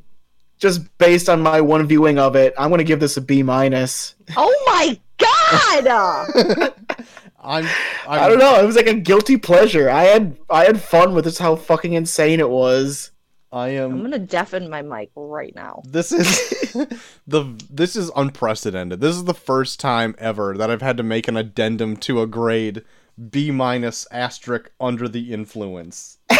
[0.58, 4.16] just based on my one viewing of it, I'm gonna give this a B minus.
[4.36, 6.74] oh my god!
[7.46, 7.66] I'm,
[8.08, 8.60] I'm I don't know.
[8.60, 9.90] It was like a guilty pleasure.
[9.90, 11.38] I had I had fun with this.
[11.38, 13.12] How fucking insane it was.
[13.52, 13.92] I am.
[13.92, 14.04] I'm am.
[14.04, 15.84] gonna deafen my mic right now.
[15.86, 16.74] This is
[17.28, 17.46] the.
[17.70, 19.00] This is unprecedented.
[19.00, 22.28] This is the first time ever that I've had to make an addendum to a
[22.28, 22.84] grade
[23.30, 26.18] B minus asterisk under the influence.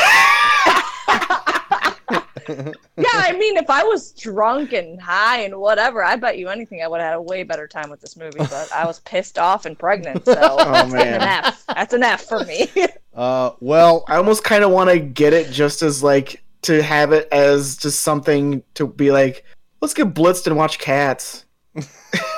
[2.48, 6.82] Yeah, I mean, if I was drunk and high and whatever, I bet you anything
[6.82, 8.38] I would have had a way better time with this movie.
[8.38, 11.22] But I was pissed off and pregnant, so Oh that's an.
[11.22, 11.66] F.
[11.68, 12.70] That's an F for me.
[13.16, 17.14] Uh, well, I almost kind of want to get it just as like to have
[17.14, 19.46] it as just something to be like,
[19.80, 21.46] let's get blitzed and watch cats.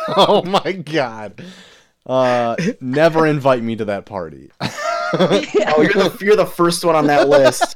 [0.09, 1.43] oh my god.
[2.05, 4.51] Uh, never invite me to that party.
[5.13, 7.75] Oh, you're the you're the first one on that list.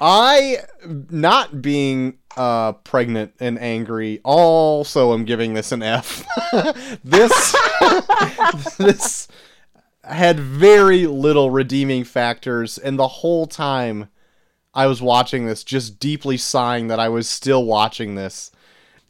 [0.00, 6.24] I, not being uh, pregnant and angry, also am giving this an F.
[7.04, 7.56] this
[8.78, 9.28] this
[10.04, 14.08] had very little redeeming factors, and the whole time
[14.72, 18.50] I was watching this, just deeply sighing that I was still watching this.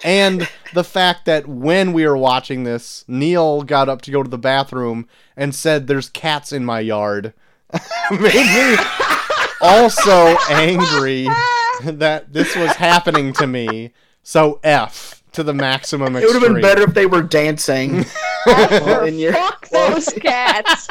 [0.03, 4.31] And the fact that when we were watching this, Neil got up to go to
[4.31, 5.07] the bathroom
[5.37, 7.35] and said, There's cats in my yard.
[8.11, 8.77] made me
[9.61, 11.29] also angry
[11.85, 13.93] that this was happening to me.
[14.23, 18.05] So F to the maximum It would have been better if they were dancing.
[18.47, 20.89] in your- Fuck those cats.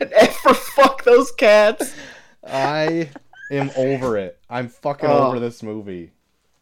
[0.00, 1.94] and for fuck those cats.
[2.46, 3.10] I
[3.50, 4.38] am over it.
[4.48, 5.28] I'm fucking Oh.
[5.28, 6.12] over this movie.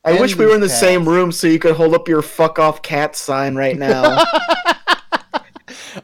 [0.05, 2.09] I And wish we were in the these same room so you could hold up
[2.09, 4.23] your fuck off cat sign right now.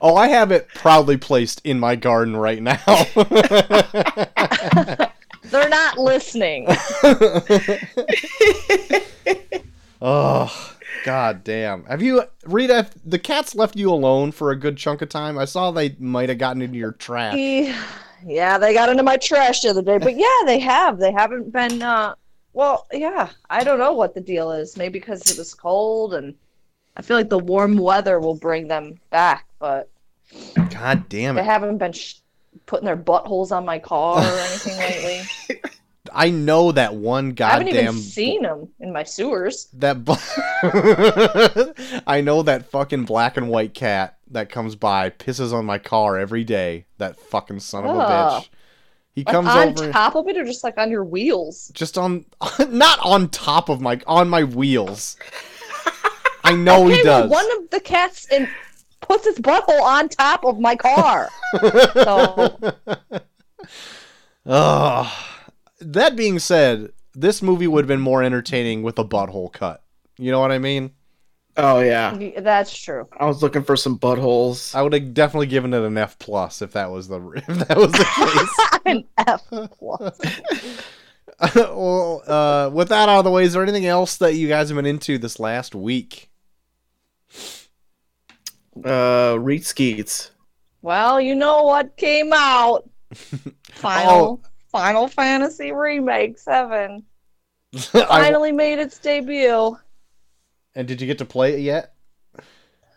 [0.00, 2.76] Oh, I have it proudly placed in my garden right now.
[5.44, 6.66] They're not listening.
[10.00, 11.84] oh, god damn.
[11.84, 15.38] Have you Rita, the cats left you alone for a good chunk of time?
[15.38, 17.36] I saw they might have gotten into your trash.
[18.24, 20.98] Yeah, they got into my trash the other day, but yeah, they have.
[20.98, 21.82] They haven't been.
[21.82, 22.14] uh
[22.52, 24.76] Well, yeah, I don't know what the deal is.
[24.76, 26.34] Maybe because it was cold, and
[26.96, 29.88] I feel like the warm weather will bring them back, but
[30.70, 31.44] God damn they it.
[31.44, 32.14] haven't been sh-
[32.66, 35.22] putting their buttholes on my car or anything lately.
[36.12, 37.46] I know that one goddamn.
[37.46, 39.68] I haven't even seen them in my sewers.
[39.74, 40.14] that bl-
[42.06, 46.18] I know that fucking black and white cat that comes by pisses on my car
[46.18, 46.86] every day.
[46.98, 48.42] That fucking son of a Ugh.
[48.42, 48.48] bitch.
[49.14, 51.70] He Like comes on over top of it, or just like on your wheels.
[51.74, 52.24] just on
[52.68, 55.16] not on top of my on my wheels.
[56.42, 57.30] I know he Okay, well, does.
[57.30, 58.48] one of the cats in,
[59.10, 61.28] puts its butthole on top of my car.
[61.94, 62.56] so
[64.46, 65.12] Ugh.
[65.80, 69.82] That being said, this movie would have been more entertaining with a butthole cut.
[70.16, 70.92] You know what I mean?
[71.56, 72.16] oh yeah.
[72.38, 73.08] that's true.
[73.18, 74.74] I was looking for some buttholes.
[74.76, 77.76] I would have definitely given it an F plus if that was the if that
[77.76, 78.80] was the case.
[78.86, 79.42] An F
[79.76, 80.18] plus.
[81.56, 84.68] well, uh, with that out of the way, is there anything else that you guys
[84.68, 86.30] have been into this last week?
[88.84, 90.30] Uh Reed Skeets.
[90.82, 92.88] Well, you know what came out?
[93.72, 94.40] Final Oh.
[94.68, 97.02] Final Fantasy Remake 7
[97.74, 99.76] I- finally made its debut.
[100.76, 101.94] and did you get to play it yet?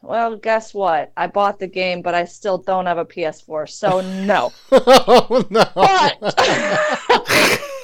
[0.04, 1.12] Well, guess what?
[1.16, 4.52] I bought the game, but I still don't have a PS4, so no.
[4.72, 5.64] oh no!
[5.74, 6.36] But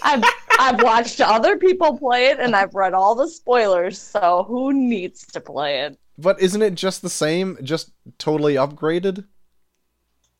[0.03, 0.23] I've
[0.59, 5.25] I've watched other people play it and I've read all the spoilers, so who needs
[5.27, 5.97] to play it?
[6.21, 9.25] But isn't it just the same, just totally upgraded?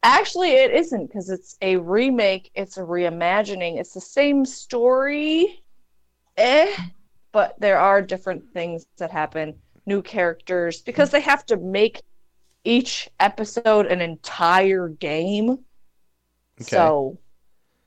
[0.04, 2.52] Actually, it isn't because it's a remake.
[2.56, 3.80] It's a reimagining.
[3.80, 5.64] It's the same story,
[6.38, 6.76] eh?
[7.32, 12.02] But there are different things that happen, new characters, because they have to make
[12.64, 15.50] each episode an entire game.
[16.62, 16.76] Okay.
[16.76, 17.18] So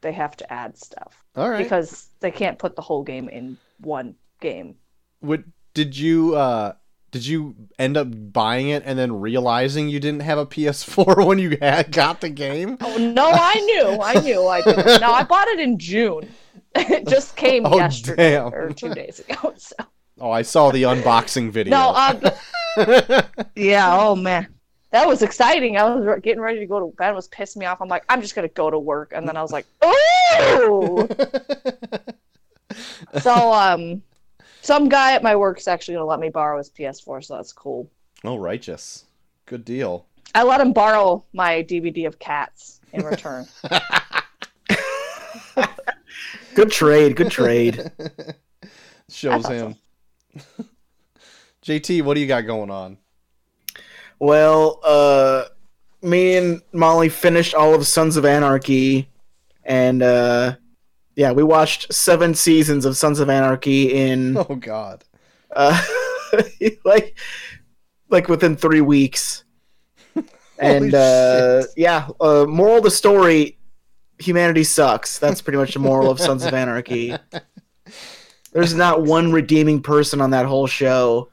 [0.00, 1.62] they have to add stuff All right.
[1.62, 4.76] because they can't put the whole game in one game.
[5.20, 5.42] What
[5.74, 6.74] did you uh
[7.12, 11.38] did you end up buying it and then realizing you didn't have a PS4 when
[11.38, 12.78] you had got the game?
[12.80, 15.00] Oh no, I knew, I knew, I did.
[15.00, 16.28] No, I bought it in June.
[16.74, 18.54] It just came Oh, yesterday damn.
[18.54, 19.52] or two days ago.
[19.58, 19.74] So.
[20.18, 21.70] Oh, I saw the unboxing video.
[21.70, 22.22] No, um,
[23.54, 23.94] yeah.
[23.94, 24.48] Oh man,
[24.90, 25.76] that was exciting.
[25.76, 27.10] I was getting ready to go to bed.
[27.10, 27.82] It was pissing me off.
[27.82, 31.06] I'm like, I'm just gonna go to work, and then I was like, oh.
[33.20, 34.02] so um,
[34.62, 37.90] some guy at my work's actually gonna let me borrow his PS4, so that's cool.
[38.24, 39.04] oh, righteous.
[39.46, 40.06] Good deal.
[40.34, 43.46] I let him borrow my DVD of Cats in return.
[46.54, 47.90] Good trade, good trade.
[49.08, 49.76] Shows That's him.
[51.64, 52.98] JT, what do you got going on?
[54.18, 55.44] Well, uh
[56.02, 59.08] me and Molly finished all of Sons of Anarchy
[59.64, 60.56] and uh
[61.16, 65.04] yeah, we watched seven seasons of Sons of Anarchy in Oh God.
[65.54, 65.80] uh
[66.84, 67.18] like
[68.08, 69.44] like within 3 weeks.
[70.58, 73.58] And uh yeah, uh moral of the story
[74.18, 75.18] humanity sucks.
[75.18, 77.16] That's pretty much the moral of Sons of Anarchy.
[78.52, 81.30] There's not one redeeming person on that whole show.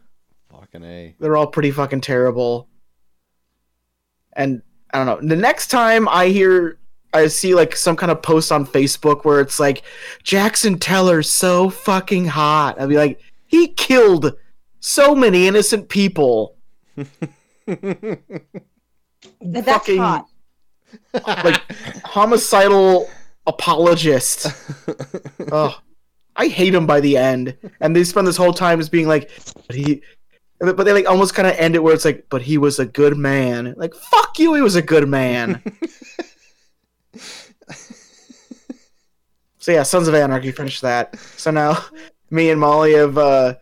[0.50, 1.16] Fucking a.
[1.20, 2.68] They're all pretty fucking terrible.
[4.34, 5.28] And I don't know.
[5.28, 6.79] The next time I hear
[7.14, 9.84] I see like some kind of post on Facebook where it's like
[10.24, 12.80] Jackson Teller's so fucking hot.
[12.80, 14.34] I'd be like, he killed
[14.80, 16.56] so many innocent people.
[17.66, 18.22] That's
[19.66, 20.26] Fucking- hot.
[21.26, 21.62] Like
[22.04, 23.08] homicidal
[23.46, 24.48] apologist.
[25.52, 25.80] oh,
[26.36, 27.56] I hate him by the end.
[27.80, 29.30] And they spend this whole time as being like,
[29.68, 30.02] but he,
[30.60, 32.86] but they like almost kind of end it where it's like, but he was a
[32.86, 33.76] good man.
[33.78, 35.62] Like, fuck you, he was a good man.
[39.60, 41.18] So yeah, Sons of Anarchy finished that.
[41.38, 41.78] So now,
[42.30, 43.56] me and Molly have uh,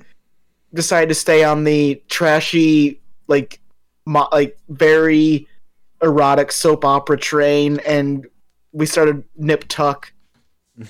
[0.73, 3.59] decided to stay on the trashy, like,
[4.05, 5.47] mo- like very
[6.01, 8.25] erotic soap opera train, and
[8.71, 10.11] we started Nip Tuck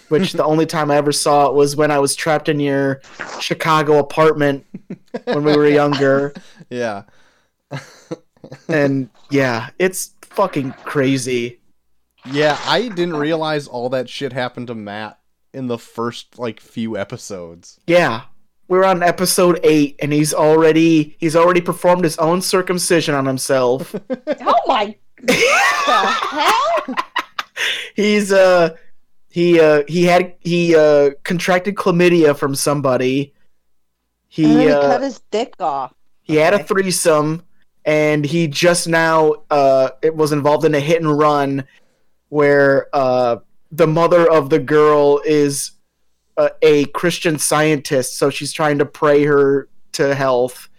[0.09, 3.01] which the only time I ever saw it was when I was trapped in your
[3.39, 4.65] Chicago apartment
[5.25, 6.33] when we were younger.
[6.69, 7.03] yeah.
[8.67, 11.59] And yeah, it's fucking crazy.
[12.31, 15.19] Yeah, I didn't realize all that shit happened to Matt
[15.53, 17.79] in the first like few episodes.
[17.87, 18.23] Yeah.
[18.67, 23.95] We're on episode 8 and he's already he's already performed his own circumcision on himself.
[24.41, 25.33] Oh my the
[26.85, 26.95] hell?
[27.95, 28.75] he's uh
[29.29, 33.33] he uh he had he uh contracted chlamydia from somebody.
[34.37, 35.93] And then He he uh cut his dick off.
[36.23, 37.43] He had a threesome,
[37.85, 41.63] and he just now uh, it was involved in a hit and run,
[42.29, 43.37] where uh,
[43.71, 45.71] the mother of the girl is
[46.37, 50.69] a, a Christian scientist, so she's trying to pray her to health,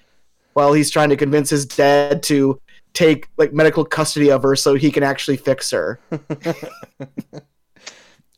[0.53, 2.61] while he's trying to convince his dad to
[2.93, 6.01] take like medical custody of her so he can actually fix her.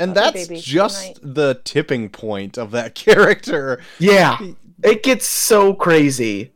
[0.00, 3.82] And Okay, that's baby, just good the tipping point of that character.
[3.98, 4.38] Yeah,
[4.82, 6.52] it gets so crazy.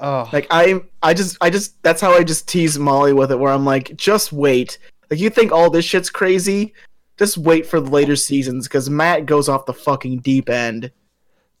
[0.00, 3.38] Oh, Like I, I just, I just, that's how I just tease Molly with it.
[3.38, 4.78] Where I'm like, just wait.
[5.10, 6.74] Like you think all this shit's crazy?
[7.18, 10.90] Just wait for the later seasons because Matt goes off the fucking deep end.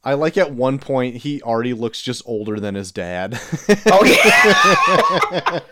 [0.02, 3.40] I like at one point he already looks just older than his dad.
[3.86, 5.70] Oh yeah.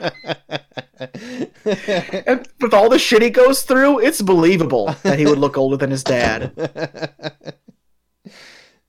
[2.26, 5.76] and with all the shit he goes through, it's believable that he would look older
[5.76, 6.52] than his dad.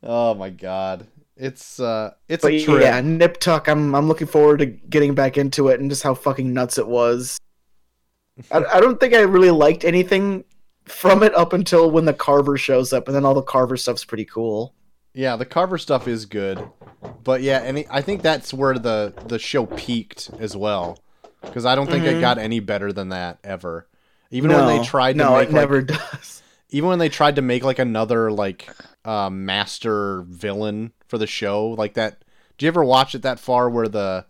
[0.04, 1.08] oh my god.
[1.36, 2.82] It's uh it's But a trip.
[2.82, 6.14] yeah, Nip Tuck, I'm, I'm looking forward to getting back into it and just how
[6.14, 7.40] fucking nuts it was.
[8.52, 10.44] I, I don't think I really liked anything
[10.86, 14.06] from it up until when the Carver shows up, and then all the Carver stuff's
[14.06, 14.74] pretty cool.
[15.14, 16.62] Yeah, the Carver stuff is good,
[17.24, 21.00] but yeah, and I think that's where the the show peaked as well,
[21.42, 22.22] because I don't think it Mhm.
[22.22, 23.88] got any better than that ever.
[24.32, 26.42] Even when they tried to no, make it like, never does.
[26.72, 28.68] even when they tried to make like another like
[29.06, 32.24] uh, master villain for the show, like that.
[32.58, 34.26] Do you ever watch it that far where the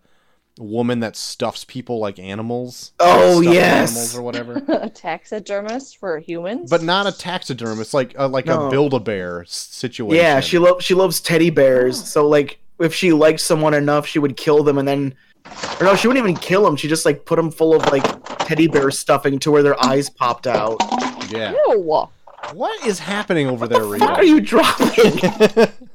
[0.58, 2.92] woman that stuffs people like animals?
[3.00, 3.90] Oh, stuffed yes.
[3.90, 4.62] animals or whatever.
[4.68, 6.70] a taxidermist for humans.
[6.70, 8.66] But not a taxidermist, like uh, like No.
[8.66, 10.22] a build a bear situation.
[10.22, 12.00] Yeah, she loves she loves teddy bears.
[12.00, 12.04] Oh.
[12.04, 15.14] So like, if she liked someone enough, she would kill them, and then,
[15.80, 16.76] or no, she wouldn't even kill them.
[16.76, 18.04] She just like put them full of like
[18.46, 20.76] teddy bear stuffing to where their eyes popped out.
[21.30, 21.52] yeah.
[21.68, 22.06] Ew.
[22.52, 24.26] What is happening over there, What are Rita?
[24.26, 25.68] you dropping?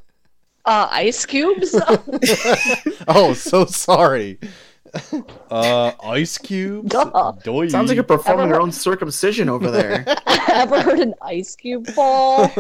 [0.69, 1.73] Uh, ice cubes.
[3.07, 4.37] oh, so sorry.
[5.49, 6.91] Uh, ice cubes.
[6.91, 7.31] Duh.
[7.43, 7.69] Doy.
[7.69, 10.05] Sounds like you're performing Ever- your own circumcision over there.
[10.47, 12.51] Ever heard an ice cube fall?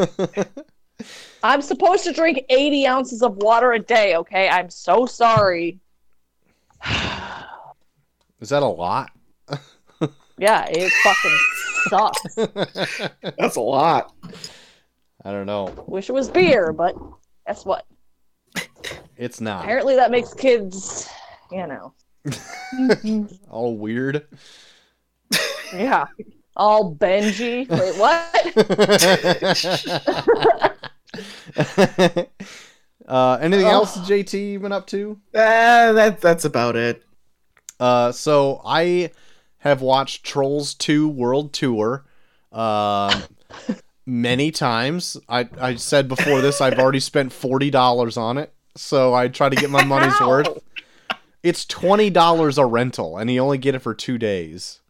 [1.43, 4.15] I'm supposed to drink 80 ounces of water a day.
[4.15, 5.79] Okay, I'm so sorry.
[8.41, 9.11] Is that a lot?
[10.39, 11.37] Yeah, it fucking
[11.89, 12.35] sucks.
[13.37, 14.15] That's a lot.
[15.23, 15.71] I don't know.
[15.85, 16.95] Wish it was beer, but
[17.45, 17.85] guess what?
[19.17, 19.63] It's not.
[19.63, 21.09] Apparently, that makes kids,
[21.51, 21.93] you know,
[23.49, 24.25] All weird.
[25.73, 26.05] yeah,
[26.55, 27.67] all Benji.
[27.69, 28.25] Wait, what?
[33.07, 33.69] uh, anything Oh.
[33.71, 35.19] else, JT, you been up to?
[35.33, 37.03] Uh, that that's about it.
[37.79, 39.11] Uh, so I
[39.59, 42.05] have watched Trolls 2 World Tour
[42.51, 43.23] um,
[44.09, 45.17] many times.
[45.27, 49.55] I, I said before this I've already spent $40 on it, so I try to
[49.55, 50.47] get my money's worth.
[51.43, 54.81] It's $20 a rental, and you only get it for two days.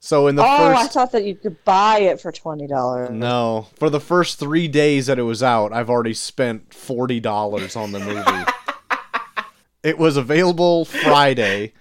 [0.00, 3.08] So in the oh, I thought that you could buy it for twenty dollars.
[3.10, 7.92] No, for the first three days that it was out, I've already spent $40 on
[7.92, 8.52] the movie.
[9.82, 11.72] it was available Friday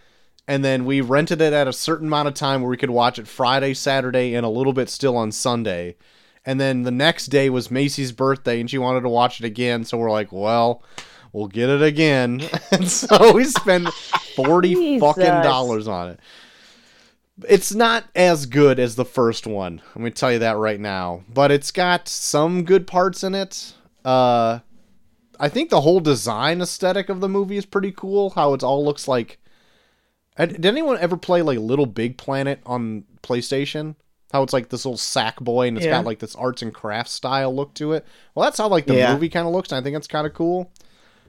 [0.47, 3.17] and then we rented it at a certain amount of time where we could watch
[3.17, 5.95] it Friday, Saturday, and a little bit still on Sunday.
[6.45, 9.85] And then the next day was Macy's birthday, and she wanted to watch it again.
[9.85, 10.83] So we're like, well,
[11.31, 12.41] we'll get it again.
[12.71, 13.89] and so we spent
[14.35, 16.19] forty fucking dollars on it.
[17.47, 19.81] It's not as good as the first one.
[19.95, 21.23] Let me tell you that right now.
[21.27, 23.73] But it's got some good parts in it.
[24.05, 24.59] Uh,
[25.39, 28.31] I think the whole design aesthetic of the movie is pretty cool.
[28.31, 29.39] How it all looks like.
[30.37, 33.95] Did anyone ever play like Little Big Planet on PlayStation?
[34.33, 35.91] How it's like this little sack boy and it's Yeah.
[35.91, 38.03] got like this arts and crafts style look to it.
[38.35, 39.13] Well, that's how like the Yeah.
[39.13, 39.71] movie kind of looks.
[39.71, 40.71] And I think it's kind of cool.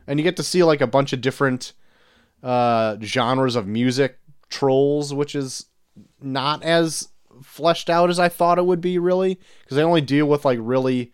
[0.06, 1.74] And you get to see like a bunch of different
[2.42, 4.18] uh, genres of music
[4.50, 5.66] trolls, which is
[6.20, 7.08] not as
[7.42, 10.58] fleshed out as I thought it would be, really, because they only deal with like
[10.60, 11.12] really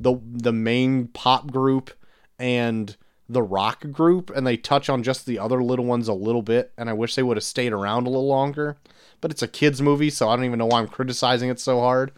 [0.00, 1.90] the the main pop group
[2.38, 2.96] and
[3.28, 6.72] the rock group, and they touch on just the other little ones a little bit.
[6.78, 8.76] And I wish they would have stayed around a little longer.
[9.20, 11.80] But it's a kids movie, so I don't even know why I'm criticizing it so
[11.80, 12.12] hard.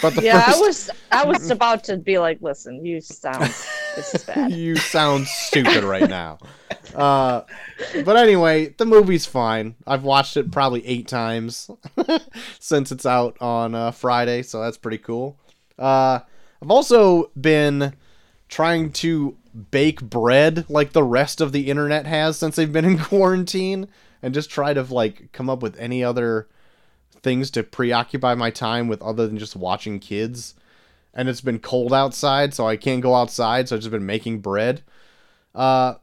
[0.00, 3.52] But the yeah, first, I was I was about to be like, listen, you sound
[3.96, 4.52] this is bad.
[4.52, 6.38] you sound stupid right now.
[6.94, 7.42] Uh,
[8.04, 9.74] but anyway, the movie's fine.
[9.86, 11.70] I've watched it probably eight times
[12.58, 15.38] since it's out on uh, Friday, so that's pretty cool.
[15.78, 16.20] Uh,
[16.62, 17.94] I've also been
[18.48, 19.36] trying to
[19.70, 23.88] bake bread like the rest of the internet has since they've been in quarantine,
[24.22, 26.48] and just try to like come up with any other
[27.22, 30.54] things to preoccupy my time with other than just watching kids
[31.14, 33.68] and it's been cold outside, so I can't go outside.
[33.68, 34.82] So I've just been making bread.
[35.54, 35.94] Uh,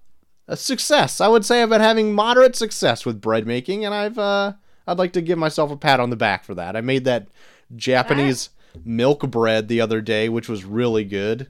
[0.47, 1.21] a success.
[1.21, 4.53] I would say I've been having moderate success with bread making, and I've uh,
[4.87, 6.75] I'd like to give myself a pat on the back for that.
[6.75, 7.27] I made that
[7.75, 8.49] Japanese
[8.83, 11.47] milk bread the other day, which was really good.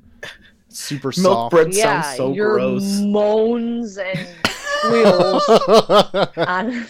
[0.71, 1.51] Super Milk soft.
[1.51, 2.99] bread yeah, sounds so your gross.
[2.99, 4.27] moans and
[4.79, 5.43] squeals
[6.37, 6.87] on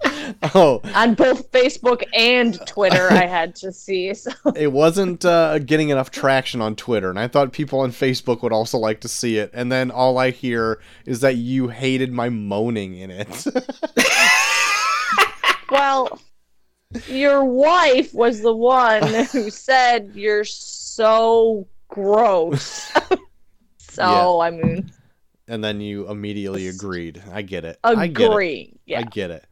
[0.54, 3.08] oh, on both Facebook and Twitter.
[3.10, 4.14] I had to see.
[4.14, 8.42] So it wasn't uh, getting enough traction on Twitter, and I thought people on Facebook
[8.42, 9.50] would also like to see it.
[9.52, 13.46] And then all I hear is that you hated my moaning in it.
[15.70, 16.20] well,
[17.06, 19.02] your wife was the one
[19.32, 22.92] who said you're so gross.
[23.78, 24.90] so I mean,
[25.48, 27.22] and then you immediately agreed.
[27.32, 27.78] I get it.
[27.82, 28.24] I get it.
[28.24, 28.72] agree.
[28.86, 29.00] Yeah.
[29.00, 29.44] I get it.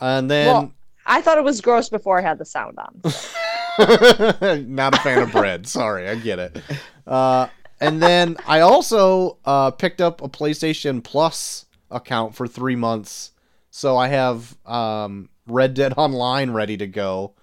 [0.00, 0.72] And then Well,
[1.06, 3.00] I thought it was gross before I had the sound on.
[4.68, 5.66] not a fan of bread.
[5.66, 6.62] Sorry, I get it.
[7.06, 7.48] Uh,
[7.80, 13.32] and then I also uh, picked up a PlayStation Plus account for three months,
[13.70, 17.34] so I have um, Red Dead Online ready to go.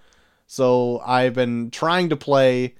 [0.47, 2.75] So I've been trying to play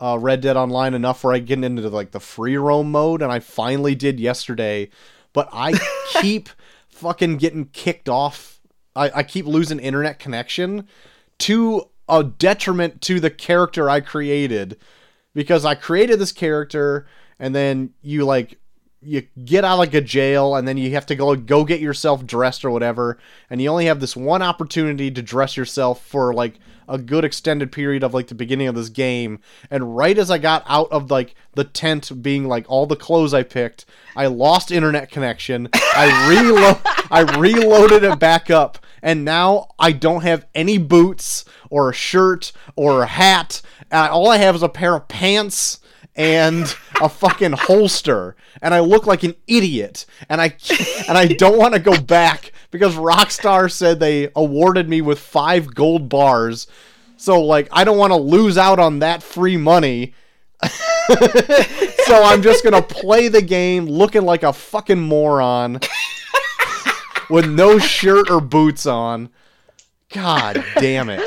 [0.00, 3.32] uh, Red Dead Online enough where I get into like the free roam mode, and
[3.32, 4.90] I finally did yesterday.
[5.32, 5.78] But I
[6.20, 6.48] keep
[6.88, 8.60] fucking getting kicked off.
[8.94, 10.88] I, I keep losing internet connection
[11.40, 14.78] to a detriment to the character I created
[15.34, 17.06] because I created this character
[17.38, 18.58] and then you like
[19.00, 21.80] you get out of like a jail and then you have to go go get
[21.80, 23.18] yourself dressed or whatever
[23.48, 26.54] and you only have this one opportunity to dress yourself for like
[26.88, 29.38] a good extended period of like the beginning of this game
[29.70, 33.34] and right as I got out of like the tent being like all the clothes
[33.34, 33.84] I picked
[34.16, 36.78] I lost internet connection I reload
[37.10, 42.52] I reloaded it back up and now I don't have any boots or a shirt
[42.76, 43.62] or a hat.
[43.92, 45.80] All I have is a pair of pants
[46.18, 50.56] and a fucking holster and I look like an idiot and I
[51.08, 55.74] and I don't want to go back because Rockstar said they awarded me with 5
[55.74, 56.66] gold bars.
[57.16, 60.12] So like I don't want to lose out on that free money.
[62.08, 65.78] So I'm just going to play the game looking like a fucking moron
[67.28, 69.28] with no shirt or boots on.
[70.10, 71.20] God damn it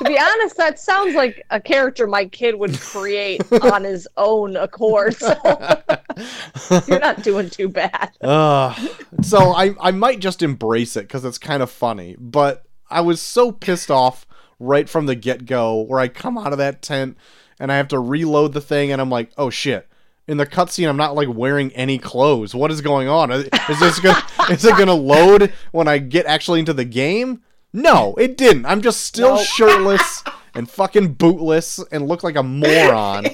[0.00, 4.56] to be honest, that sounds like a character my kid would create on his own
[4.56, 5.14] accord.
[5.14, 5.36] So
[6.88, 8.10] you're not doing too bad.
[8.22, 8.74] Uh,
[9.20, 12.16] so I, I might just embrace it because it's kind of funny.
[12.18, 14.26] But I was so pissed off
[14.58, 17.18] right from the get go where I come out of that tent
[17.58, 19.86] and I have to reload the thing and I'm like, oh shit.
[20.26, 22.54] In the cutscene, I'm not like wearing any clothes.
[22.54, 23.30] What is going on?
[23.32, 23.48] Is
[23.80, 27.42] this gonna is it gonna load when I get actually into the game?
[27.72, 28.66] No, it didn't.
[28.66, 29.46] I'm just still Nope.
[29.46, 30.24] shirtless
[30.54, 33.26] and fucking bootless and look like a moron.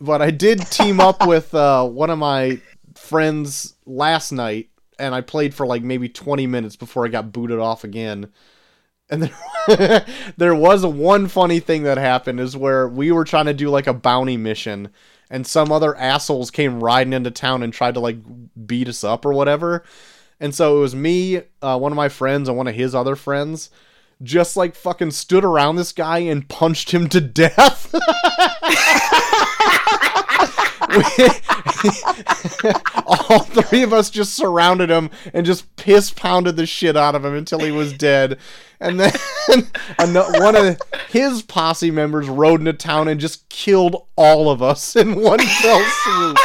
[0.00, 2.60] but I did team up with uh, one of my
[2.94, 7.58] friends last night, and I played for like maybe 20 minutes before I got booted
[7.58, 8.30] off again.
[9.10, 9.30] And
[9.68, 10.04] there,
[10.36, 13.86] there was one funny thing that happened is where we were trying to do like
[13.86, 14.90] a bounty mission,
[15.30, 18.18] and some other assholes came riding into town and tried to like
[18.66, 19.84] beat us up or whatever.
[20.40, 23.16] And so it was me, uh, one of my friends, and one of his other
[23.16, 23.70] friends
[24.22, 27.94] just like fucking stood around this guy and punched him to death.
[33.06, 37.24] all three of us just surrounded him and just piss pounded the shit out of
[37.24, 38.38] him until he was dead.
[38.80, 39.12] And then
[39.98, 45.20] one of his posse members rode into town and just killed all of us in
[45.20, 46.38] one fell swoop.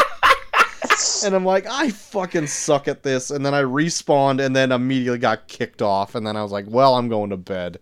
[1.26, 3.32] And I'm like, I fucking suck at this.
[3.32, 6.16] And then I respawned and then immediately got kicked off.
[6.16, 7.80] And then I was like, well, I'm going to bed.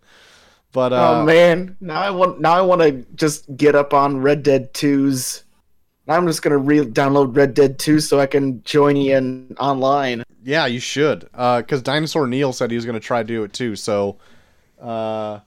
[0.71, 4.21] But uh, oh man, now I want now I want to just get up on
[4.21, 5.43] Red Dead 2's.
[6.07, 10.23] I'm just gonna re-download Red Dead 2 so I can join you in online.
[10.43, 11.21] Yeah, you should.
[11.31, 13.75] Because Dinosaur Neil said he was going to try to do it too.
[13.75, 14.17] So,
[14.81, 15.39] uh,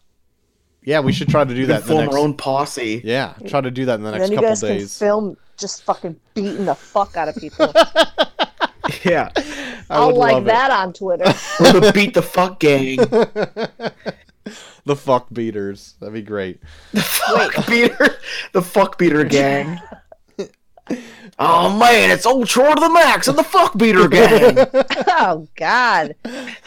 [0.85, 1.81] yeah, we should try to do that.
[1.81, 3.01] can form next, our own posse.
[3.05, 4.99] Yeah, try to do that in the And next then you couple guys can days.
[4.99, 7.73] film just fucking beating the fuck out of people.
[9.03, 11.25] Yeah, I I'll like love that on Twitter.
[11.61, 12.97] we're the beat the fuck gang.
[14.85, 15.95] the fuck beaters.
[16.01, 16.61] That'd be great.
[16.93, 18.17] The fuck beater,
[18.53, 19.81] the fuck beater gang.
[21.39, 24.59] Oh man, it's old Ultra to the Max and the fuck beater gang.
[25.09, 26.15] oh God.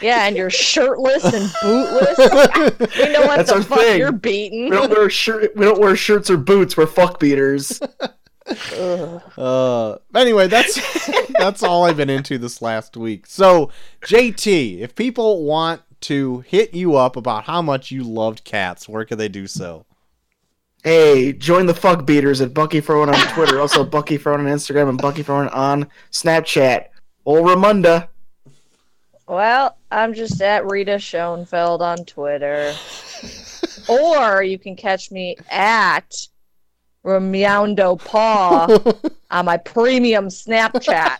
[0.00, 2.18] Yeah, and you're shirtless and bootless.
[2.18, 3.98] We know what That's the our fuck thing.
[3.98, 5.56] you're We don't wear shirt.
[5.56, 6.76] We don't wear shirts or boots.
[6.76, 7.80] We're fuck beaters.
[8.50, 9.22] Ugh.
[9.36, 10.78] Uh, anyway, that's
[11.38, 13.26] that's all I've been into this last week.
[13.26, 13.70] So,
[14.02, 19.04] JT, if people want to hit you up about how much you loved cats, where
[19.04, 19.84] can they do so?
[20.84, 24.88] Hey, join the fuck beaters at Bucky Frowen on Twitter, also Bucky Frowen on Instagram,
[24.88, 26.86] and Bucky Frowen on Snapchat.
[27.26, 28.08] Ol Ramunda.
[29.26, 32.72] Well, I'm just at Rita Schoenfeld on Twitter.
[33.88, 36.14] or you can catch me at
[37.04, 38.66] Ramyando Paw
[39.30, 41.16] on my premium Snapchat.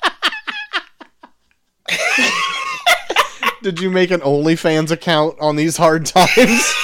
[3.62, 6.74] Did you make an OnlyFans account on these hard times?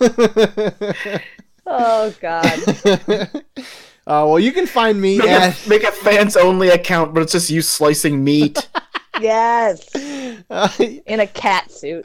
[1.64, 2.44] Oh God.
[2.84, 3.30] uh,
[4.06, 7.32] well, you can find me Make at a, make a fans only account, but it's
[7.32, 8.68] just you slicing meat.
[9.20, 9.94] Yes.
[10.50, 10.68] uh,
[11.06, 12.04] In a cat suit.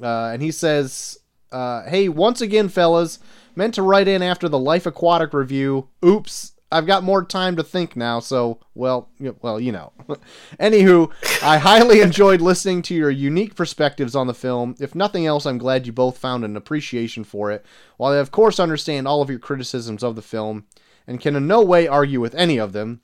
[0.02, 1.16] Uh, and he says,
[1.52, 3.20] uh, "Hey, once again, fellas,
[3.54, 5.86] meant to write in after the Life Aquatic review.
[6.04, 9.08] Oops." I've got more time to think now, so well,
[9.42, 9.92] well, you know.
[10.60, 11.10] Anywho,
[11.42, 14.76] I highly enjoyed listening to your unique perspectives on the film.
[14.78, 17.66] If nothing else, I'm glad you both found an appreciation for it.
[17.96, 20.66] While I of course understand all of your criticisms of the film
[21.06, 23.00] and can in no way argue with any of them,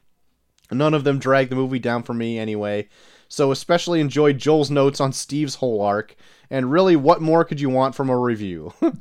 [0.71, 2.89] none of them drag the movie down for me anyway.
[3.29, 6.15] So especially enjoyed Joel's notes on Steve's whole arc.
[6.49, 8.73] And really, what more could you want from a review?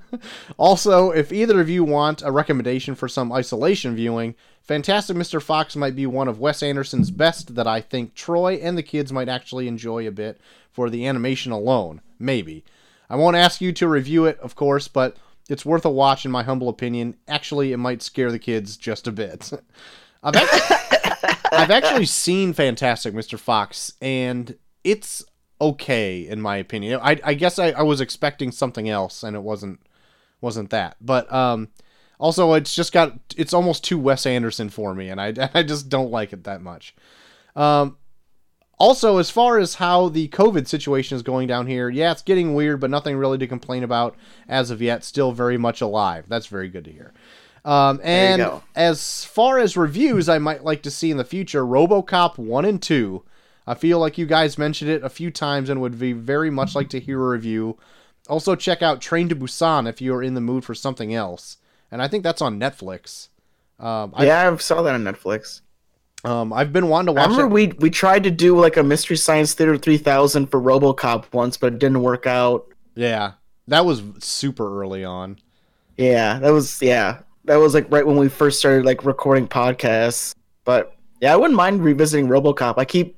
[0.58, 4.34] also, if either of you want a recommendation for some isolation viewing,
[4.66, 5.42] Fantastic Mr.
[5.42, 9.14] Fox might be one of Wes Anderson's best that I think Troy and the kids
[9.14, 10.40] might actually enjoy a bit
[10.72, 12.02] for the animation alone.
[12.18, 12.66] Maybe.
[13.10, 15.18] I won't ask you to review it, of course, but
[15.48, 17.16] it's worth a watch in my humble opinion.
[17.28, 19.52] Actually, it might scare the kids just a bit.
[20.24, 23.38] I've actually, I've actually seen Fantastic Mr.
[23.38, 25.24] Fox, and it's
[25.62, 27.00] okay in my opinion.
[27.04, 29.80] I, I guess I, I was expecting something else, and it wasn't
[30.42, 30.98] wasn't that.
[31.00, 31.70] But um,
[32.20, 35.90] also it's just got it's almost too Wes Anderson for me, and I I just
[35.90, 36.96] don't like it that much.
[37.56, 37.98] Um,
[38.78, 42.54] Also, as far as how the COVID situation is going down here, yeah, it's getting
[42.54, 44.16] weird, but nothing really to complain about
[44.50, 45.06] as of yet.
[45.06, 46.26] Still very much alive.
[46.28, 47.14] That's very good to hear.
[47.64, 48.42] Um, and
[48.76, 52.82] as far as reviews, I might like to see in the future RoboCop 1 and
[52.82, 53.24] 2.
[53.66, 56.76] I feel like you guys mentioned it a few times and would be very much
[56.76, 57.78] like to hear a review.
[58.28, 61.58] Also, check out Train to Busan if you're in the mood for something else.
[61.92, 63.30] And I think that's on Netflix.
[63.80, 65.62] Um, I, yeah, I saw that on Netflix.
[66.24, 67.72] um, I've been wanting to I watch remember it.
[67.72, 71.74] we we tried to do like a Mystery Science Theater 3000 for RoboCop once, but
[71.74, 72.68] it didn't work out.
[72.96, 73.34] Yeah,
[73.68, 75.38] that was super early on.
[75.98, 80.34] Yeah, that was yeah, that was like right when we first started like recording podcasts.
[80.64, 82.76] But yeah, I wouldn't mind revisiting RoboCop.
[82.78, 83.18] I keep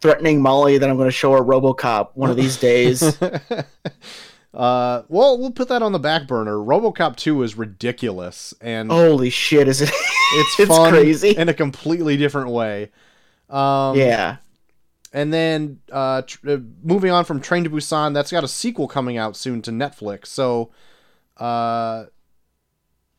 [0.00, 3.18] threatening Molly that I'm going to show her RoboCop one of these days.
[4.56, 6.56] uh, well, we'll put that on the back burner.
[6.56, 9.90] RoboCop 2 is ridiculous, and Holy shit, is it?
[9.92, 11.36] it's, it's fun crazy.
[11.36, 12.90] in a completely different way.
[13.50, 14.36] Um, yeah.
[15.12, 18.88] And then uh, tr- uh, moving on from Train to Busan, that's got a sequel
[18.88, 20.28] coming out soon to Netflix.
[20.28, 20.70] So
[21.36, 22.06] uh,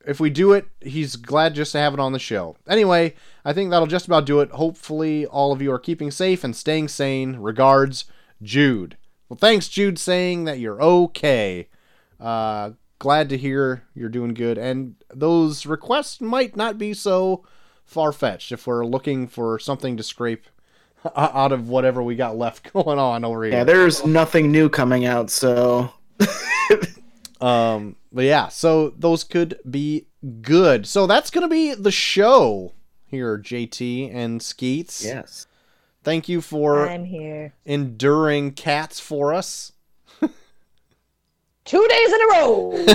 [0.08, 2.56] if we do it, he's glad just to have it on the show.
[2.68, 3.14] Anyway,
[3.46, 4.50] I think that'll just about do it.
[4.52, 7.36] Hopefully, all of you are keeping safe and staying sane.
[7.36, 8.06] Regards,
[8.42, 8.98] Jude.
[9.30, 11.68] Well, thanks, Jude, saying that you're okay.
[12.20, 14.58] Uh, glad to hear you're doing good.
[14.58, 17.46] And those requests might not be so
[17.86, 20.46] far fetched if we're looking for something to scrape
[21.16, 23.54] out of whatever we got left going on over here.
[23.54, 25.92] Yeah, there's nothing new coming out, so
[27.40, 30.08] Um, but yeah, so those could be
[30.42, 30.88] good.
[30.88, 32.74] So that's gonna be the show
[33.06, 35.04] here, JT and Skeets.
[35.06, 35.47] yes.
[36.08, 37.52] Thank you for I'm here.
[37.66, 39.74] enduring cats for us.
[41.66, 42.86] Two days in a row.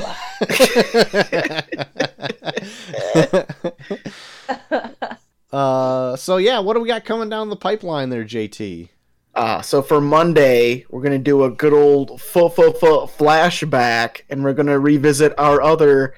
[5.53, 8.89] uh, so yeah, what do we got coming down the pipeline there, JT?
[9.35, 14.43] Uh, so for Monday, we're gonna do a good old full full full flashback, and
[14.43, 16.15] we're gonna revisit our other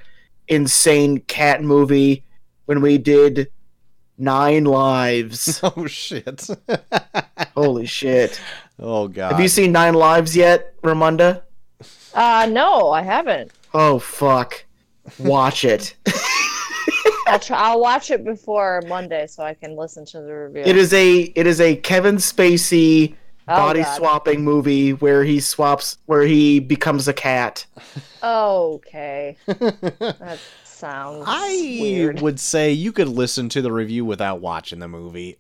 [0.47, 2.23] insane cat movie
[2.66, 3.51] when we did
[4.19, 5.61] Nine Lives.
[5.77, 6.49] Oh shit!
[7.55, 8.41] Holy shit!
[8.78, 9.32] oh god!
[9.32, 11.43] Have you seen Nine Lives yet, Ramunda?
[12.15, 13.51] uh, no, I haven't.
[13.73, 14.65] Oh fuck!
[15.19, 15.97] Watch it.
[17.27, 17.59] I'll try.
[17.59, 20.62] I'll watch it before Monday so I can listen to the review.
[20.65, 23.15] It is a it is a Kevin Spacey
[23.47, 23.97] Oh, body God.
[23.97, 27.66] swapping movie where he swaps where he becomes a cat.
[28.23, 30.39] Okay, that
[30.74, 32.20] sounds I weird.
[32.20, 35.36] would say you could listen to the review without watching the movie.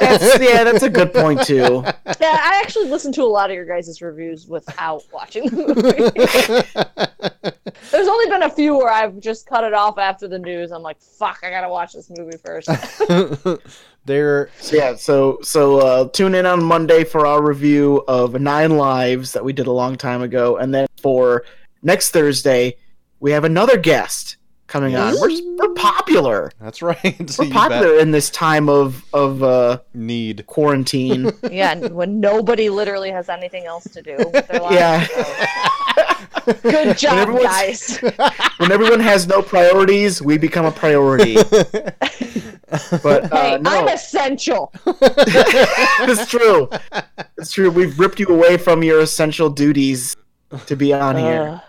[0.00, 1.84] That's, yeah, that's a good point too.
[2.20, 7.52] Yeah, I actually listened to a lot of your guys' reviews without watching the movie.
[7.92, 10.72] There's only been a few where I've just cut it off after the news.
[10.72, 12.68] I'm like, fuck, I gotta watch this movie first.
[14.04, 18.76] there So, yeah, so so uh, tune in on Monday for our review of Nine
[18.76, 21.44] Lives that we did a long time ago, and then for
[21.82, 22.74] next Thursday
[23.20, 24.37] we have another guest
[24.68, 25.14] coming on.
[25.20, 26.52] We're, we're popular.
[26.60, 27.02] That's right.
[27.04, 27.52] We're You bet.
[27.52, 30.46] popular in this time of of uh, Need.
[30.46, 31.32] quarantine.
[31.50, 34.74] yeah, when nobody literally has anything else to do with their lives.
[34.76, 35.06] Yeah.
[35.06, 36.52] so.
[36.62, 37.98] Good job, everyone's- guys.
[38.58, 41.34] when everyone has no priorities, we become a priority.
[43.02, 44.72] But uh, Hey, no, I'm essential.
[44.86, 46.68] it's true.
[47.38, 47.70] It's true.
[47.70, 50.14] We've ripped you away from your essential duties
[50.66, 51.60] to be on here.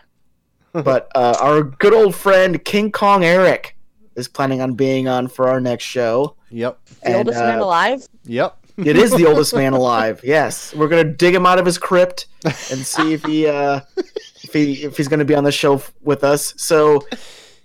[0.74, 0.84] Ugh.
[0.86, 3.76] But uh, our good old friend King Kong Eric
[4.16, 6.36] is planning on being on for our next show.
[6.52, 6.80] Yep.
[6.86, 8.08] the And, oldest man uh, alive.
[8.26, 8.56] Yep.
[8.78, 10.22] It is the oldest man alive.
[10.24, 12.54] Yes, we're gonna dig him out of his crypt and
[12.86, 16.24] see if he uh, if he if he's gonna be on the show f- with
[16.24, 16.54] us.
[16.58, 17.06] So,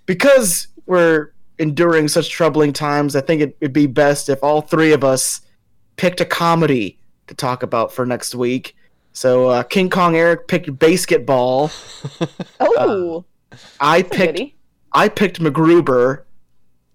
[0.05, 4.91] because we're enduring such troubling times, I think it, it'd be best if all three
[4.91, 5.39] of us
[5.95, 8.75] picked a comedy to talk about for next week.
[9.15, 11.71] So, uh, King Kong Eric picked Basketball.
[12.59, 13.23] Oh,
[13.79, 14.55] I picked goodie.
[14.91, 16.23] I picked MacGruber,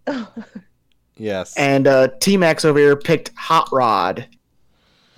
[1.16, 1.56] Yes.
[1.56, 4.26] and uh, T Max over here picked Hot Rod.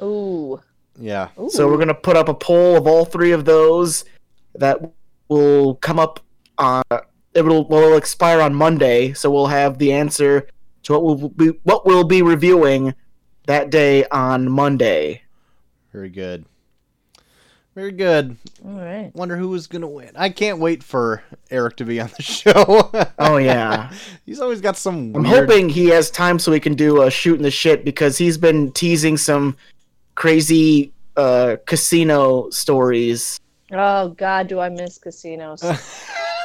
[0.00, 0.60] Ooh.
[0.98, 1.28] yeah.
[1.40, 1.50] Ooh.
[1.50, 4.04] So we're gonna put up a poll of all three of those
[4.54, 4.78] that
[5.28, 6.20] will come up
[6.58, 6.82] on.
[7.34, 10.48] It will will expire on Monday, so we'll have the answer
[10.84, 12.94] to what we'll be what we'll be reviewing
[13.46, 15.22] that day on Monday.
[15.92, 16.44] Very good.
[17.74, 18.36] Very good.
[18.66, 19.10] All right.
[19.14, 20.10] Wonder who is gonna win.
[20.14, 22.90] I can't wait for Eric to be on the show.
[23.18, 23.90] Oh yeah,
[24.26, 25.16] He's always got some.
[25.16, 25.48] I'm weird...
[25.48, 28.36] hoping he has time so we can do a shoot shooting the shit because he's
[28.36, 29.56] been teasing some
[30.16, 33.40] crazy uh, casino stories.
[33.72, 35.62] Oh God, do I miss casinos?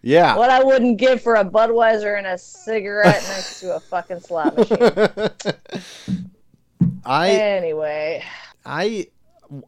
[0.00, 0.36] yeah.
[0.36, 4.56] What I wouldn't give for a Budweiser and a cigarette next to a fucking slot
[4.56, 4.78] machine.
[7.04, 8.24] I Anyway,
[8.64, 9.08] I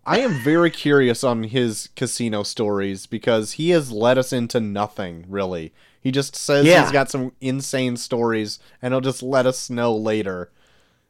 [0.05, 5.24] I am very curious on his casino stories because he has led us into nothing
[5.28, 5.73] really.
[6.01, 6.82] He just says Yeah.
[6.82, 10.51] he's got some insane stories and he'll just let us know later.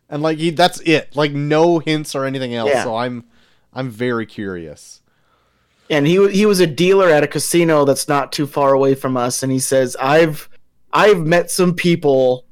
[0.09, 1.15] And like he that's it.
[1.17, 2.71] Like no hints or anything else.
[2.71, 2.85] Yeah.
[2.85, 3.25] So I'm
[3.73, 5.01] I'm very curious.
[5.89, 9.17] and he he was a dealer at a casino that's not too far away from
[9.17, 10.49] us and he says i've
[10.93, 12.45] i've met some people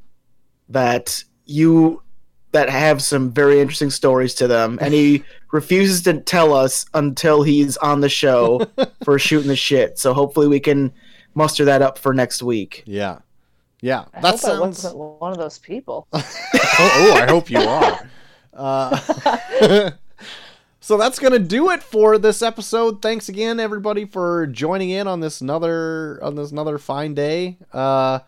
[0.69, 2.01] that you
[2.55, 5.22] that have some very interesting stories to them and he
[5.52, 8.66] refuses to tell us until he's on the show
[9.05, 10.93] for shooting the shit so hopefully we can
[11.35, 13.18] muster that up for next week Yeah.
[13.81, 14.06] Yeah.
[14.14, 16.09] I that hope I sounds wasn't one of those people.
[16.14, 16.22] oh,
[16.78, 18.09] oh, I hope you are.
[18.55, 19.90] Uh,
[20.81, 23.02] so that's gonna do it for this episode.
[23.02, 27.59] Thanks again, everybody, for joining in on this another on this another fine day.
[27.74, 28.20] Uh,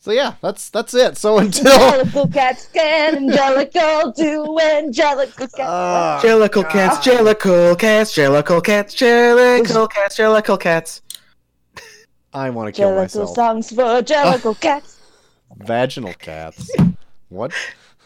[0.00, 1.16] so yeah, that's that's it.
[1.16, 5.58] So until Angelical cats can angelical do angelical cats.
[5.60, 11.02] uh, jellicle cats jellicle cats jellicle cats jellicle cats jellicle cats
[12.32, 13.34] I want to kill Jellicle myself.
[13.34, 14.98] songs for jellicle cats.
[15.56, 16.70] Vaginal cats.
[17.28, 17.52] what?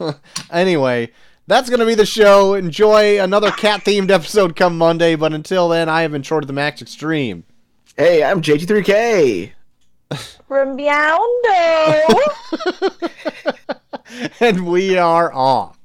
[0.51, 1.11] anyway,
[1.47, 2.55] that's gonna be the show.
[2.55, 5.15] Enjoy another cat themed episode come Monday.
[5.15, 7.45] But until then, I have been short of the max extreme.
[7.97, 9.53] hey i'm jt3k
[10.51, 12.05] Meowndo.
[14.41, 15.79] and we are off.